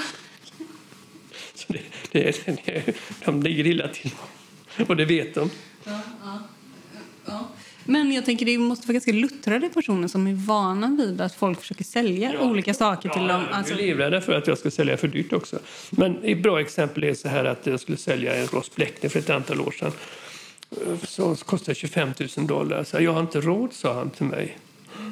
det 2.13 2.29
är, 2.29 2.95
de 3.25 3.43
ligger 3.43 3.67
illa 3.67 3.89
till. 3.89 4.11
Och 4.89 4.97
det 4.97 5.05
vet 5.05 5.35
de. 5.35 5.51
Men 7.85 8.13
jag 8.13 8.25
tänker 8.25 8.47
det 8.47 8.59
måste 8.59 8.87
vara 8.87 8.93
ganska 8.93 9.13
luttrade 9.13 9.69
personer 9.69 10.09
som 10.09 10.27
är 10.27 10.35
vana 10.35 10.97
vid 10.99 11.21
att 11.21 11.35
folk 11.35 11.61
försöker 11.61 11.85
sälja 11.85 12.41
olika 12.41 12.75
saker 12.75 13.09
till 13.09 13.27
dem. 13.27 13.45
Alltså, 13.53 13.73
Jag 13.73 13.83
är 13.83 13.87
livrädda 13.87 14.21
för 14.21 14.33
att 14.33 14.47
jag 14.47 14.59
ska 14.59 14.71
sälja 14.71 14.97
för 14.97 15.09
dyrt 15.09 15.33
också. 15.33 15.59
Men 15.91 16.25
ett 16.25 16.43
bra 16.43 16.61
exempel 16.61 17.05
är 17.05 17.15
så 17.15 17.29
här 17.29 17.45
att 17.45 17.67
jag 17.67 17.81
skulle 17.81 17.99
sälja 17.99 18.35
en 18.35 18.47
Ross 18.47 18.75
Bleckner 18.75 19.11
för 19.11 19.19
ett 19.19 19.31
antal 19.31 19.61
år 19.61 19.71
sedan. 19.71 19.93
Så 21.03 21.37
kostade 21.37 21.75
25 21.75 22.13
000 22.37 22.47
dollar. 22.47 22.85
Så 22.85 23.01
jag 23.01 23.13
har 23.13 23.21
inte 23.21 23.41
råd, 23.41 23.73
sa 23.73 23.95
han 23.95 24.11
till 24.11 24.27
mig. 24.27 24.59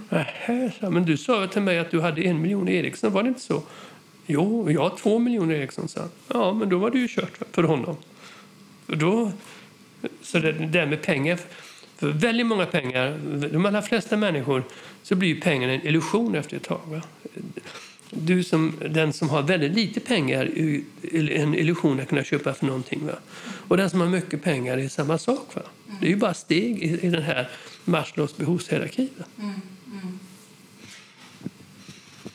Nähä, 0.09 0.73
sa 0.81 0.91
men 0.91 1.05
du 1.05 1.17
sa 1.17 1.47
till 1.47 1.63
mig 1.63 1.79
att 1.79 1.91
du 1.91 2.01
hade 2.01 2.23
en 2.23 2.43
miljon 2.43 2.69
Ericsson, 2.69 3.13
var 3.13 3.23
det 3.23 3.29
inte 3.29 3.41
så? 3.41 3.63
Jo, 4.27 4.71
jag 4.71 4.81
har 4.81 4.97
två 4.97 5.19
miljoner 5.19 5.55
Ericsson, 5.55 5.89
sa 5.89 6.01
han. 6.01 6.11
Ja, 6.29 6.53
men 6.53 6.69
då 6.69 6.79
var 6.79 6.91
det 6.91 6.99
ju 6.99 7.09
kört 7.09 7.39
för 7.53 7.63
honom. 7.63 7.97
Då, 8.87 9.33
så 10.23 10.39
det 10.39 10.53
där 10.53 10.87
med 10.87 11.03
pengar, 11.03 11.39
för 11.97 12.09
väldigt 12.09 12.47
många 12.47 12.67
pengar, 12.67 13.19
de 13.53 13.67
allra 13.67 13.83
flesta 13.83 14.17
människor, 14.17 14.65
så 15.03 15.15
blir 15.15 15.29
ju 15.29 15.53
en 15.53 15.87
illusion 15.87 16.35
efter 16.35 16.57
ett 16.57 16.63
tag. 16.63 16.81
Va? 16.85 17.03
Du 18.11 18.43
som, 18.45 18.75
den 18.91 19.13
som 19.13 19.29
har 19.29 19.43
väldigt 19.43 19.73
lite 19.73 20.01
pengar 20.01 20.51
är 21.13 21.31
en 21.31 21.55
illusion 21.55 22.01
att 22.01 22.09
kunna 22.09 22.25
köpa 22.25 22.55
för 22.55 22.67
någonting. 22.67 23.07
Va? 23.07 23.13
Och 23.69 23.77
den 23.77 23.91
som 23.91 24.01
har 24.01 24.09
mycket 24.09 24.43
pengar 24.43 24.79
är 24.79 24.89
samma 24.89 25.19
sak. 25.19 25.55
Va? 25.55 25.63
Det 26.01 26.07
är 26.07 26.11
ju 26.11 26.17
bara 26.17 26.35
steg 26.35 26.83
i, 26.83 27.07
i 27.07 27.11
den 27.11 27.23
här 27.23 27.49
Maslows 27.85 28.37
behovshierarki. 28.37 29.09
Va? 29.19 29.25
Mm, 29.39 29.55
mm 29.87 30.19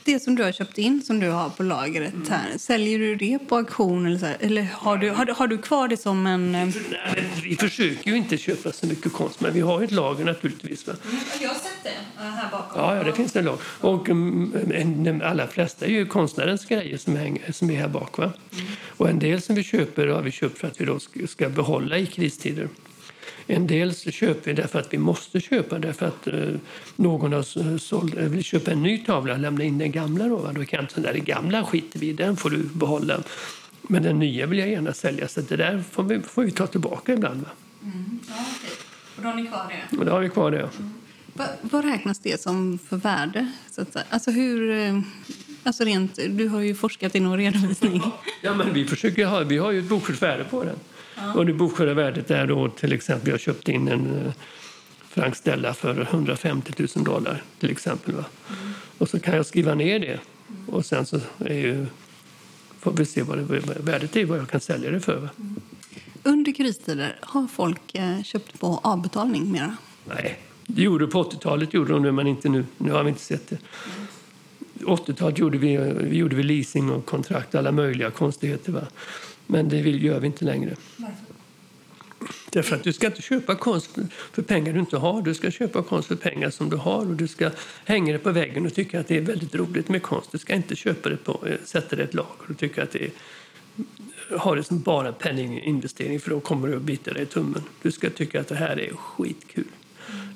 det 0.04 0.20
som 0.20 0.36
du 0.36 0.44
har 0.44 0.52
köpt 0.52 0.78
in, 0.78 1.02
som 1.02 1.20
du 1.20 1.30
har 1.30 1.50
på 1.50 1.64
lagret 1.64 2.14
här, 2.30 2.58
säljer 2.58 3.00
du 3.00 3.16
det 3.16 3.40
på 3.48 3.56
auktion 3.56 4.06
eller, 4.06 4.18
så 4.18 4.26
här, 4.26 4.38
eller 4.40 4.68
har, 4.74 4.98
du, 4.98 5.10
har, 5.10 5.26
har 5.26 5.48
du 5.48 5.58
kvar 5.58 5.88
det 5.88 5.98
som 5.98 6.28
en... 6.28 6.56
eh, 6.56 6.66
Nej, 6.66 6.74
men 7.16 7.24
Vi 7.44 7.56
försöker 7.56 8.12
ju 8.12 8.18
inte 8.18 8.38
köpa 8.38 8.72
så 8.72 8.86
mycket 8.88 9.14
konst, 9.14 9.42
men 9.42 9.54
vi 9.54 9.62
har 9.62 9.80
ju 9.80 9.86
ett 9.86 9.92
lager 9.92 10.26
naturligtvis. 10.26 10.88
Va? 10.88 10.94
Jag 11.42 11.50
har 11.50 11.56
sett 11.56 11.84
det 11.84 12.22
här 12.24 12.52
bakom. 12.52 12.82
Ja, 12.82 12.96
ja, 12.96 13.04
det 13.04 13.14
finns 13.14 13.32
det 13.32 13.42
lag. 13.42 13.58
Och 13.64 14.10
mm, 14.10 15.04
de 15.04 15.22
allra 15.22 15.48
flesta 15.48 15.86
är 15.86 15.90
ju 15.90 16.06
konstnärens 16.06 16.66
grejer 16.66 16.98
som, 16.98 17.16
hänger, 17.16 17.52
som 17.52 17.70
är 17.70 17.76
här 17.76 17.88
bak. 17.88 18.18
Va? 18.18 18.32
Och 18.98 19.10
en 19.10 19.20
del 19.20 19.42
som 19.42 19.56
vi 19.56 19.64
köper 19.64 20.08
har 20.08 20.22
vi 20.22 20.32
köpt 20.32 20.58
för 20.58 20.68
att 20.68 20.82
vi 20.82 20.86
då 20.86 21.00
ska- 21.00 21.28
ska 21.28 21.50
behålla 21.50 21.98
i 21.98 22.06
kristider. 22.06 22.68
En 23.54 23.68
del 23.68 23.96
köper 23.96 24.46
vi 24.46 24.54
därför 24.54 24.80
att 24.80 24.94
vi 24.94 24.98
måste 24.98 25.40
köpa, 25.42 25.80
därför 25.80 26.06
att 26.06 26.28
eh, 26.28 26.50
någon 26.96 27.34
har 27.34 27.78
såld, 27.78 28.18
eh, 28.18 28.24
vill 28.24 28.44
köpa 28.44 28.72
en 28.72 28.84
ny 28.84 28.98
tavla 28.98 29.34
och 29.34 29.40
lämna 29.40 29.64
in 29.64 29.78
den 29.78 29.92
gamla. 29.92 30.28
Då, 30.28 30.36
va? 30.36 30.52
då 30.54 30.66
kan 30.66 30.82
jag 30.82 30.92
säga, 30.92 31.14
den 31.14 31.24
gamla 31.24 31.66
skiter 31.66 32.00
vi 32.00 32.14
den 32.14 32.38
får 32.38 32.50
du 32.50 32.58
behålla. 32.58 33.24
Men 33.82 34.04
den 34.04 34.20
nya 34.20 34.46
vill 34.46 34.60
jag 34.60 34.70
gärna 34.70 34.94
sälja, 34.94 35.28
så 35.28 35.42
det 35.42 35.56
där 35.56 35.84
får 35.92 36.04
vi, 36.04 36.20
får 36.20 36.44
vi 36.44 36.52
ta 36.52 36.68
tillbaka 36.68 37.14
ibland. 37.14 37.42
Va? 37.42 37.50
Och 39.18 39.24
då 39.24 39.30
har 39.30 39.36
ni 39.36 39.48
kvar 39.48 39.74
det? 39.92 39.98
Och 39.98 40.06
då 40.06 40.12
har 40.12 40.20
vi 40.20 40.30
kvar 40.30 40.52
det. 40.52 40.70
Vad, 41.34 41.48
vad 41.62 41.86
räknas 41.86 42.20
det 42.20 42.42
som 42.42 42.80
för 42.90 42.98
värde? 42.98 43.52
Så 43.72 43.82
att, 43.82 43.98
alltså 44.10 44.32
hur... 44.32 44.72
eh, 44.72 45.00
Alltså 45.64 45.84
rent, 45.84 46.20
du 46.30 46.48
har 46.48 46.60
ju 46.60 46.76
forskat 46.76 47.16
i 47.16 47.20
någon 47.20 47.38
redovisning. 47.38 48.02
Ja, 48.42 48.54
men 48.54 48.74
vi, 48.74 48.86
försöker 48.86 49.26
ha, 49.26 49.40
vi 49.40 49.58
har 49.58 49.72
ju 49.72 49.80
ett 49.80 49.90
bokförsvärde 49.90 50.44
på 50.44 50.64
den. 50.64 50.76
Och 51.36 51.46
det 51.46 51.54
bokförda 51.54 51.94
värdet 51.94 52.32
är 52.32 52.48
då 52.48 52.70
till 52.70 52.94
exempel, 52.94 53.30
jag 53.30 53.40
köpte 53.40 53.72
in 53.72 53.88
en 53.88 54.26
eh, 54.26 54.34
Frank 55.10 55.36
Stella 55.36 55.74
för 55.74 56.02
150 56.02 56.74
000 56.96 57.06
dollar 57.06 57.44
till 57.60 57.72
exempel. 57.72 58.14
Va? 58.14 58.26
Och 58.98 59.10
så 59.10 59.20
kan 59.20 59.36
jag 59.36 59.46
skriva 59.46 59.76
ner 59.76 60.00
det 60.00 60.20
och 60.68 60.86
sen 60.86 61.06
så 61.06 61.20
är 61.40 61.54
ju, 61.54 61.86
får 62.80 62.92
vi 62.92 63.06
se 63.06 63.22
vad 63.22 63.38
det, 63.38 63.44
värdet 63.80 64.16
är, 64.16 64.26
vad 64.26 64.38
jag 64.38 64.50
kan 64.50 64.60
sälja 64.62 64.92
det 64.92 65.00
för. 65.00 65.16
Va? 65.16 65.30
Under 66.24 66.52
kristider 66.52 67.20
har 67.22 67.48
folk 67.48 67.96
eh, 67.96 68.24
köpt 68.24 68.60
på 68.60 68.80
avbetalning 68.84 69.52
mera. 69.52 69.76
Nej, 70.06 70.40
det 70.68 70.82
gjorde 70.82 71.08
på 71.08 71.24
80-talet 71.24 71.74
gjorde 71.74 71.94
de 71.94 72.04
det, 72.04 72.12
men 72.12 72.28
inte 72.28 72.50
nu. 72.50 72.66
Nu 72.78 72.92
har 72.92 73.04
vi 73.04 73.10
inte 73.10 73.22
sett 73.22 73.50
det. 73.50 73.58
80-talet 74.80 75.40
gjorde 75.40 75.58
vi, 75.58 75.78
vi 75.78 76.18
gjorde 76.18 76.36
vi 76.36 76.44
leasing 76.44 76.92
och 76.92 77.06
kontrakt, 77.06 77.56
alla 77.56 77.72
möjliga 77.72 78.12
konstigheter. 78.12 78.72
Va? 78.72 78.82
Men 79.52 79.70
det 79.70 79.82
vill, 79.82 80.04
gör 80.04 80.20
vi 80.20 80.28
inte 80.28 80.46
längre. 80.46 80.76
Därför 82.50 82.76
att 82.76 82.84
du 82.84 82.94
ska 82.94 83.08
inte 83.08 83.22
köpa 83.22 83.56
konst 83.56 83.98
för 84.34 84.42
pengar 84.42 84.74
du 84.74 84.80
inte 84.80 84.98
har. 84.98 85.22
Du 85.22 85.34
ska 85.34 85.52
köpa 85.52 85.84
konst 85.84 86.08
för 86.08 86.16
pengar 86.16 86.50
som 86.50 86.70
du 86.70 86.76
har 86.78 87.00
och 87.00 87.16
du 87.16 87.28
ska 87.28 87.52
hänga 87.86 88.14
det 88.14 88.20
på 88.20 88.32
väggen 88.32 88.66
och 88.66 88.74
tycka 88.74 89.00
att 89.00 89.08
det 89.08 89.18
är 89.18 89.22
väldigt 89.22 89.56
roligt 89.56 89.90
med 89.90 90.02
konst. 90.04 90.32
Du 90.32 90.38
ska 90.38 90.54
inte 90.56 90.76
köpa 90.76 91.10
det 91.10 91.18
på, 91.18 91.48
eh, 91.48 91.56
sätta 91.66 91.96
det 91.96 92.02
i 92.02 92.06
ett 92.06 92.14
lager 92.14 92.50
och 92.50 92.58
tycka 92.58 92.84
att 92.84 92.92
det 92.92 93.04
är, 93.06 93.12
ha 94.38 94.56
det 94.56 94.64
som 94.64 94.80
bara 94.82 95.08
en 95.08 95.14
penninginvestering 95.14 96.20
för 96.20 96.30
då 96.30 96.40
kommer 96.40 96.68
du 96.68 96.76
att 96.76 96.82
bita 96.82 97.14
dig 97.14 97.24
i 97.24 97.26
tummen. 97.26 97.62
Du 97.82 97.92
ska 97.92 98.10
tycka 98.10 98.40
att 98.42 98.48
det 98.48 98.56
här 98.56 98.80
är 98.80 98.94
skitkul. 98.96 99.64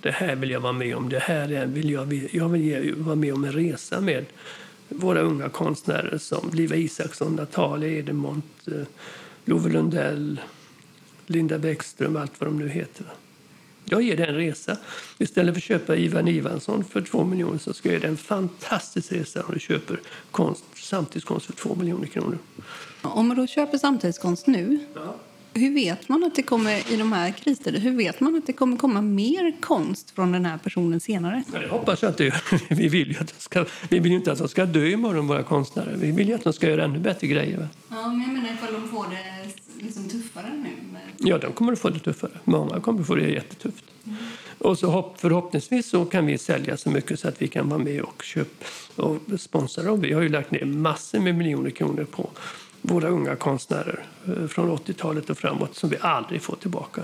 Det 0.01 0.11
här 0.11 0.35
vill 0.35 0.51
jag 0.51 0.59
vara 0.59 0.73
med 0.73 0.95
om. 0.95 1.09
Det 1.09 1.19
här 1.19 1.51
är, 1.51 1.65
vill 1.65 1.89
jag, 1.89 2.29
jag 2.31 2.49
vill 2.49 2.61
ge- 2.61 2.91
vara 2.97 3.15
med 3.15 3.33
om 3.33 3.43
en 3.43 3.51
resa 3.51 4.01
med 4.01 4.25
våra 4.89 5.21
unga 5.21 5.49
konstnärer 5.49 6.17
som 6.17 6.49
Liva 6.53 6.75
Isaksson, 6.75 7.35
Natalia 7.35 7.89
Edemont, 7.89 8.67
eh, 8.67 8.87
Love 9.45 9.69
Lundell, 9.69 10.41
Linda 11.25 11.59
Bäckström, 11.59 12.15
allt 12.15 12.39
vad 12.39 12.49
de 12.49 12.59
nu 12.59 12.69
heter. 12.69 13.05
Jag 13.85 14.01
ger 14.01 14.17
dig 14.17 14.27
en 14.27 14.35
resa. 14.35 14.77
Istället 15.17 15.53
för 15.53 15.59
att 15.59 15.63
köpa 15.63 15.95
Ivan 15.95 16.27
Ivansson 16.27 16.83
för 16.83 17.01
två 17.01 17.23
miljoner 17.23 17.57
så 17.57 17.73
ska 17.73 17.89
jag 17.89 17.93
ge 17.93 17.99
dig 17.99 18.09
en 18.09 18.17
fantastisk 18.17 19.11
resa 19.11 19.43
om 19.43 19.53
du 19.53 19.59
köper 19.59 19.99
konst, 20.31 20.63
samtidskonst 20.75 21.45
för 21.45 21.53
två 21.53 21.75
miljoner 21.75 22.07
kronor. 22.07 22.37
Om 23.01 23.27
man 23.27 23.37
då 23.37 23.47
köper 23.47 23.77
samtidskonst 23.77 24.47
nu, 24.47 24.79
hur 25.55 25.73
vet 25.73 26.09
man 26.09 26.23
att 26.23 26.35
det 26.35 26.43
kommer 26.43 26.93
i 26.93 26.97
de 26.97 27.11
här 27.11 27.31
kristider, 27.31 27.79
hur 27.79 27.97
vet 27.97 28.19
man 28.19 28.35
att 28.35 28.47
det 28.47 28.53
kommer 28.53 28.77
komma 28.77 29.01
mer 29.01 29.55
konst 29.61 30.11
från 30.11 30.31
den 30.31 30.45
här 30.45 30.57
personen 30.57 30.99
senare? 30.99 31.43
Ja, 31.53 31.61
Jag 31.61 31.69
hoppas 31.69 32.03
att 32.03 32.17
det, 32.17 32.33
vi 32.69 32.87
vill 32.87 33.11
ju 33.11 33.17
att 33.17 33.27
de 33.27 33.33
ska, 33.37 33.65
vi 33.89 33.99
vill 33.99 34.11
ju 34.11 34.17
inte 34.17 34.31
att 34.31 34.37
de 34.37 34.47
ska 34.47 34.65
dö 34.65 34.87
imorgon, 34.87 35.27
våra 35.27 35.43
konstnärer. 35.43 35.95
Vi 35.97 36.11
vill 36.11 36.27
ju 36.27 36.33
att 36.35 36.43
de 36.43 36.53
ska 36.53 36.69
göra 36.69 36.83
ännu 36.83 36.99
bättre 36.99 37.27
grejer. 37.27 37.57
Va? 37.57 37.67
Ja, 37.89 38.07
men 38.07 38.21
jag 38.21 38.29
menar 38.33 38.53
ifall 38.53 38.73
de 38.73 38.89
får 38.89 39.05
det 39.09 39.49
liksom 39.85 40.09
tuffare 40.09 40.51
nu. 40.63 40.99
Ja, 41.17 41.37
de 41.37 41.51
kommer 41.51 41.73
att 41.73 41.79
få 41.79 41.89
det 41.89 41.99
tuffare. 41.99 42.31
Många 42.43 42.79
kommer 42.79 43.01
att 43.01 43.07
få 43.07 43.15
det 43.15 43.29
jättetufft. 43.29 43.85
Och 44.57 44.79
så 44.79 44.89
hopp, 44.89 45.21
förhoppningsvis 45.21 45.89
så 45.89 46.05
kan 46.05 46.25
vi 46.25 46.37
sälja 46.37 46.77
så 46.77 46.89
mycket 46.89 47.19
så 47.19 47.27
att 47.27 47.41
vi 47.41 47.47
kan 47.47 47.69
vara 47.69 47.79
med 47.79 48.01
och 48.01 48.23
köpa 48.23 48.65
och 48.95 49.19
sponsra 49.37 49.83
dem. 49.83 50.01
Vi 50.01 50.13
har 50.13 50.21
ju 50.21 50.29
lagt 50.29 50.51
ner 50.51 50.65
massor 50.65 51.19
med 51.19 51.35
miljoner 51.35 51.69
kronor 51.69 52.03
på 52.11 52.29
våra 52.85 53.07
unga 53.07 53.35
konstnärer 53.35 54.05
eh, 54.27 54.47
från 54.47 54.77
80-talet 54.77 55.29
och 55.29 55.37
framåt 55.37 55.75
som 55.75 55.89
vi 55.89 55.97
aldrig 56.01 56.41
får 56.41 56.55
tillbaka. 56.55 57.01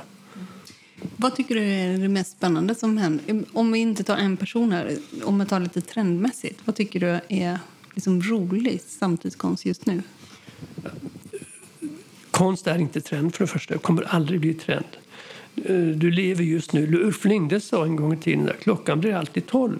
Vad 1.17 1.35
tycker 1.35 1.55
du 1.55 1.61
är 1.61 1.97
det 1.97 2.09
mest 2.09 2.31
spännande 2.31 2.75
som 2.75 2.97
händer? 2.97 3.43
Om 3.53 3.71
vi 3.71 3.79
inte 3.79 4.03
tar 4.03 4.17
en 4.17 4.37
person 4.37 4.71
här, 4.71 4.97
om 5.23 5.39
vi 5.39 5.45
tar 5.45 5.59
lite 5.59 5.81
trendmässigt. 5.81 6.59
Vad 6.65 6.75
tycker 6.75 6.99
du 6.99 7.19
är 7.27 7.59
liksom 7.93 8.21
rolig 8.21 8.81
samtidskonst 8.81 9.65
just 9.65 9.85
nu? 9.85 10.01
Konst 12.31 12.67
är 12.67 12.77
inte 12.77 13.01
trend 13.01 13.35
för 13.35 13.43
det 13.43 13.47
första. 13.47 13.73
Det 13.73 13.79
kommer 13.79 14.03
aldrig 14.03 14.39
bli 14.39 14.53
trend. 14.53 14.85
Eh, 15.55 15.75
Du 15.75 16.11
lever 16.11 16.43
just 16.43 16.73
nu. 16.73 17.03
Ulf 17.03 17.25
Linde 17.25 17.59
sa 17.59 17.85
en 17.85 17.95
gång 17.95 18.13
i 18.13 18.17
tiden 18.17 18.49
att 18.49 18.59
klockan 18.59 18.99
blir 18.99 19.13
alltid 19.13 19.47
tolv. 19.47 19.79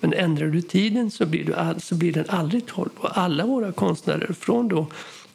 Men 0.00 0.12
ändrar 0.12 0.46
du 0.46 0.62
tiden 0.62 1.10
så 1.10 1.26
blir, 1.26 1.44
du 1.44 1.54
all, 1.54 1.80
så 1.80 1.94
blir 1.94 2.12
den 2.12 2.24
aldrig 2.28 2.66
tolv. 2.66 2.90
Och 2.96 3.18
alla 3.18 3.46
våra 3.46 3.72
konstnärer, 3.72 4.32
från 4.32 4.68
då 4.68 4.86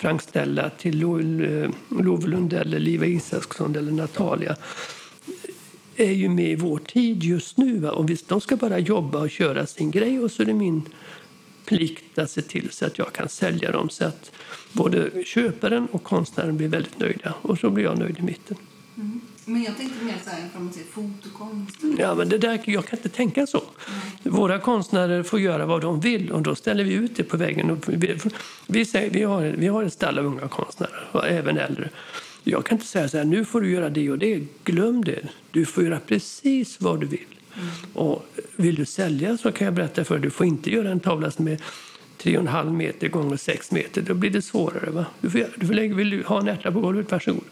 Frank 0.01 0.21
Stella 0.21 0.69
till 0.69 1.03
eh, 1.03 1.69
Love 1.89 2.27
Lundell, 2.27 2.69
Liva 2.69 3.05
Isaksson 3.05 3.75
eller 3.75 3.91
Natalia 3.91 4.55
är 5.95 6.11
ju 6.11 6.29
med 6.29 6.51
i 6.51 6.55
vår 6.55 6.77
tid 6.77 7.23
just 7.23 7.57
nu. 7.57 7.79
Va? 7.79 7.91
Och 7.91 8.09
visst, 8.09 8.27
de 8.29 8.41
ska 8.41 8.55
bara 8.55 8.79
jobba 8.79 9.19
och 9.19 9.29
köra 9.29 9.67
sin 9.67 9.91
grej 9.91 10.19
och 10.19 10.31
så 10.31 10.41
är 10.41 10.45
det 10.45 10.53
min 10.53 10.89
plikt 11.65 12.17
att 12.17 12.31
se 12.31 12.41
till 12.41 12.69
så 12.71 12.85
att 12.85 12.97
jag 12.97 13.13
kan 13.13 13.29
sälja 13.29 13.71
dem 13.71 13.89
så 13.89 14.05
att 14.05 14.31
både 14.73 15.25
köparen 15.25 15.87
och 15.91 16.03
konstnären 16.03 16.57
blir 16.57 16.67
väldigt 16.67 16.99
nöjda. 16.99 17.33
Och 17.41 17.59
så 17.59 17.69
blir 17.69 17.83
jag 17.83 17.99
nöjd 17.99 18.19
i 18.19 18.21
mitten. 18.21 18.57
Men 19.45 19.63
jag 19.63 19.77
tänkte 19.77 20.05
mer 20.05 20.17
så 20.23 20.29
här, 20.29 20.49
fotokonst. 20.91 21.77
Ja, 21.97 22.15
men 22.15 22.29
det 22.29 22.37
där, 22.37 22.61
jag 22.65 22.85
kan 22.85 22.99
inte 22.99 23.09
tänka 23.09 23.47
så. 23.47 23.63
Våra 24.23 24.59
konstnärer 24.59 25.23
får 25.23 25.39
göra 25.39 25.65
vad 25.65 25.81
de 25.81 25.99
vill 25.99 26.31
och 26.31 26.41
då 26.41 26.55
ställer 26.55 26.83
vi 26.83 26.93
ut 26.93 27.15
det 27.15 27.23
på 27.23 27.37
väggen. 27.37 27.81
Vi, 27.87 28.17
vi, 28.67 28.85
säger, 28.85 29.09
vi, 29.09 29.23
har, 29.23 29.41
vi 29.41 29.67
har 29.67 29.83
ett 29.83 29.93
stall 29.93 30.19
av 30.19 30.25
unga 30.25 30.47
konstnärer, 30.47 31.07
och 31.11 31.27
även 31.27 31.57
äldre. 31.57 31.89
Jag 32.43 32.65
kan 32.65 32.77
inte 32.77 32.87
säga 32.87 33.09
så 33.09 33.17
här, 33.17 33.25
nu 33.25 33.45
får 33.45 33.61
du 33.61 33.71
göra 33.71 33.89
det 33.89 34.11
och 34.11 34.17
det. 34.17 34.41
Glöm 34.63 35.03
det. 35.03 35.27
Du 35.51 35.65
får 35.65 35.83
göra 35.83 35.99
precis 35.99 36.81
vad 36.81 36.99
du 36.99 37.07
vill. 37.07 37.25
Och 37.93 38.25
vill 38.55 38.75
du 38.75 38.85
sälja 38.85 39.37
så 39.37 39.51
kan 39.51 39.65
jag 39.65 39.73
berätta 39.73 40.03
för 40.03 40.15
dig, 40.15 40.21
du 40.21 40.29
får 40.29 40.45
inte 40.45 40.71
göra 40.71 40.91
en 40.91 40.99
tavla 40.99 41.31
som 41.31 41.47
är 41.47 41.57
3,5 42.21 42.71
meter 42.71 43.07
gånger 43.07 43.37
6 43.37 43.71
meter. 43.71 44.01
Då 44.01 44.13
blir 44.13 44.29
det 44.29 44.41
svårare. 44.41 44.89
Va? 44.89 45.05
Du 45.21 45.29
får, 45.29 45.45
du 45.55 45.67
får 45.67 45.73
lägga, 45.73 45.95
vill 45.95 46.09
du 46.09 46.23
ha 46.23 46.39
en 46.39 46.47
ärta 46.47 46.71
på 46.71 46.79
golvet, 46.79 47.11
varsågod. 47.11 47.43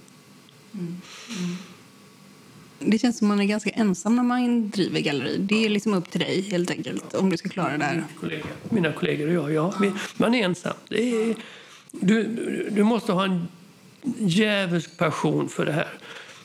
Det 2.80 3.00
känns 3.00 3.18
som 3.18 3.28
man 3.28 3.40
är 3.40 3.46
ganska 3.46 3.70
ensam 3.70 4.16
när 4.16 4.24
man 4.24 4.70
driver 4.70 5.00
galleri. 5.00 5.38
Det 5.38 5.66
är 5.66 5.70
liksom 5.70 5.94
upp 5.94 6.12
till 6.12 6.20
dig 6.20 6.42
helt 6.42 6.72
enkelt 6.72 7.14
om 7.14 7.30
du 7.30 7.38
ska 7.38 7.50
klara 7.50 7.78
det 7.78 7.84
här. 7.84 8.04
mina 8.70 8.94
kollegor 8.94 9.28
och 9.28 9.34
jag. 9.34 9.52
Ja, 9.52 9.74
vi, 9.82 9.92
man 10.18 10.36
är 10.36 10.46
ensam. 10.46 10.74
Det 10.90 11.30
är, 11.30 11.36
du, 11.92 12.24
du 12.72 12.84
måste 12.84 13.12
ha 13.12 13.26
en 13.26 13.48
djävulsk 14.18 14.98
passion 14.98 15.50
för 15.50 15.66
det 15.66 15.72
här. 15.72 15.88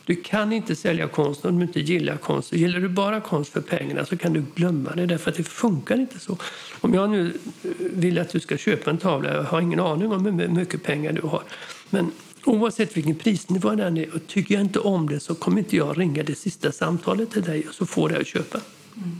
Du 0.06 0.14
kan 0.14 0.52
inte 0.52 0.76
sälja 0.76 1.08
konst 1.08 1.44
om 1.44 1.58
du 1.58 1.66
inte 1.66 1.80
gillar 1.80 2.16
konst. 2.16 2.52
Gillar 2.52 2.80
du 2.80 2.88
bara 2.88 3.20
konst 3.20 3.52
för 3.52 3.60
pengarna 3.60 4.04
så 4.04 4.16
kan 4.16 4.32
du 4.32 4.44
glömma 4.54 4.90
det 4.90 5.06
därför 5.06 5.30
att 5.30 5.36
det 5.36 5.44
funkar 5.44 5.96
inte 5.96 6.18
så. 6.18 6.38
Om 6.80 6.94
jag 6.94 7.10
nu 7.10 7.32
vill 7.78 8.18
att 8.18 8.28
du 8.28 8.40
ska 8.40 8.56
köpa 8.56 8.90
en 8.90 8.98
tavla, 8.98 9.34
jag 9.34 9.42
har 9.42 9.60
ingen 9.60 9.80
aning 9.80 10.12
om 10.12 10.26
hur 10.26 10.48
mycket 10.48 10.82
pengar 10.82 11.12
du 11.12 11.22
har. 11.22 11.42
Men 11.90 12.12
oavsett 12.46 12.96
vilken 12.96 13.14
prisnivå 13.14 13.74
den 13.74 13.96
är, 13.96 14.14
och 14.14 14.26
tycker 14.26 14.54
jag 14.54 14.60
inte 14.60 14.78
om 14.78 15.08
det 15.08 15.20
så 15.20 15.34
kommer 15.34 15.58
inte 15.58 15.76
jag 15.76 15.98
ringa 15.98 16.22
det 16.22 16.34
sista 16.34 16.72
samtalet 16.72 17.30
till 17.30 17.42
dig 17.42 17.68
och 17.68 17.74
så 17.74 17.86
får 17.86 18.16
att 18.20 18.26
köpa. 18.26 18.60
Mm. 18.96 19.18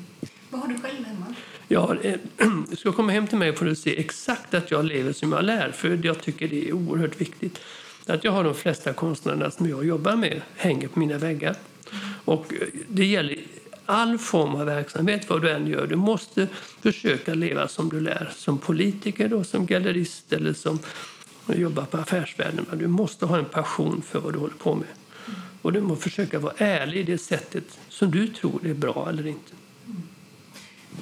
Vad 0.51 0.61
har 0.61 0.69
du 0.69 0.79
själv 0.79 1.05
hemma? 1.05 1.35
Ja, 1.69 1.97
eh, 2.03 2.19
du 2.71 2.77
ska 2.77 2.93
komma 2.93 3.13
hem 3.13 3.27
till 3.27 3.39
mig 3.39 3.57
får 3.57 3.67
du 3.67 3.75
se 3.75 4.01
exakt 4.01 4.55
att 4.55 4.71
jag 4.71 4.85
lever 4.85 5.13
som 5.13 5.33
jag 5.33 5.45
lär, 5.45 5.71
för 5.71 6.01
jag 6.03 6.23
tycker 6.23 6.49
det 6.49 6.69
är 6.69 6.73
oerhört 6.73 7.21
viktigt. 7.21 7.59
Att 8.07 8.25
jag 8.25 8.33
har 8.33 8.45
de 8.45 8.55
flesta 8.55 8.93
konstnärerna 8.93 9.51
som 9.51 9.69
jag 9.69 9.87
jobbar 9.87 10.17
med 10.17 10.43
hänger 10.57 10.89
på 10.89 10.99
mina 10.99 11.19
väggar. 11.19 11.57
Och 12.25 12.55
eh, 12.55 12.69
det 12.89 13.05
gäller 13.05 13.39
all 13.87 14.19
form 14.19 14.55
av 14.55 14.67
verksamhet, 14.67 15.31
vad 15.31 15.43
du 15.43 15.51
än 15.51 15.67
gör. 15.67 15.87
Du 15.87 15.97
måste 15.97 16.49
försöka 16.83 17.35
leva 17.35 17.69
som 17.69 17.89
du 17.89 18.01
lär, 18.01 18.33
som 18.37 18.59
politiker, 18.59 19.29
då, 19.29 19.45
som 19.45 19.67
gallerist 19.67 20.33
eller 20.33 20.53
som 20.53 20.79
jobbar 21.49 21.85
på 21.85 21.97
Affärsvärlden. 21.97 22.67
Du 22.73 22.87
måste 22.87 23.27
ha 23.27 23.39
en 23.39 23.45
passion 23.45 24.03
för 24.03 24.21
vad 24.21 24.33
du 24.33 24.39
håller 24.39 24.55
på 24.55 24.75
med. 24.75 24.89
Och 25.63 25.73
du 25.73 25.81
måste 25.81 26.03
försöka 26.03 26.39
vara 26.39 26.55
ärlig 26.57 27.01
i 27.01 27.03
det 27.03 27.19
sättet 27.19 27.79
som 27.89 28.11
du 28.11 28.29
tror 28.29 28.67
är 28.67 28.75
bra 28.75 29.07
eller 29.09 29.27
inte. 29.27 29.53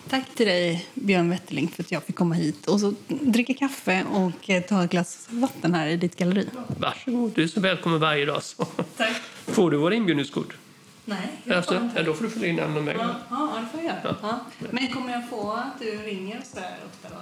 Tack 0.09 0.35
till 0.35 0.47
dig, 0.47 0.87
Björn 0.95 1.31
Wetterling, 1.31 1.69
för 1.69 1.83
att 1.83 1.93
jag 1.93 2.03
fick 2.03 2.17
komma 2.17 2.35
hit 2.35 2.67
och 2.67 2.81
så 2.81 2.95
dricka 3.09 3.55
kaffe 3.55 4.05
och 4.13 4.51
eh, 4.51 4.63
ta 4.63 4.85
ett 4.85 4.91
glas 4.91 5.29
vatten 5.31 5.75
här 5.75 5.87
i 5.87 5.97
ditt 5.97 6.17
galleri. 6.17 6.47
Varsågod, 6.79 7.33
du 7.35 7.43
är 7.43 7.47
så 7.47 7.61
välkommen 7.61 8.01
varje 8.01 8.27
dag. 8.27 8.43
Så. 8.43 8.65
Tack. 8.97 9.17
Får 9.47 9.71
du 9.71 9.77
våra 9.77 9.95
inbjudningskort? 9.95 10.57
Nej. 11.05 11.57
Alltså, 11.57 11.89
ja, 11.97 12.03
då 12.03 12.15
får 12.15 12.25
du 12.25 12.31
fylla 12.31 12.47
in 12.47 12.57
namn 12.57 12.77
och 12.77 12.83
mig. 12.83 12.97
Ja, 12.99 13.15
ja, 13.31 13.59
det 13.61 13.67
får 13.67 13.81
jag 13.81 14.05
göra. 14.05 14.17
Ja. 14.23 14.41
Men 14.71 14.89
kommer 14.89 15.13
jag 15.13 15.29
få 15.29 15.53
att 15.53 15.79
du 15.79 15.91
ringer 15.91 16.41
så 16.45 16.61
här 16.61 16.77
ofta? 16.87 17.09
Då? 17.09 17.19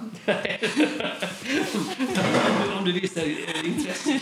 Om 2.77 2.85
du 2.85 2.91
visar 2.91 3.21
eh, 3.21 3.67
intresse. 3.67 4.19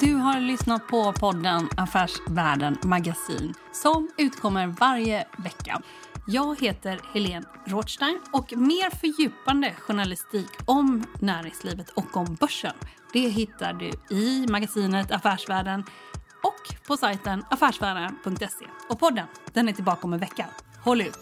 Du 0.00 0.14
har 0.14 0.40
lyssnat 0.40 0.88
på 0.88 1.12
podden 1.12 1.68
Affärsvärlden 1.76 2.78
Magasin 2.84 3.54
som 3.72 4.10
utkommer 4.18 4.66
varje 4.66 5.26
vecka. 5.38 5.82
Jag 6.26 6.60
heter 6.60 7.00
Helene 7.14 7.46
Rothstein 7.66 8.20
och 8.32 8.52
mer 8.56 8.90
fördjupande 8.90 9.72
journalistik 9.78 10.50
om 10.64 11.04
näringslivet 11.20 11.90
och 11.90 12.16
om 12.16 12.34
börsen 12.40 12.74
det 13.14 13.28
hittar 13.28 13.72
du 13.72 13.90
i 14.16 14.46
magasinet 14.48 15.10
Affärsvärlden 15.10 15.84
och 16.44 16.86
på 16.86 16.96
sajten 16.96 17.44
affärsvärlden.se. 17.50 18.66
Och 18.88 19.00
podden 19.00 19.26
den 19.52 19.68
är 19.68 19.72
tillbaka 19.72 20.06
om 20.06 20.12
en 20.12 20.20
vecka. 20.20 20.46
Håll 20.84 21.00
ut! 21.00 21.18